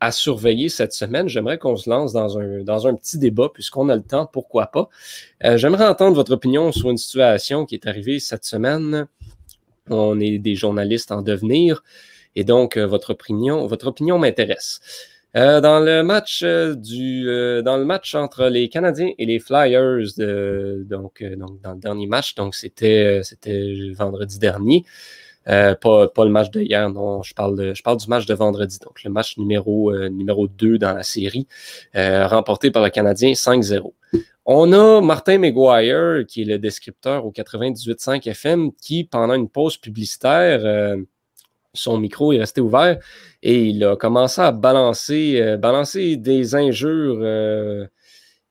à 0.00 0.12
surveiller 0.12 0.68
cette 0.68 0.92
semaine, 0.92 1.28
j'aimerais 1.28 1.56
qu'on 1.56 1.76
se 1.76 1.88
lance 1.88 2.12
dans 2.12 2.38
un, 2.38 2.62
dans 2.62 2.86
un 2.86 2.94
petit 2.94 3.18
débat, 3.18 3.48
puisqu'on 3.52 3.88
a 3.88 3.96
le 3.96 4.02
temps, 4.02 4.28
pourquoi 4.30 4.66
pas. 4.66 4.90
J'aimerais 5.56 5.86
entendre 5.86 6.16
votre 6.16 6.32
opinion 6.32 6.70
sur 6.70 6.90
une 6.90 6.96
situation 6.98 7.66
qui 7.66 7.74
est 7.74 7.86
arrivée 7.86 8.20
cette 8.20 8.44
semaine. 8.44 9.06
On 9.90 10.20
est 10.20 10.38
des 10.38 10.54
journalistes 10.54 11.12
en 11.12 11.20
devenir, 11.20 11.82
et 12.36 12.44
donc 12.44 12.76
euh, 12.76 12.86
votre 12.86 13.10
opinion, 13.10 13.66
votre 13.66 13.86
opinion 13.88 14.18
m'intéresse. 14.18 14.80
dans 15.34 15.80
le 15.82 16.02
match 16.02 16.44
du 16.44 17.24
dans 17.64 17.78
le 17.78 17.84
match 17.84 18.14
entre 18.14 18.48
les 18.48 18.68
Canadiens 18.68 19.12
et 19.18 19.26
les 19.26 19.40
Flyers, 19.40 20.08
de, 20.18 20.84
donc, 20.88 21.22
donc 21.22 21.60
dans 21.62 21.72
le 21.72 21.80
dernier 21.80 22.06
match, 22.06 22.34
donc 22.34 22.54
c'était 22.54 23.20
c'était 23.22 23.92
vendredi 23.94 24.38
dernier. 24.38 24.84
Euh, 25.48 25.74
pas, 25.74 26.24
le 26.24 26.30
match 26.30 26.50
de 26.50 26.60
hier, 26.60 26.88
non, 26.90 27.22
je 27.22 27.34
parle, 27.34 27.74
je 27.74 27.82
parle 27.82 27.96
du 27.96 28.06
match 28.08 28.26
de 28.26 28.34
vendredi, 28.34 28.78
donc 28.78 29.02
le 29.02 29.10
match 29.10 29.36
numéro, 29.38 29.90
euh, 29.92 30.08
numéro 30.08 30.46
2 30.46 30.78
dans 30.78 30.92
la 30.92 31.02
série, 31.02 31.46
euh, 31.96 32.26
remporté 32.28 32.70
par 32.70 32.82
le 32.82 32.90
Canadien 32.90 33.32
5-0. 33.32 33.92
On 34.44 34.72
a 34.72 35.00
Martin 35.00 35.38
McGuire, 35.38 36.26
qui 36.26 36.42
est 36.42 36.44
le 36.44 36.58
descripteur 36.58 37.24
au 37.26 37.32
98.5 37.32 38.26
FM, 38.28 38.72
qui, 38.72 39.04
pendant 39.04 39.34
une 39.34 39.48
pause 39.48 39.76
publicitaire, 39.76 40.96
son 41.74 41.98
micro 41.98 42.32
est 42.32 42.38
resté 42.38 42.60
ouvert 42.60 42.98
et 43.42 43.64
il 43.64 43.84
a 43.84 43.96
commencé 43.96 44.40
à 44.40 44.52
balancer, 44.52 45.56
balancer 45.58 46.16
des 46.16 46.54
injures 46.54 47.88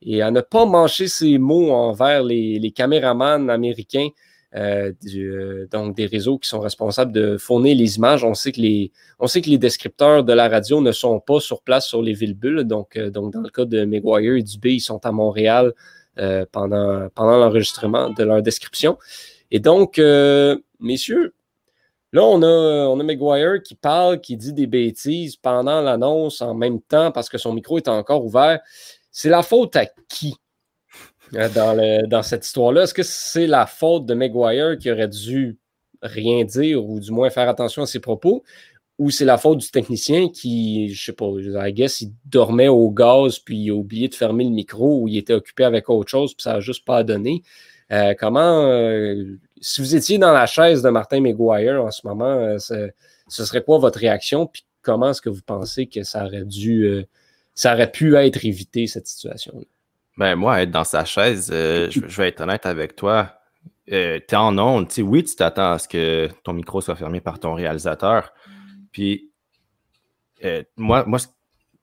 et 0.02 0.22
à 0.22 0.32
ne 0.32 0.42
pas 0.42 0.66
mancher 0.66 1.08
ses 1.08 1.38
mots 1.38 1.72
envers 1.72 2.24
les, 2.24 2.72
caméramans 2.76 3.50
américains 3.50 4.10
euh, 4.54 4.92
euh, 5.16 5.66
donc 5.72 5.96
des 5.96 6.06
réseaux 6.06 6.38
qui 6.38 6.50
sont 6.50 6.60
responsables 6.60 7.14
de 7.14 7.38
fournir 7.38 7.76
les 7.76 7.96
images. 7.96 8.24
On 8.24 8.34
sait 8.34 8.52
que 8.52 8.60
les, 8.60 8.92
on 9.20 9.28
sait 9.28 9.42
que 9.42 9.50
les 9.50 9.58
descripteurs 9.58 10.24
de 10.24 10.34
la 10.34 10.50
radio 10.50 10.82
ne 10.82 10.92
sont 10.92 11.20
pas 11.22 11.40
sur 11.40 11.62
place 11.62 11.88
sur 11.88 12.02
les 12.02 12.14
villes-bulles. 12.14 12.66
Donc, 12.66 12.98
euh, 12.98 13.10
donc, 13.10 13.32
dans 13.32 13.42
le 13.42 13.50
cas 13.50 13.66
de 13.66 13.86
McGuire 13.86 14.36
et 14.36 14.44
Dubé, 14.44 14.74
ils 14.74 14.82
sont 14.82 15.06
à 15.06 15.12
Montréal 15.12 15.74
pendant, 16.52 17.08
pendant 17.16 17.38
l'enregistrement 17.38 18.10
de 18.10 18.24
leur 18.24 18.44
description. 18.44 18.98
Et 19.50 19.60
donc, 19.60 20.00
messieurs, 20.80 21.34
Là, 22.14 22.24
on 22.24 22.42
a, 22.42 22.88
on 22.88 23.00
a 23.00 23.04
McGuire 23.04 23.64
qui 23.64 23.76
parle, 23.76 24.20
qui 24.20 24.36
dit 24.36 24.54
des 24.54 24.68
bêtises 24.68 25.38
pendant 25.38 25.82
l'annonce 25.82 26.42
en 26.42 26.54
même 26.54 26.82
temps 26.82 27.12
parce 27.12 27.30
que 27.30 27.38
son 27.38 27.54
micro 27.54 27.78
est 27.78 27.88
encore 27.88 28.26
ouvert. 28.26 28.60
C'est 29.12 29.30
la 29.30 29.44
faute 29.44 29.76
à 29.76 29.86
qui? 30.10 30.36
Euh, 31.36 32.08
dans, 32.08 32.24
cette 32.24 32.46
histoire-là? 32.46 32.84
Est-ce 32.84 32.94
que 32.94 33.04
c'est 33.04 33.48
la 33.48 33.66
faute 33.66 34.06
de 34.06 34.14
McGuire 34.14 34.78
qui 34.78 34.92
aurait 34.92 35.08
dû 35.08 35.58
rien 36.02 36.44
dire 36.44 36.84
ou 36.84 37.00
du 37.00 37.12
moins 37.12 37.30
faire 37.30 37.48
attention 37.48 37.84
à 37.84 37.86
ses 37.86 38.00
propos? 38.00 38.44
Ou 39.00 39.10
c'est 39.10 39.26
la 39.26 39.38
faute 39.38 39.60
du 39.60 39.72
technicien 39.72 40.30
qui, 40.30 40.90
je 40.90 41.06
sais 41.06 41.14
pas, 41.14 41.26
I 41.26 41.74
guess, 41.74 42.02
il 42.02 42.12
dormait 42.26 42.68
au 42.68 42.92
gaz 42.92 43.40
puis 43.40 43.58
il 43.58 43.72
a 43.72 43.74
oublié 43.74 44.10
de 44.10 44.16
fermer 44.16 44.44
le 44.44 44.52
micro 44.52 45.02
ou 45.02 45.08
il 45.08 45.18
était 45.18 45.34
occupé 45.34 45.64
avec 45.64 45.90
autre 45.90 46.10
chose 46.10 46.34
puis 46.34 46.44
ça 46.44 46.54
n'a 46.54 46.60
juste 46.60 46.86
pas 46.86 47.04
donné? 47.04 47.42
Euh, 47.92 48.14
comment, 48.18 48.68
euh, 48.68 49.38
si 49.62 49.82
vous 49.82 49.96
étiez 49.96 50.18
dans 50.18 50.34
la 50.34 50.48
chaise 50.48 50.82
de 50.82 50.90
Martin 50.90 51.22
McGuire 51.22 51.84
en 51.84 51.92
ce 51.92 52.06
moment, 52.06 52.58
ce 52.60 52.92
serait 53.46 53.64
quoi 53.64 53.78
votre 53.78 54.00
réaction? 54.00 54.48
Puis 54.48 54.66
comment 54.82 55.12
est-ce 55.12 55.22
que 55.22 55.30
vous 55.30 55.44
pensez 55.46 55.88
que 55.88 56.04
ça 56.04 56.26
aurait 56.26 56.46
dû, 56.46 57.06
ça 57.54 57.74
aurait 57.74 57.92
pu 57.92 58.16
être 58.16 58.44
évité, 58.44 58.88
cette 58.88 59.08
situation-là? 59.08 59.66
Ben, 60.18 60.36
moi, 60.36 60.62
être 60.62 60.72
dans 60.72 60.84
sa 60.84 61.06
chaise, 61.06 61.50
euh, 61.54 61.90
je, 61.90 62.00
vais 62.02 62.28
être 62.28 62.42
honnête 62.42 62.66
avec 62.66 62.96
toi. 62.96 63.40
Euh, 63.92 64.20
tu 64.20 64.36
es 64.36 64.38
en 64.38 64.58
onde. 64.58 64.88
oui, 65.00 65.24
tu 65.24 65.36
t'attends 65.36 65.74
à 65.74 65.80
ce 65.80 65.88
que 65.88 66.30
ton 66.44 66.54
micro 66.54 66.82
soit 66.82 66.96
fermé 66.96 67.22
par 67.22 67.40
ton 67.40 67.54
réalisateur. 67.54 68.34
Puis, 68.92 69.32
euh, 70.44 70.64
moi, 70.78 71.06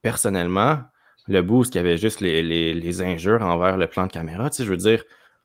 personnellement, 0.01 0.79
le 1.27 1.41
boost 1.41 1.71
qu'il 1.71 1.81
y 1.81 1.83
avait 1.83 1.97
juste 1.97 2.21
les, 2.21 3.01
injures 3.01 3.41
envers 3.41 3.77
le 3.77 3.87
plan 3.87 4.07
de 4.07 4.11
caméra, 4.11 4.49
je 4.57 4.63
veux 4.63 4.77
dire, 4.77 5.03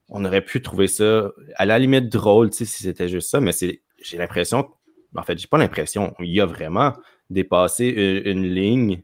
on 0.09 0.25
aurait 0.25 0.45
pu 0.45 0.63
trouver 0.63 0.87
ça 0.87 1.33
à 1.57 1.65
la 1.65 1.79
limite 1.79 2.09
drôle 2.09 2.53
si 2.53 2.67
c'était 2.67 3.09
juste 3.09 3.31
ça, 3.31 3.41
mais 3.41 3.53
j'ai 3.53 4.19
l'impression, 4.19 4.69
en 5.17 5.23
fait, 5.23 5.39
j'ai 5.39 5.47
pas 5.47 5.59
l'impression, 5.59 6.15
il 6.21 6.33
y 6.33 6.41
a 6.41 6.47
vraiment 6.47 6.93
dépassé 7.31 8.23
une 8.25 8.45
ligne 8.45 9.03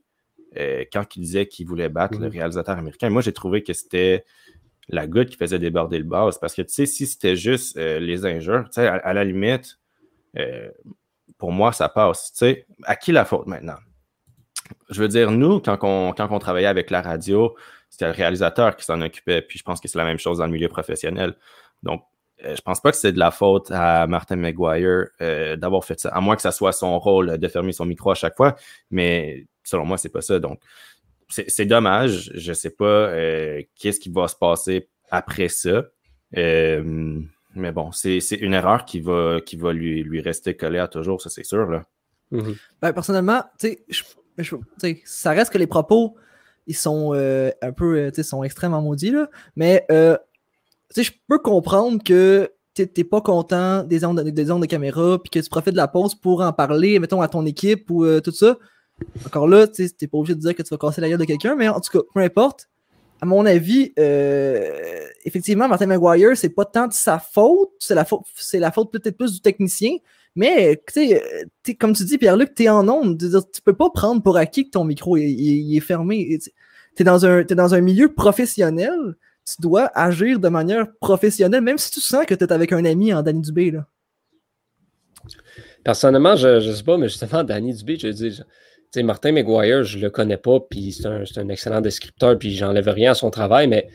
euh, 0.56 0.84
quand 0.92 1.16
il 1.16 1.20
disait 1.20 1.46
qu'il 1.46 1.66
voulait 1.66 1.88
battre 1.88 2.18
le 2.18 2.26
mhm. 2.26 2.32
réalisateur 2.32 2.76
américain. 2.76 3.08
Moi, 3.08 3.22
j'ai 3.22 3.32
trouvé 3.32 3.62
que 3.62 3.72
c'était 3.72 4.24
la 4.88 5.06
goutte 5.06 5.30
qui 5.30 5.36
faisait 5.36 5.60
déborder 5.60 5.98
le 5.98 6.04
base. 6.04 6.38
Parce 6.38 6.54
que, 6.54 6.62
tu 6.62 6.72
sais, 6.72 6.86
si 6.86 7.06
c'était 7.06 7.36
juste 7.36 7.76
euh, 7.76 8.00
les 8.00 8.26
injures, 8.26 8.64
tu 8.64 8.80
sais, 8.80 8.86
à, 8.88 9.12
la 9.12 9.24
limite, 9.24 9.78
euh, 10.36 10.68
pour 11.38 11.52
moi, 11.52 11.72
ça 11.72 11.88
passe. 11.88 12.32
Tu 12.32 12.38
sais, 12.38 12.66
à 12.82 12.96
qui 12.96 13.12
la 13.12 13.24
faute 13.24 13.46
maintenant? 13.46 13.78
Je 14.90 15.00
veux 15.00 15.08
dire, 15.08 15.30
nous, 15.30 15.60
quand 15.60 15.78
on, 15.82 16.12
quand 16.12 16.28
on 16.30 16.38
travaillait 16.40 16.66
avec 16.66 16.90
la 16.90 17.00
radio, 17.02 17.54
c'était 17.90 18.06
le 18.06 18.12
réalisateur 18.12 18.76
qui 18.76 18.84
s'en 18.84 19.02
occupait. 19.02 19.42
Puis 19.42 19.58
je 19.58 19.64
pense 19.64 19.80
que 19.80 19.88
c'est 19.88 19.98
la 19.98 20.04
même 20.04 20.18
chose 20.18 20.38
dans 20.38 20.46
le 20.46 20.52
milieu 20.52 20.68
professionnel. 20.68 21.36
Donc, 21.82 22.02
euh, 22.44 22.56
je 22.56 22.62
pense 22.62 22.80
pas 22.80 22.90
que 22.90 22.96
c'est 22.96 23.12
de 23.12 23.18
la 23.18 23.30
faute 23.30 23.70
à 23.70 24.06
Martin 24.06 24.36
McGuire 24.36 25.08
euh, 25.20 25.56
d'avoir 25.56 25.84
fait 25.84 26.00
ça, 26.00 26.08
à 26.10 26.20
moins 26.20 26.36
que 26.36 26.42
ça 26.42 26.52
soit 26.52 26.72
son 26.72 26.98
rôle 26.98 27.36
de 27.36 27.48
fermer 27.48 27.72
son 27.72 27.84
micro 27.84 28.12
à 28.12 28.14
chaque 28.14 28.36
fois. 28.36 28.56
Mais 28.90 29.46
selon 29.64 29.84
moi, 29.84 29.98
c'est 29.98 30.08
pas 30.08 30.22
ça. 30.22 30.38
Donc, 30.38 30.60
c'est 31.28 31.66
dommage. 31.66 32.32
Je 32.34 32.52
sais 32.52 32.70
pas 32.70 32.84
euh, 32.84 33.62
qu'est-ce 33.76 34.00
qui 34.00 34.10
va 34.10 34.26
se 34.26 34.34
passer 34.34 34.88
après 35.10 35.48
ça. 35.48 35.84
mais 36.32 37.72
bon, 37.72 37.92
c'est 37.92 38.20
une 38.40 38.54
erreur 38.54 38.84
qui 38.84 39.00
va, 39.00 39.40
qui 39.44 39.56
va 39.56 39.72
lui, 39.72 40.02
lui 40.02 40.20
rester 40.20 40.56
collée 40.56 40.78
à 40.78 40.88
toujours, 40.88 41.20
ça 41.20 41.28
c'est 41.28 41.44
sûr. 41.44 41.66
Là. 41.66 41.84
Mm-hmm. 42.32 42.56
ben, 42.80 42.92
personnellement, 42.92 43.44
ça 45.04 45.30
reste 45.32 45.52
que 45.52 45.58
les 45.58 45.66
propos, 45.66 46.16
ils 46.66 46.76
sont 46.76 47.12
un 47.14 47.72
peu, 47.72 48.10
sont 48.22 48.42
extrêmement 48.44 48.82
maudits, 48.82 49.10
là, 49.10 49.28
mais 49.56 49.84
sais, 50.90 51.02
je 51.02 51.12
peux 51.28 51.38
comprendre 51.38 52.02
que 52.02 52.50
t'es 52.74 53.04
pas 53.04 53.20
content 53.20 53.82
des 53.82 54.04
ondes, 54.04 54.20
des 54.20 54.44
de 54.44 54.66
caméra, 54.66 55.18
puis 55.22 55.30
que 55.30 55.38
tu 55.38 55.50
profites 55.50 55.72
de 55.72 55.76
la 55.76 55.88
pause 55.88 56.14
pour 56.14 56.40
en 56.40 56.52
parler, 56.52 56.98
mettons, 56.98 57.20
à 57.20 57.28
ton 57.28 57.44
équipe 57.44 57.90
ou 57.90 58.04
euh, 58.04 58.20
tout 58.20 58.32
ça. 58.32 58.56
Encore 59.26 59.48
là, 59.48 59.66
tu 59.66 59.90
t'es 59.90 60.06
pas 60.06 60.18
obligé 60.18 60.34
de 60.34 60.40
dire 60.40 60.54
que 60.54 60.62
tu 60.62 60.70
vas 60.70 60.78
casser 60.78 61.00
la 61.00 61.08
gueule 61.08 61.18
de 61.18 61.24
quelqu'un, 61.24 61.56
mais 61.56 61.68
en 61.68 61.80
tout 61.80 61.98
cas, 61.98 62.04
peu 62.14 62.20
importe. 62.20 62.68
À 63.22 63.26
mon 63.26 63.44
avis, 63.44 63.92
euh, 63.98 65.04
effectivement, 65.24 65.68
Martin 65.68 65.86
Maguire, 65.86 66.36
c'est 66.36 66.48
pas 66.48 66.64
tant 66.64 66.86
de 66.86 66.94
sa 66.94 67.18
faute, 67.18 67.70
c'est 67.78 67.94
la 67.94 68.06
faute, 68.06 68.22
c'est 68.34 68.58
la 68.58 68.72
faute 68.72 68.90
peut-être 68.90 69.16
plus 69.16 69.32
du 69.32 69.40
technicien, 69.40 69.96
mais 70.36 70.80
tu 70.92 71.76
comme 71.76 71.92
tu 71.92 72.04
dis, 72.04 72.18
Pierre-Luc, 72.18 72.54
t'es 72.54 72.68
en 72.68 72.88
onde. 72.88 73.18
Tu 73.18 73.62
peux 73.62 73.76
pas 73.76 73.90
prendre 73.90 74.22
pour 74.22 74.36
acquis 74.36 74.66
que 74.66 74.70
ton 74.70 74.84
micro 74.84 75.16
est, 75.16 75.80
fermé. 75.80 76.38
T'es 76.96 77.04
dans, 77.04 77.24
un, 77.26 77.40
es 77.40 77.54
dans 77.54 77.74
un 77.74 77.80
milieu 77.80 78.12
professionnel 78.12 79.16
tu 79.44 79.62
dois 79.62 79.90
agir 79.94 80.38
de 80.38 80.48
manière 80.48 80.86
professionnelle, 81.00 81.62
même 81.62 81.78
si 81.78 81.90
tu 81.90 82.00
sens 82.00 82.24
que 82.26 82.34
tu 82.34 82.44
es 82.44 82.52
avec 82.52 82.72
un 82.72 82.84
ami 82.84 83.12
en 83.12 83.22
Danny 83.22 83.40
Dubé. 83.40 83.70
Là. 83.70 83.86
Personnellement, 85.84 86.36
je 86.36 86.66
ne 86.66 86.72
sais 86.72 86.82
pas, 86.82 86.96
mais 86.96 87.08
justement, 87.08 87.42
Danny 87.42 87.74
Dubé, 87.74 87.98
je 87.98 88.08
dis, 88.08 88.40
sais, 88.90 89.02
Martin 89.02 89.32
McGuire, 89.32 89.84
je 89.84 89.98
le 89.98 90.10
connais 90.10 90.36
pas, 90.36 90.60
puis 90.60 90.92
c'est 90.92 91.06
un, 91.06 91.48
excellent 91.48 91.80
descripteur, 91.80 92.38
puis 92.38 92.54
j'enlève 92.54 92.88
rien 92.88 93.12
à 93.12 93.14
son 93.14 93.30
travail, 93.30 93.66
mais 93.66 93.88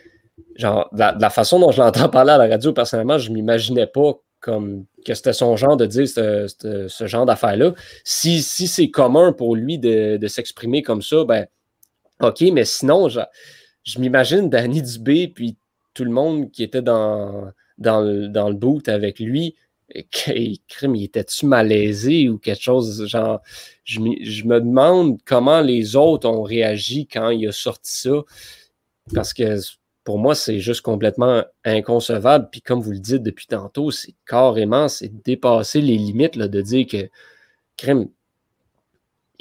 genre, 0.56 0.90
la, 0.94 1.16
la 1.20 1.30
façon 1.30 1.60
dont 1.60 1.72
je 1.72 1.82
l'entends 1.82 2.10
parler 2.10 2.32
à 2.32 2.38
la 2.38 2.48
radio, 2.48 2.74
personnellement, 2.74 3.18
je 3.18 3.32
m'imaginais 3.32 3.88
pas 3.88 4.20
comme 4.46 4.86
que 5.04 5.16
c'était 5.16 5.34
son 5.34 5.58
genre 5.58 5.76
de 5.76 5.88
dire 5.88 6.08
ce, 6.08 7.08
genre 7.08 7.26
d'affaires-là. 7.26 7.74
Si, 8.04 8.44
si 8.44 8.68
c'est 8.68 8.92
commun 8.92 9.34
pour 9.34 9.56
lui 9.56 9.80
de, 9.80 10.28
s'exprimer 10.28 10.84
comme 10.84 11.02
ça, 11.02 11.26
ben 11.26 11.48
OK, 12.22 12.42
mais 12.54 12.64
sinon, 12.64 13.10
genre, 13.10 13.26
je 13.84 13.98
m'imagine 14.00 14.48
Danny 14.48 14.84
Dubé, 14.84 15.28
puis 15.28 15.58
tout 15.96 16.06
le 16.06 16.12
monde 16.12 16.52
qui 16.52 16.62
était 16.62 16.84
dans, 16.84 17.52
dans, 17.80 18.02
le, 18.02 18.54
boot 18.54 18.88
avec 18.88 19.20
lui, 19.20 19.56
crime, 20.12 20.96
il 20.96 21.06
était-tu 21.06 21.48
malaisé 21.48 22.30
ou 22.30 22.38
quelque 22.38 22.62
chose? 22.62 23.08
Genre, 23.08 23.42
je, 23.84 24.00
me 24.00 24.60
demande 24.60 25.18
comment 25.26 25.62
les 25.62 25.96
autres 25.96 26.30
ont 26.30 26.44
réagi 26.44 27.08
quand 27.08 27.32
il 27.32 27.48
a 27.48 27.52
sorti 27.52 28.00
ça. 28.00 28.22
Parce 29.14 29.34
que 29.34 29.58
pour 30.06 30.20
moi, 30.20 30.36
c'est 30.36 30.60
juste 30.60 30.82
complètement 30.82 31.44
inconcevable. 31.66 32.48
Puis 32.52 32.62
comme 32.62 32.80
vous 32.80 32.92
le 32.92 33.00
dites 33.00 33.24
depuis 33.24 33.48
tantôt, 33.48 33.90
c'est 33.92 34.14
carrément, 34.28 34.88
c'est 34.88 35.10
dépasser 35.26 35.82
les 35.82 35.98
limites 35.98 36.36
là, 36.36 36.48
de 36.48 36.62
dire 36.62 36.86
que 36.88 37.10
crime, 37.76 38.08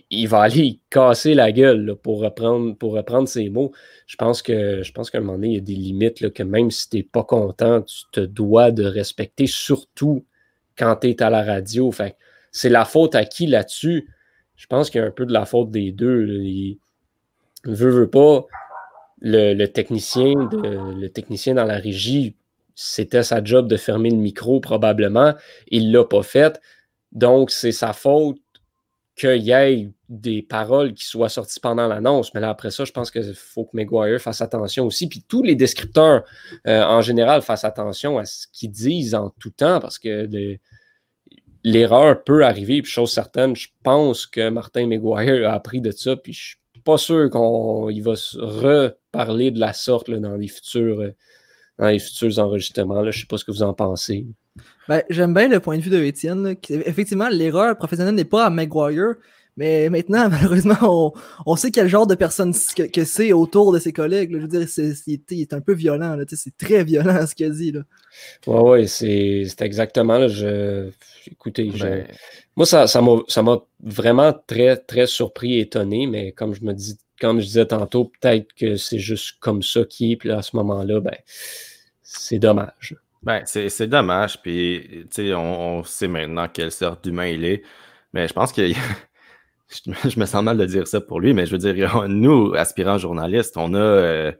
il 0.08 0.26
va 0.26 0.40
aller 0.40 0.80
casser 0.90 1.34
la 1.34 1.52
gueule 1.52 1.96
pour, 2.02 2.20
reprendre, 2.20 2.76
pour 2.76 2.94
reprendre 2.94 3.28
ses 3.28 3.50
mots. 3.50 3.72
Je 4.06 4.16
pense 4.16 4.42
qu'à 4.42 4.54
un 4.54 5.20
moment 5.20 5.34
donné, 5.34 5.48
il 5.48 5.54
y 5.54 5.58
a 5.58 5.60
des 5.60 5.74
limites 5.74 6.32
que 6.32 6.42
même 6.42 6.70
si 6.70 6.88
tu 6.88 6.96
n'es 6.96 7.02
pas 7.02 7.24
content, 7.24 7.82
tu 7.82 8.04
te 8.10 8.20
dois 8.20 8.70
de 8.70 8.84
respecter, 8.84 9.46
surtout 9.46 10.24
quand 10.78 10.96
tu 10.96 11.10
es 11.10 11.22
à 11.22 11.28
la 11.28 11.42
radio. 11.42 11.92
c'est 12.52 12.70
la 12.70 12.86
faute 12.86 13.14
à 13.14 13.26
qui 13.26 13.46
là-dessus? 13.46 14.08
Je 14.56 14.66
pense 14.66 14.88
qu'il 14.88 15.02
y 15.02 15.04
a 15.04 15.06
un 15.06 15.10
peu 15.10 15.26
de 15.26 15.32
la 15.32 15.44
faute 15.44 15.70
des 15.70 15.92
deux. 15.92 16.26
Il 16.42 16.78
veut, 17.64 17.90
veut 17.90 18.10
pas. 18.10 18.46
Le, 19.26 19.64
technicien 19.66 20.34
le 20.52 21.08
technicien 21.08 21.54
dans 21.54 21.64
la 21.64 21.78
régie, 21.78 22.36
c'était 22.74 23.22
sa 23.22 23.42
job 23.42 23.68
de 23.68 23.76
fermer 23.76 24.10
le 24.10 24.16
micro 24.16 24.60
probablement. 24.60 25.34
Il 25.68 25.88
ne 25.88 25.98
l'a 25.98 26.04
pas 26.04 26.22
fait. 26.22 26.60
Donc, 27.12 27.50
c'est 27.50 27.72
sa 27.72 27.92
faute 27.92 28.38
qu'il 29.16 29.42
y 29.42 29.52
ait 29.52 29.88
des 30.08 30.42
paroles 30.42 30.92
qui 30.92 31.04
soient 31.04 31.28
sorties 31.28 31.60
pendant 31.60 31.86
l'annonce. 31.86 32.34
Mais 32.34 32.40
là, 32.40 32.50
après 32.50 32.70
ça, 32.70 32.84
je 32.84 32.92
pense 32.92 33.10
qu'il 33.10 33.34
faut 33.34 33.64
que 33.64 33.76
McGuire 33.76 34.20
fasse 34.20 34.40
attention 34.40 34.86
aussi. 34.86 35.08
Puis 35.08 35.24
tous 35.26 35.42
les 35.42 35.54
descripteurs, 35.54 36.24
euh, 36.66 36.82
en 36.82 37.00
général, 37.00 37.42
fassent 37.42 37.64
attention 37.64 38.18
à 38.18 38.24
ce 38.24 38.46
qu'ils 38.52 38.72
disent 38.72 39.14
en 39.14 39.30
tout 39.38 39.50
temps 39.50 39.78
parce 39.78 39.98
que 40.00 40.28
l'erreur 41.62 42.24
peut 42.24 42.44
arriver. 42.44 42.82
Puis, 42.82 42.90
chose 42.90 43.12
certaine, 43.12 43.54
je 43.54 43.68
pense 43.84 44.26
que 44.26 44.48
Martin 44.50 44.88
McGuire 44.88 45.48
a 45.48 45.54
appris 45.54 45.80
de 45.80 45.92
ça. 45.92 46.16
Puis, 46.16 46.32
je 46.32 46.42
suis 46.42 46.56
pas 46.84 46.98
sûr 46.98 47.30
qu'il 47.30 48.02
va 48.02 48.14
reparler 48.36 49.50
de 49.50 49.58
la 49.58 49.72
sorte 49.72 50.10
dans, 50.10 50.36
les 50.36 50.48
futurs, 50.48 51.00
euh, 51.00 51.14
dans 51.78 51.88
les 51.88 51.98
futurs 51.98 52.38
enregistrements. 52.38 53.00
Là. 53.00 53.10
Je 53.10 53.18
ne 53.18 53.20
sais 53.22 53.26
pas 53.26 53.38
ce 53.38 53.44
que 53.44 53.50
vous 53.50 53.62
en 53.62 53.74
pensez. 53.74 54.26
Ben, 54.88 55.02
J'aime 55.10 55.34
bien 55.34 55.48
le 55.48 55.60
point 55.60 55.78
de 55.78 55.82
vue 55.82 55.90
de 55.90 56.02
Étienne. 56.02 56.56
Effectivement, 56.68 57.28
l'erreur 57.28 57.76
professionnelle 57.76 58.14
n'est 58.14 58.24
pas 58.24 58.44
à 58.44 58.50
McGuire, 58.50 59.14
mais 59.56 59.88
maintenant, 59.88 60.28
malheureusement, 60.30 61.14
on, 61.46 61.56
sait 61.56 61.70
quel 61.70 61.88
genre 61.88 62.06
de 62.06 62.14
personne 62.14 62.52
que, 62.52 63.04
c'est 63.04 63.32
autour 63.32 63.72
de 63.72 63.78
ses 63.78 63.92
collègues. 63.92 64.32
Je 64.32 64.38
veux 64.38 64.48
dire, 64.48 64.66
il 65.06 65.40
est 65.40 65.52
un 65.52 65.60
peu 65.60 65.74
violent. 65.74 66.16
C'est 66.28 66.56
très 66.56 66.84
violent 66.84 67.26
ce 67.26 67.34
qu'il 67.34 67.46
a 67.46 67.50
dit. 67.50 67.72
Là. 67.72 67.80
Ouais, 68.46 68.60
ouais, 68.60 68.86
c'est 68.86 69.46
exactement. 69.60 70.18
Là, 70.18 70.28
je, 70.28 70.90
écoutez, 71.30 71.70
ben 71.78 72.06
moi, 72.56 72.66
ça 72.66 72.86
m'a 73.00 73.16
ça 73.28 73.42
vraiment 73.80 74.32
très, 74.46 74.76
très 74.76 75.06
surpris 75.06 75.54
et 75.54 75.60
étonné, 75.60 76.06
mais 76.06 76.32
comme 76.32 76.54
je 76.54 76.62
me 76.62 76.72
dis, 76.72 76.98
comme 77.20 77.40
je 77.40 77.46
disais 77.46 77.66
tantôt, 77.66 78.12
peut-être 78.20 78.52
que 78.54 78.76
c'est 78.76 78.98
juste 78.98 79.36
comme 79.40 79.62
ça 79.62 79.84
qui 79.84 80.12
est, 80.12 80.16
puis 80.16 80.30
à 80.30 80.42
ce 80.42 80.56
moment-là, 80.56 81.00
ben, 81.00 81.16
c'est 82.02 82.38
dommage. 82.38 82.96
Ben, 83.22 83.42
c'est 83.46 83.86
dommage, 83.86 84.42
puis 84.42 85.06
on, 85.18 85.78
on 85.78 85.84
sait 85.84 86.08
maintenant 86.08 86.46
quelle 86.48 86.70
sorte 86.70 87.04
d'humain 87.04 87.28
il 87.28 87.44
est, 87.44 87.62
mais 88.12 88.28
je 88.28 88.34
pense 88.34 88.52
que 88.52 88.60
je 89.84 90.18
me 90.18 90.26
sens 90.26 90.42
mal 90.42 90.56
de 90.56 90.66
dire 90.66 90.86
ça 90.86 91.00
pour 91.00 91.20
lui, 91.20 91.34
mais 91.34 91.46
je 91.46 91.52
veux 91.52 91.58
dire, 91.58 92.04
nous, 92.08 92.54
aspirants 92.54 92.98
journalistes, 92.98 93.56
on 93.56 93.74
a, 93.74 93.78
euh, 93.78 94.32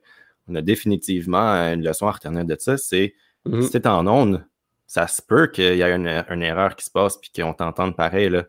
on 0.49 0.55
a 0.55 0.63
définitivement 0.63 1.53
une 1.73 1.85
leçon 1.85 2.07
à 2.07 2.13
retenir 2.13 2.45
de 2.45 2.57
ça, 2.59 2.77
c'est 2.77 3.15
mm-hmm. 3.47 3.63
si 3.63 3.81
tu 3.81 3.89
en 3.89 4.07
onde, 4.07 4.45
ça 4.87 5.07
se 5.07 5.23
peut 5.23 5.49
qu'il 5.49 5.77
y 5.77 5.83
ait 5.83 5.95
une, 5.95 6.43
erreur 6.43 6.77
qui 6.77 6.85
se 6.85 6.91
passe 6.91 7.17
puis 7.17 7.31
qu'on 7.35 7.55
t'entende 7.55 7.97
pareil. 7.97 8.29
Là. 8.29 8.45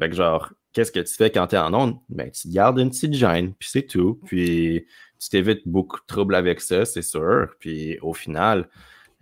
Fait 0.00 0.08
que 0.08 0.14
genre, 0.14 0.52
qu'est-ce 0.72 0.92
que 0.92 1.00
tu 1.00 1.14
fais 1.14 1.30
quand 1.30 1.48
tu 1.48 1.56
es 1.56 1.58
en 1.58 1.74
onde? 1.74 1.98
Ben, 2.08 2.30
tu 2.30 2.48
gardes 2.48 2.78
une 2.78 2.90
petite 2.90 3.14
gêne, 3.14 3.54
puis 3.54 3.68
c'est 3.70 3.86
tout. 3.86 4.20
Puis 4.26 4.86
tu 5.18 5.28
t'évites 5.28 5.66
beaucoup 5.66 5.98
de 5.98 6.06
troubles 6.06 6.34
avec 6.34 6.60
ça, 6.60 6.84
c'est 6.84 7.02
sûr. 7.02 7.54
Puis 7.58 7.98
au 8.00 8.14
final, 8.14 8.68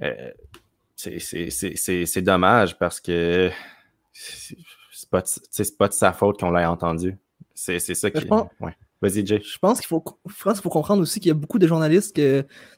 euh, 0.02 0.30
c'est 0.96 2.22
dommage 2.22 2.78
parce 2.78 3.00
que 3.00 3.50
c'est 4.99 5.11
pas, 5.11 5.22
pas 5.78 5.88
de 5.88 5.92
sa 5.92 6.12
faute 6.12 6.40
qu'on 6.40 6.51
l'ait 6.51 6.64
entendu. 6.64 7.16
C'est 7.55 7.78
ça 7.78 8.11
qui. 8.11 8.26
Ouais. 8.61 8.76
Vas-y, 9.01 9.24
Jay. 9.24 9.40
Je 9.40 9.59
pense 9.59 9.78
qu'il 9.78 9.86
faut, 9.86 10.03
faut 10.28 10.70
comprendre 10.70 11.03
aussi 11.03 11.20
qu'il 11.20 11.28
y 11.28 11.30
a 11.30 11.34
beaucoup 11.34 11.61
de 11.61 11.68
journalistes 11.68 12.20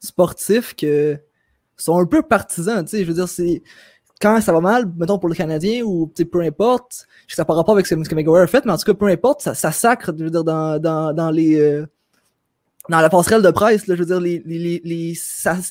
sportifs 0.01 0.75
qui 0.75 0.87
sont 1.79 1.99
un 1.99 2.05
peu 2.05 2.23
partisans. 2.23 2.87
Je 2.87 3.03
veux 3.05 3.15
dire, 3.15 3.29
c'est 3.29 3.63
quand 4.21 4.39
ça 4.43 4.53
va 4.53 4.61
mal, 4.61 4.93
mettons 4.97 5.19
pour 5.19 5.31
le 5.31 5.35
Canadien 5.35 5.83
ou 5.83 6.13
peu 6.31 6.43
importe, 6.43 7.07
je 7.27 7.35
sais 7.35 7.43
que 7.43 7.47
ça 7.47 7.55
rapport 7.55 7.73
avec 7.73 7.87
ce 7.87 7.95
que 7.95 8.15
McGuire 8.15 8.43
a 8.43 8.47
fait, 8.47 8.67
mais 8.67 8.73
en 8.73 8.77
tout 8.77 8.85
cas, 8.85 8.93
peu 8.93 9.07
importe, 9.07 9.41
ça, 9.41 9.55
ça 9.55 9.73
sacre 9.73 10.13
je 10.17 10.25
veux 10.25 10.31
dire, 10.31 10.45
dans, 10.45 10.79
dans, 10.79 11.15
dans 11.15 11.31
les. 11.31 11.59
Euh, 11.59 11.87
dans 12.91 13.01
la 13.01 13.09
passerelle 13.09 13.43
de 13.43 13.51
presse, 13.51 13.85
je 13.87 13.95
veux 13.95 14.05
dire, 14.05 14.21
les, 14.21 14.43
les, 14.45 14.81
les, 14.85 15.15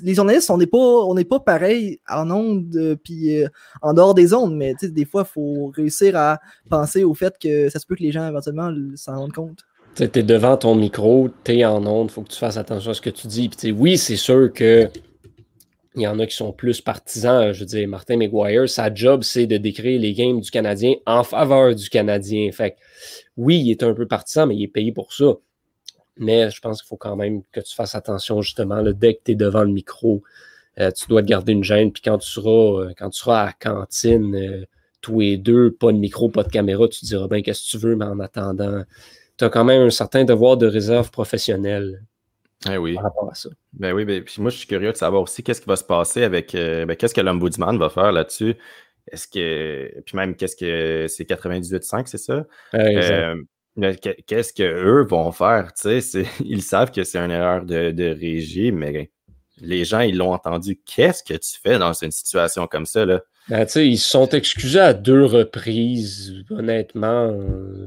les 0.03 0.13
journalistes, 0.13 0.49
on 0.49 0.57
n'est 0.57 0.65
pas, 0.65 1.05
pas 1.29 1.39
pareil 1.39 1.99
en 2.09 2.31
ondes 2.31 2.73
euh, 2.75 2.95
puis 2.95 3.35
euh, 3.35 3.47
en 3.81 3.93
dehors 3.93 4.13
des 4.13 4.33
ondes, 4.33 4.55
mais 4.55 4.73
des 4.81 5.05
fois, 5.05 5.25
il 5.27 5.31
faut 5.31 5.71
réussir 5.75 6.15
à 6.15 6.39
penser 6.69 7.03
au 7.03 7.13
fait 7.13 7.35
que 7.37 7.69
ça 7.69 7.79
se 7.79 7.85
peut 7.85 7.95
que 7.95 8.03
les 8.03 8.11
gens 8.11 8.27
éventuellement 8.27 8.73
s'en 8.95 9.17
rendent 9.17 9.33
compte. 9.33 9.59
Tu 9.95 10.03
es 10.03 10.23
devant 10.23 10.55
ton 10.55 10.75
micro, 10.75 11.29
tu 11.43 11.57
es 11.57 11.65
en 11.65 11.85
ondes, 11.85 12.07
il 12.09 12.13
faut 12.13 12.21
que 12.21 12.29
tu 12.29 12.39
fasses 12.39 12.57
attention 12.57 12.91
à 12.91 12.93
ce 12.93 13.01
que 13.01 13.09
tu 13.09 13.27
dis. 13.27 13.49
Puis, 13.49 13.71
oui, 13.71 13.97
c'est 13.97 14.15
sûr 14.15 14.51
que 14.53 14.89
il 15.95 16.03
y 16.03 16.07
en 16.07 16.19
a 16.19 16.25
qui 16.25 16.35
sont 16.35 16.53
plus 16.53 16.79
partisans. 16.79 17.51
Je 17.51 17.59
veux 17.61 17.65
dire, 17.65 17.85
Martin 17.89 18.15
McGuire, 18.15 18.69
sa 18.69 18.93
job, 18.93 19.23
c'est 19.23 19.47
de 19.47 19.57
décrire 19.57 19.99
les 19.99 20.13
games 20.13 20.39
du 20.39 20.49
Canadien 20.49 20.93
en 21.05 21.23
faveur 21.23 21.75
du 21.75 21.89
Canadien. 21.89 22.49
Fait 22.53 22.77
oui, 23.35 23.59
il 23.59 23.71
est 23.71 23.83
un 23.83 23.93
peu 23.93 24.07
partisan, 24.07 24.47
mais 24.47 24.55
il 24.55 24.63
est 24.63 24.67
payé 24.67 24.93
pour 24.93 25.11
ça. 25.11 25.33
Mais 26.19 26.51
je 26.51 26.61
pense 26.61 26.81
qu'il 26.81 26.87
faut 26.87 26.97
quand 26.97 27.15
même 27.15 27.41
que 27.51 27.59
tu 27.59 27.73
fasses 27.73 27.95
attention 27.95 28.41
justement. 28.41 28.83
dès 28.83 29.15
que 29.15 29.21
tu 29.25 29.31
es 29.31 29.35
devant 29.35 29.63
le 29.63 29.71
micro, 29.71 30.21
euh, 30.79 30.91
tu 30.91 31.07
dois 31.07 31.21
te 31.21 31.27
garder 31.27 31.53
une 31.53 31.63
gêne. 31.63 31.91
Puis 31.91 32.01
quand 32.03 32.17
tu 32.17 32.29
seras, 32.29 32.83
euh, 32.83 32.93
quand 32.97 33.09
tu 33.09 33.19
seras 33.19 33.41
à 33.41 33.45
la 33.47 33.53
cantine, 33.53 34.35
euh, 34.35 34.65
tous 35.01 35.19
les 35.19 35.37
deux, 35.37 35.71
pas 35.71 35.91
de 35.91 35.97
micro, 35.97 36.29
pas 36.29 36.43
de 36.43 36.49
caméra, 36.49 36.87
tu 36.87 36.99
te 36.99 37.05
diras 37.05 37.27
bien 37.27 37.41
qu'est-ce 37.41 37.63
que 37.65 37.71
tu 37.71 37.77
veux, 37.77 37.95
mais 37.95 38.05
en 38.05 38.19
attendant, 38.19 38.83
tu 39.37 39.45
as 39.45 39.49
quand 39.49 39.63
même 39.63 39.81
un 39.81 39.89
certain 39.89 40.25
devoir 40.25 40.57
de 40.57 40.67
réserve 40.67 41.09
professionnelle. 41.09 42.03
Eh 42.69 42.77
oui. 42.77 42.95
par 42.95 43.03
rapport 43.03 43.29
à 43.31 43.35
ça. 43.35 43.49
Ben 43.73 43.93
oui, 43.93 44.03
ben, 44.03 44.21
puis 44.23 44.41
moi, 44.41 44.51
je 44.51 44.57
suis 44.57 44.67
curieux 44.67 44.91
de 44.91 44.97
savoir 44.97 45.21
aussi 45.21 45.43
qu'est-ce 45.43 45.61
qui 45.61 45.67
va 45.67 45.77
se 45.77 45.83
passer 45.83 46.23
avec. 46.23 46.53
euh, 46.55 46.85
ben, 46.85 46.95
qu'est-ce 46.97 47.13
que 47.13 47.21
l'Ombudsman 47.21 47.77
va 47.77 47.89
faire 47.89 48.11
là-dessus? 48.11 48.55
Est-ce 49.11 49.27
que. 49.27 50.01
Puis 50.01 50.17
même, 50.17 50.35
qu'est-ce 50.35 50.57
que. 50.57 51.07
C'est 51.07 51.23
98.5, 51.23 52.07
c'est 52.07 52.17
ça? 52.17 52.45
Euh, 52.73 53.35
qu'est-ce 54.27 54.53
qu'eux 54.53 55.05
vont 55.05 55.31
faire? 55.31 55.71
Ils 56.43 56.61
savent 56.61 56.91
que 56.91 57.03
c'est 57.03 57.19
une 57.19 57.31
erreur 57.31 57.65
de, 57.65 57.91
de 57.91 58.05
régie, 58.09 58.71
mais 58.71 59.11
les 59.61 59.83
gens, 59.85 59.99
ils 59.99 60.17
l'ont 60.17 60.31
entendu. 60.33 60.79
Qu'est-ce 60.85 61.23
que 61.23 61.33
tu 61.33 61.59
fais 61.61 61.77
dans 61.77 61.93
une 61.93 62.11
situation 62.11 62.65
comme 62.67 62.85
ça? 62.85 63.05
Là? 63.05 63.21
Ben, 63.49 63.65
tu 63.65 63.71
sais, 63.73 63.87
ils 63.87 63.97
se 63.97 64.09
sont 64.09 64.27
excusés 64.29 64.79
à 64.79 64.93
deux 64.93 65.25
reprises. 65.25 66.33
Honnêtement, 66.49 67.37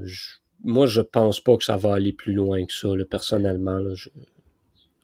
je- 0.04 0.34
moi, 0.64 0.86
je 0.86 1.00
pense 1.00 1.40
pas 1.40 1.56
que 1.56 1.64
ça 1.64 1.76
va 1.76 1.94
aller 1.94 2.12
plus 2.12 2.34
loin 2.34 2.64
que 2.66 2.72
ça, 2.72 2.88
là, 2.94 3.04
personnellement. 3.04 3.78
là. 3.78 3.94
Je- 3.94 4.10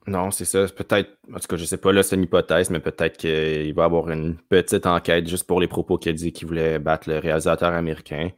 Non, 0.07 0.31
c'est 0.31 0.45
ça. 0.45 0.67
Peut-être, 0.69 1.11
en 1.35 1.39
tout 1.39 1.47
cas, 1.49 1.57
je 1.57 1.65
sais 1.65 1.77
pas, 1.79 1.93
là, 1.93 2.03
c'est 2.03 2.17
une 2.17 2.23
hypothèse, 2.23 2.71
mais 2.71 2.81
peut-être 2.81 3.17
qu'il 3.19 3.75
va 3.75 3.83
y 3.83 3.85
avoir 3.85 4.11
une 4.11 4.37
petite 4.49 4.87
enquête 4.87 5.27
juste 5.29 5.47
pour 5.47 5.61
les 5.61 5.69
propos 5.69 5.99
qu'il 5.99 6.11
a 6.11 6.13
dit 6.15 6.33
qu'il 6.33 6.49
voulait 6.49 6.79
battre 6.79 7.09
le 7.11 7.19
réalisateur 7.19 7.73
américain. 7.73 8.31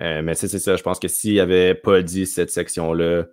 Euh, 0.00 0.22
mais 0.22 0.34
c'est 0.34 0.48
c'est 0.48 0.58
ça, 0.58 0.76
je 0.76 0.82
pense 0.82 0.98
que 0.98 1.08
s'il 1.08 1.36
n'avait 1.36 1.74
pas 1.74 2.02
dit 2.02 2.26
cette 2.26 2.50
section-là, 2.50 3.24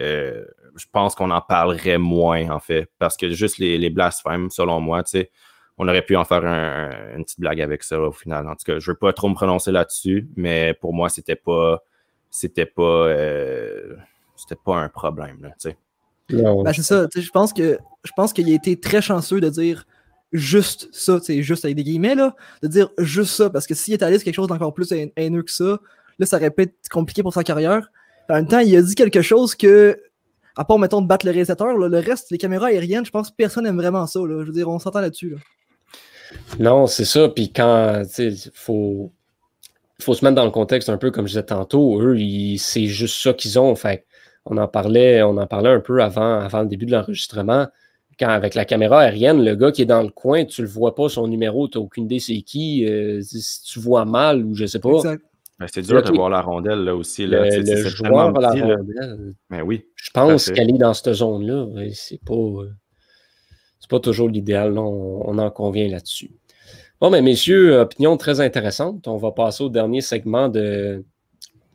euh, 0.00 0.44
je 0.76 0.84
pense 0.92 1.14
qu'on 1.14 1.30
en 1.30 1.40
parlerait 1.40 1.98
moins, 1.98 2.50
en 2.50 2.58
fait. 2.60 2.88
Parce 2.98 3.16
que 3.16 3.30
juste 3.30 3.58
les, 3.58 3.78
les 3.78 3.90
blasphèmes, 3.90 4.50
selon 4.50 4.80
moi, 4.80 5.02
tu 5.04 5.10
sais, 5.10 5.30
on 5.78 5.86
aurait 5.88 6.02
pu 6.02 6.16
en 6.16 6.24
faire 6.24 6.44
un- 6.44 6.90
un- 6.90 7.16
une 7.18 7.24
petite 7.24 7.40
blague 7.40 7.60
avec 7.60 7.84
ça 7.84 8.00
au 8.00 8.10
final. 8.12 8.46
En 8.48 8.52
tout 8.56 8.64
cas, 8.66 8.78
je 8.80 8.90
veux 8.90 8.96
pas 8.96 9.12
trop 9.12 9.28
me 9.28 9.34
prononcer 9.34 9.70
là-dessus, 9.70 10.28
mais 10.36 10.74
pour 10.74 10.92
moi, 10.92 11.08
c'était 11.08 11.36
pas. 11.36 11.82
C'était 12.30 12.66
pas. 12.66 12.82
euh, 12.82 13.96
c'était 14.36 14.60
pas 14.62 14.76
un 14.76 14.88
problème, 14.88 15.38
là, 15.42 15.48
tu 15.50 15.70
sais. 15.70 15.76
Ben, 16.64 16.72
c'est 16.74 16.82
ça, 16.82 17.08
tu 17.08 17.20
sais, 17.20 17.26
je 17.26 17.30
pense 17.30 17.52
que 17.52 17.78
je 18.04 18.12
pense 18.14 18.32
qu'il 18.32 18.50
a 18.50 18.54
été 18.54 18.78
très 18.78 19.00
chanceux 19.00 19.40
de 19.40 19.48
dire 19.48 19.86
juste 20.32 20.88
ça, 20.92 21.18
c'est 21.22 21.42
juste 21.42 21.64
avec 21.64 21.76
des 21.76 21.84
guillemets, 21.84 22.14
là, 22.14 22.36
de 22.62 22.68
dire 22.68 22.90
juste 22.98 23.32
ça, 23.34 23.48
parce 23.50 23.66
que 23.66 23.74
s'il 23.74 23.94
est 23.94 24.02
allé 24.02 24.18
sur 24.18 24.24
quelque 24.26 24.34
chose 24.34 24.48
d'encore 24.48 24.74
plus 24.74 24.92
hain- 24.92 25.08
haineux 25.16 25.42
que 25.42 25.50
ça, 25.50 25.78
là, 26.18 26.26
ça 26.26 26.36
aurait 26.36 26.50
pu 26.50 26.62
être 26.62 26.88
compliqué 26.90 27.22
pour 27.22 27.32
sa 27.32 27.44
carrière. 27.44 27.90
En 28.28 28.34
même 28.34 28.46
temps, 28.46 28.58
il 28.58 28.76
a 28.76 28.82
dit 28.82 28.94
quelque 28.94 29.22
chose 29.22 29.54
que, 29.54 29.98
à 30.56 30.64
part, 30.64 30.78
mettons, 30.78 31.00
de 31.00 31.06
battre 31.06 31.24
le 31.26 31.32
réalisateur, 31.32 31.76
là, 31.78 31.88
le 31.88 31.98
reste, 31.98 32.30
les 32.30 32.38
caméras 32.38 32.66
aériennes, 32.66 33.06
je 33.06 33.10
pense 33.10 33.30
que 33.30 33.36
personne 33.36 33.64
n'aime 33.64 33.76
vraiment 33.76 34.06
ça, 34.06 34.20
là. 34.20 34.42
Je 34.42 34.46
veux 34.46 34.52
dire, 34.52 34.68
on 34.68 34.78
s'entend 34.78 35.00
là-dessus, 35.00 35.30
là. 35.30 35.36
Non, 36.58 36.86
c'est 36.86 37.04
ça. 37.04 37.28
Puis 37.28 37.52
quand, 37.52 38.02
tu 38.04 38.36
sais, 38.36 38.50
faut, 38.52 39.12
faut 40.00 40.14
se 40.14 40.24
mettre 40.24 40.34
dans 40.34 40.44
le 40.44 40.50
contexte 40.50 40.88
un 40.88 40.98
peu 40.98 41.10
comme 41.10 41.26
je 41.26 41.32
disais 41.32 41.42
tantôt. 41.42 42.00
Eux, 42.00 42.16
c'est 42.58 42.86
juste 42.86 43.20
ça 43.22 43.32
qu'ils 43.32 43.58
ont. 43.58 43.74
Fait 43.74 44.04
on 44.44 44.56
en 44.56 44.68
parlait, 44.68 45.22
on 45.22 45.36
en 45.36 45.46
parlait 45.46 45.70
un 45.70 45.80
peu 45.80 46.02
avant, 46.02 46.40
avant 46.40 46.62
le 46.62 46.68
début 46.68 46.86
de 46.86 46.92
l'enregistrement. 46.92 47.66
Quand 48.18 48.30
avec 48.30 48.54
la 48.54 48.64
caméra 48.64 49.00
aérienne, 49.00 49.44
le 49.44 49.54
gars 49.54 49.70
qui 49.70 49.82
est 49.82 49.86
dans 49.86 50.02
le 50.02 50.08
coin, 50.08 50.44
tu 50.44 50.62
le 50.62 50.68
vois 50.68 50.94
pas 50.94 51.08
son 51.08 51.28
numéro, 51.28 51.68
tu 51.68 51.78
n'as 51.78 51.84
aucune 51.84 52.04
idée 52.06 52.18
c'est 52.18 52.40
qui. 52.42 52.84
euh, 52.84 53.20
si 53.22 53.62
tu 53.62 53.78
vois 53.78 54.04
mal 54.04 54.44
ou 54.44 54.54
je 54.54 54.66
sais 54.66 54.80
pas. 54.80 54.96
Exact. 54.96 55.22
Ben, 55.58 55.66
c'est 55.72 55.82
dur 55.82 56.02
de 56.02 56.12
voir 56.12 56.30
la 56.30 56.40
rondelle 56.40 56.84
là 56.84 56.94
aussi. 56.94 57.26
Là. 57.26 57.44
Le, 57.44 57.50
Tu 57.50 57.66
sais, 57.66 57.74
le 57.74 57.82
c'est 57.82 57.88
joueur 57.90 58.32
tellement 58.32 58.38
à 58.38 58.40
la 58.40 58.50
petit, 58.50 58.60
là. 58.60 58.76
rondelle, 58.76 59.34
Ben 59.50 59.62
oui. 59.62 59.84
je 59.96 60.10
pense 60.10 60.50
qu'elle 60.50 60.70
est 60.70 60.78
dans 60.78 60.94
cette 60.94 61.12
zone-là. 61.14 61.66
C'est 61.94 62.20
pas, 62.24 62.34
euh, 62.34 62.70
c'est 63.80 63.90
pas 63.90 64.00
toujours 64.00 64.28
l'idéal, 64.28 64.78
on, 64.78 65.22
on 65.28 65.38
en 65.38 65.50
convient 65.50 65.88
là-dessus. 65.88 66.30
Bon, 67.00 67.10
mais 67.10 67.22
messieurs, 67.22 67.80
opinion 67.80 68.16
très 68.16 68.40
intéressante. 68.40 69.06
On 69.08 69.16
va 69.16 69.30
passer 69.32 69.64
au 69.64 69.68
dernier 69.68 70.00
segment 70.00 70.48
de 70.48 71.04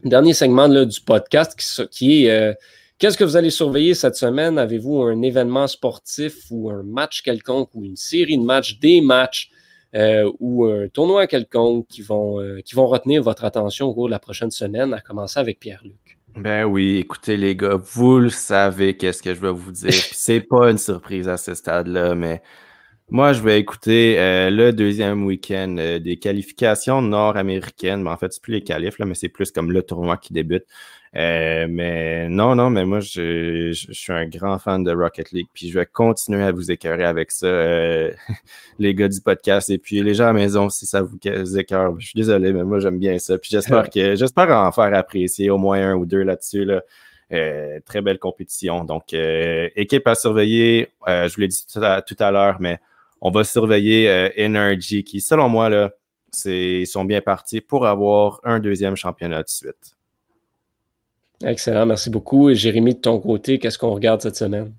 dernier 0.04 0.34
segment 0.34 0.68
là, 0.68 0.86
du 0.86 1.00
podcast 1.00 1.88
qui 1.90 2.26
est 2.26 2.30
euh, 2.32 2.54
qu'est-ce 3.00 3.18
que 3.18 3.24
vous 3.24 3.38
allez 3.38 3.50
surveiller 3.50 3.94
cette 3.94 4.16
semaine? 4.16 4.58
Avez-vous 4.58 5.02
un 5.02 5.22
événement 5.22 5.68
sportif 5.68 6.36
ou 6.52 6.70
un 6.70 6.84
match 6.84 7.22
quelconque 7.22 7.70
ou 7.74 7.84
une 7.86 7.96
série 7.96 8.38
de 8.38 8.44
matchs, 8.44 8.80
des 8.80 9.02
matchs 9.02 9.50
euh, 9.96 10.32
ou 10.40 10.66
un 10.66 10.88
tournoi 10.88 11.28
quelconque 11.28 11.88
qui 11.88 12.02
vont, 12.02 12.40
euh, 12.40 12.62
qui 12.62 12.76
vont 12.76 12.88
retenir 12.88 13.22
votre 13.22 13.46
attention 13.46 13.88
au 13.88 13.94
cours 13.94 14.08
de 14.08 14.12
la 14.12 14.20
prochaine 14.20 14.52
semaine, 14.52 14.94
à 14.94 15.02
commencer 15.02 15.40
avec 15.40 15.60
Pierre-Luc? 15.60 16.20
Ben 16.36 16.66
oui, 16.66 16.98
écoutez 16.98 17.38
les 17.38 17.56
gars, 17.56 17.76
vous 17.76 18.18
le 18.18 18.30
savez 18.30 18.98
qu'est-ce 18.98 19.22
que 19.22 19.34
je 19.34 19.40
vais 19.40 19.52
vous 19.52 19.72
dire. 19.72 19.94
C'est 20.12 20.42
pas 20.42 20.72
une 20.72 20.80
surprise 20.80 21.28
à 21.30 21.38
ce 21.38 21.54
stade-là, 21.54 22.16
mais 22.16 22.42
moi 23.10 23.34
je 23.34 23.42
vais 23.44 23.60
écouter 23.60 24.20
euh, 24.20 24.50
le 24.50 24.74
deuxième 24.74 25.26
week-end 25.26 25.76
des 26.04 26.18
qualifications 26.18 27.02
nord-américaines. 27.04 28.02
Mais 28.02 28.10
en 28.10 28.18
fait, 28.18 28.34
c'est 28.34 28.42
plus 28.42 28.54
les 28.54 28.64
qualifs, 28.64 28.98
là, 28.98 29.06
mais 29.06 29.14
c'est 29.14 29.30
plus 29.30 29.52
comme 29.52 29.72
le 29.72 29.84
tournoi 29.84 30.18
qui 30.18 30.34
débute. 30.34 30.66
Euh, 31.16 31.68
mais 31.70 32.28
non, 32.28 32.56
non, 32.56 32.72
mais 32.72 32.86
moi 32.86 33.00
je, 33.00 33.72
je- 33.72 33.86
je 33.90 33.94
suis 33.94 34.12
un 34.14 34.26
grand 34.28 34.58
fan 34.58 34.84
de 34.84 34.92
Rocket 34.92 35.32
League, 35.32 35.48
puis 35.54 35.70
je 35.70 35.78
vais 35.78 35.86
continuer 35.86 36.42
à 36.44 36.52
vous 36.52 36.72
écœurer 36.72 37.04
avec 37.06 37.30
ça, 37.32 37.46
euh, 37.46 38.12
les 38.80 38.96
gars 38.96 39.08
du 39.08 39.22
podcast. 39.22 39.70
Et 39.70 39.78
puis 39.78 40.02
les 40.02 40.16
gens 40.16 40.24
à 40.24 40.28
la 40.28 40.34
maison, 40.34 40.70
si 40.70 40.88
ça 40.88 41.02
vous 41.04 41.18
écœure, 41.58 42.00
je 42.00 42.08
suis 42.08 42.18
désolé, 42.18 42.52
mais 42.52 42.64
moi 42.64 42.80
j'aime 42.80 42.98
bien 42.98 43.20
ça. 43.20 43.38
Puis 43.38 43.50
j'espère 43.52 43.90
que 43.94 44.16
j'espère 44.16 44.50
en 44.50 44.72
faire 44.72 44.94
apprécier 44.96 45.50
au 45.52 45.58
moins 45.60 45.92
un 45.92 45.96
ou 45.96 46.06
deux 46.08 46.24
là-dessus. 46.24 46.66
Là. 46.66 46.82
Euh, 47.32 47.80
très 47.86 48.02
belle 48.02 48.20
compétition. 48.20 48.84
Donc, 48.84 49.14
euh, 49.14 49.68
équipe 49.76 50.08
à 50.08 50.14
surveiller, 50.16 50.90
euh, 51.08 51.28
je 51.28 51.36
vous 51.36 51.42
l'ai 51.42 51.48
dit 51.48 51.64
tout 51.72 51.80
à, 51.84 52.02
tout 52.02 52.16
à 52.20 52.30
l'heure, 52.32 52.58
mais 52.60 52.80
on 53.22 53.32
va 53.32 53.44
surveiller 53.44 54.08
euh, 54.10 54.30
Energy, 54.38 55.04
qui, 55.04 55.20
selon 55.22 55.48
moi, 55.50 55.70
là, 55.70 55.92
c'est, 56.32 56.82
ils 56.82 56.88
sont 56.88 57.06
bien 57.06 57.22
partis 57.22 57.62
pour 57.62 57.88
avoir 57.88 58.40
un 58.44 58.60
deuxième 58.60 58.96
championnat 58.96 59.42
de 59.44 59.48
suite. 59.48 59.96
Excellent, 61.44 61.86
merci 61.86 62.10
beaucoup. 62.10 62.50
Et 62.50 62.56
Jérémy, 62.56 62.94
de 62.94 63.00
ton 63.00 63.20
côté, 63.20 63.60
qu'est-ce 63.60 63.78
qu'on 63.78 63.94
regarde 63.94 64.22
cette 64.22 64.36
semaine? 64.36 64.74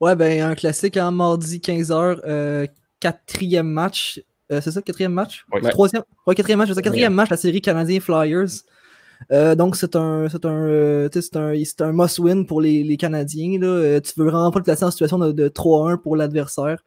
Ouais, 0.00 0.14
ben, 0.14 0.42
un 0.42 0.54
classique 0.54 0.96
en 0.98 1.10
mardi 1.10 1.58
15h, 1.58 2.20
euh, 2.26 2.66
quatrième 3.00 3.68
match. 3.68 4.22
Euh, 4.52 4.60
c'est 4.60 4.70
ça, 4.70 4.82
quatrième 4.82 5.12
match? 5.12 5.46
Ouais. 5.50 5.70
Troisième. 5.70 6.02
Ouais, 6.26 6.34
quatrième 6.34 6.58
match. 6.58 6.68
C'est 6.68 6.74
ça, 6.74 6.82
quatrième 6.82 7.14
match, 7.14 7.30
la 7.30 7.36
série 7.36 7.60
Canadien 7.60 8.00
Flyers. 8.00 8.62
Euh, 9.32 9.54
donc, 9.54 9.76
c'est 9.76 9.96
un, 9.96 10.28
c'est 10.28 10.44
un, 10.44 11.08
c'est 11.10 11.36
un, 11.36 11.54
c'est 11.64 11.80
un 11.80 11.92
must-win 11.92 12.44
pour 12.44 12.60
les, 12.60 12.82
les 12.82 12.96
Canadiens. 12.98 13.58
Là. 13.58 14.00
Tu 14.00 14.12
veux 14.16 14.26
vraiment 14.26 14.50
pas 14.50 14.60
te 14.60 14.64
placer 14.64 14.84
en 14.84 14.90
situation 14.90 15.18
de, 15.18 15.32
de 15.32 15.48
3-1 15.48 15.96
pour 15.96 16.16
l'adversaire. 16.16 16.84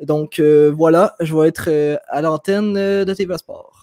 Donc, 0.00 0.38
euh, 0.38 0.72
voilà, 0.72 1.16
je 1.20 1.34
vais 1.34 1.48
être 1.48 1.68
à 2.06 2.22
l'antenne 2.22 2.74
de 2.74 3.12
TVA 3.12 3.38
Sport. 3.38 3.75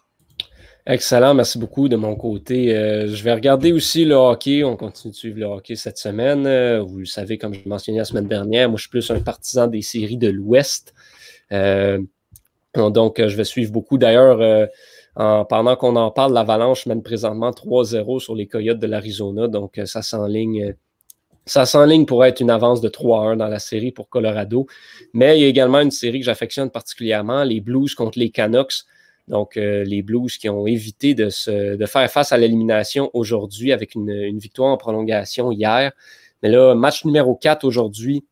Excellent, 0.85 1.33
merci 1.33 1.57
beaucoup 1.57 1.87
de 1.87 1.95
mon 1.95 2.15
côté. 2.15 2.75
Euh, 2.75 3.07
je 3.07 3.23
vais 3.23 3.33
regarder 3.33 3.71
aussi 3.71 4.03
le 4.03 4.15
hockey. 4.15 4.65
On 4.65 4.75
continue 4.75 5.11
de 5.11 5.15
suivre 5.15 5.39
le 5.39 5.45
hockey 5.45 5.75
cette 5.77 5.97
semaine. 5.97 6.45
Euh, 6.45 6.81
vous 6.81 6.99
le 6.99 7.05
savez, 7.05 7.37
comme 7.37 7.53
je 7.53 7.59
l'ai 7.59 7.69
mentionné 7.69 7.99
la 7.99 8.05
semaine 8.05 8.27
dernière, 8.27 8.67
moi 8.67 8.75
je 8.77 8.81
suis 8.83 8.89
plus 8.89 9.09
un 9.09 9.21
partisan 9.21 9.67
des 9.67 9.81
séries 9.81 10.17
de 10.17 10.27
l'Ouest. 10.27 10.93
Euh, 11.53 11.99
donc, 12.75 13.25
je 13.25 13.35
vais 13.37 13.43
suivre 13.45 13.71
beaucoup. 13.71 13.97
D'ailleurs, 13.97 14.67
en- 15.15 15.45
pendant 15.45 15.75
qu'on 15.77 15.95
en 15.95 16.11
parle, 16.11 16.33
l'Avalanche 16.33 16.85
mène 16.87 17.03
présentement 17.03 17.51
3-0 17.51 18.19
sur 18.19 18.35
les 18.35 18.47
Coyotes 18.47 18.79
de 18.79 18.87
l'Arizona. 18.87 19.47
Donc, 19.47 19.79
ça 19.85 20.01
s'enligne. 20.01 20.73
Ça 21.45 21.65
s'enligne 21.65 22.05
pour 22.05 22.25
être 22.25 22.39
une 22.39 22.49
avance 22.49 22.81
de 22.81 22.89
3-1 22.89 23.35
dans 23.37 23.47
la 23.47 23.59
série 23.59 23.91
pour 23.91 24.09
Colorado. 24.09 24.65
Mais 25.13 25.37
il 25.37 25.41
y 25.43 25.45
a 25.45 25.47
également 25.47 25.81
une 25.81 25.91
série 25.91 26.19
que 26.19 26.25
j'affectionne 26.25 26.71
particulièrement, 26.71 27.43
les 27.43 27.59
Blues 27.61 27.93
contre 27.95 28.17
les 28.17 28.31
Canucks. 28.31 28.83
Donc, 29.27 29.55
euh, 29.57 29.83
les 29.83 30.01
Blues 30.01 30.37
qui 30.37 30.49
ont 30.49 30.67
évité 30.67 31.15
de, 31.15 31.29
faire 31.29 32.11
face 32.11 32.31
à 32.31 32.37
l'élimination 32.37 33.09
aujourd'hui 33.13 33.71
avec 33.71 33.95
une, 33.95 34.37
victoire 34.37 34.71
en 34.71 34.77
prolongation 34.77 35.51
hier. 35.51 35.91
Mais 36.41 36.49
là, 36.49 36.75
match 36.75 37.05
numéro 37.05 37.35
4 37.35 37.63
aujourd'hui. 37.63 38.25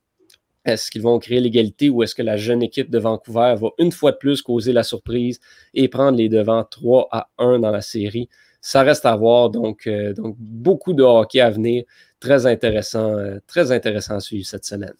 Est-ce 0.63 0.91
qu'ils 0.91 1.01
vont 1.01 1.17
créer 1.17 1.39
l'égalité 1.39 1.89
ou 1.89 2.03
est-ce 2.03 2.13
que 2.13 2.21
la 2.21 2.37
jeune 2.37 2.61
équipe 2.61 2.91
de 2.91 2.99
Vancouver 2.99 3.55
va 3.59 3.69
une 3.79 3.91
fois 3.91 4.11
de 4.11 4.17
plus 4.17 4.43
causer 4.43 4.73
la 4.73 4.83
surprise 4.83 5.39
et 5.73 5.87
prendre 5.87 6.17
les 6.17 6.29
devants 6.29 6.63
3 6.63 7.07
à 7.11 7.29
1 7.39 7.59
dans 7.59 7.71
la 7.71 7.81
série? 7.81 8.29
Ça 8.59 8.83
reste 8.83 9.05
à 9.05 9.15
voir. 9.15 9.49
Donc, 9.49 9.87
euh, 9.87 10.13
beaucoup 10.37 10.93
de 10.93 11.01
hockey 11.01 11.39
à 11.39 11.49
venir. 11.49 11.83
Très 12.19 12.45
intéressant, 12.45 13.17
euh, 13.17 13.39
très 13.47 13.71
intéressant 13.71 14.15
à 14.15 14.19
suivre 14.19 14.45
cette 14.45 14.65
semaine. 14.65 14.93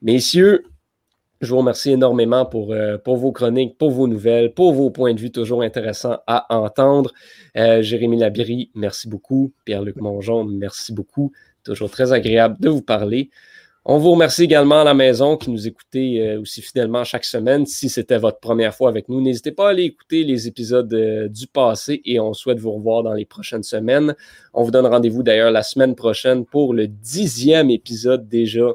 Messieurs, 0.00 0.64
je 1.40 1.50
vous 1.50 1.58
remercie 1.58 1.90
énormément 1.90 2.46
pour, 2.46 2.72
euh, 2.72 2.96
pour 2.98 3.16
vos 3.16 3.32
chroniques, 3.32 3.76
pour 3.76 3.90
vos 3.90 4.08
nouvelles, 4.08 4.54
pour 4.54 4.72
vos 4.72 4.90
points 4.90 5.12
de 5.14 5.20
vue 5.20 5.30
toujours 5.30 5.62
intéressants 5.62 6.18
à 6.26 6.46
entendre. 6.56 7.12
Euh, 7.56 7.82
Jérémy 7.82 8.18
Labrie, 8.18 8.70
merci 8.74 9.08
beaucoup. 9.08 9.52
Pierre-Luc 9.64 9.96
Mongeon, 9.96 10.44
merci 10.44 10.92
beaucoup. 10.92 11.32
Toujours 11.62 11.90
très 11.90 12.12
agréable 12.12 12.56
de 12.60 12.70
vous 12.70 12.82
parler. 12.82 13.30
On 13.84 13.98
vous 13.98 14.12
remercie 14.12 14.44
également 14.44 14.80
à 14.80 14.84
la 14.84 14.94
maison 14.94 15.36
qui 15.36 15.50
nous 15.50 15.68
écoutez 15.68 16.20
euh, 16.20 16.40
aussi 16.40 16.62
fidèlement 16.62 17.04
chaque 17.04 17.24
semaine. 17.24 17.66
Si 17.66 17.88
c'était 17.88 18.18
votre 18.18 18.40
première 18.40 18.74
fois 18.74 18.88
avec 18.88 19.08
nous, 19.08 19.20
n'hésitez 19.20 19.52
pas 19.52 19.68
à 19.68 19.70
aller 19.70 19.84
écouter 19.84 20.24
les 20.24 20.48
épisodes 20.48 20.92
du 21.28 21.46
passé 21.46 22.00
et 22.04 22.18
on 22.18 22.32
souhaite 22.32 22.58
vous 22.58 22.72
revoir 22.72 23.02
dans 23.02 23.12
les 23.12 23.26
prochaines 23.26 23.62
semaines. 23.62 24.16
On 24.54 24.64
vous 24.64 24.70
donne 24.70 24.86
rendez-vous 24.86 25.22
d'ailleurs 25.22 25.50
la 25.50 25.62
semaine 25.62 25.94
prochaine 25.94 26.46
pour 26.46 26.72
le 26.72 26.88
dixième 26.88 27.70
épisode 27.70 28.26
déjà 28.26 28.72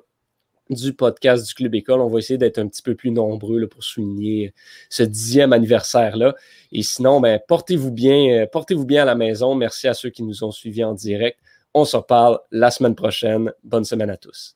du 0.72 0.94
podcast 0.94 1.48
du 1.48 1.54
Club 1.54 1.76
École. 1.76 2.00
On 2.02 2.08
va 2.08 2.20
essayer 2.20 2.38
d'être 2.38 2.58
un 2.58 2.68
petit 2.68 2.82
peu 2.82 2.96
plus 2.96 3.12
nombreux 3.12 3.60
là, 3.60 3.68
pour 3.68 3.84
souligner 3.84 4.54
ce 4.90 5.04
dixième 5.04 5.54
anniversaire-là. 5.54 6.36
Et 6.72 6.84
sinon, 6.84 7.20
ben, 7.20 7.40
portez-vous 7.48 7.92
bien, 7.92 8.44
euh, 8.44 8.48
portez-vous 8.48 8.86
bien 8.86 9.04
à 9.04 9.06
la 9.06 9.16
maison. 9.16 9.54
Merci 9.56 9.88
à 9.88 9.94
ceux 9.94 10.10
qui 10.10 10.24
nous 10.24 10.44
ont 10.44 10.52
suivis 10.52 10.84
en 10.84 10.94
direct. 10.94 11.38
On 11.74 11.86
se 11.86 11.96
reparle 11.98 12.40
la 12.52 12.72
semaine 12.72 12.96
prochaine. 12.96 13.52
Bonne 13.64 13.86
semaine 13.86 14.10
à 14.10 14.18
tous. 14.18 14.56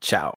Ciao. 0.00 0.32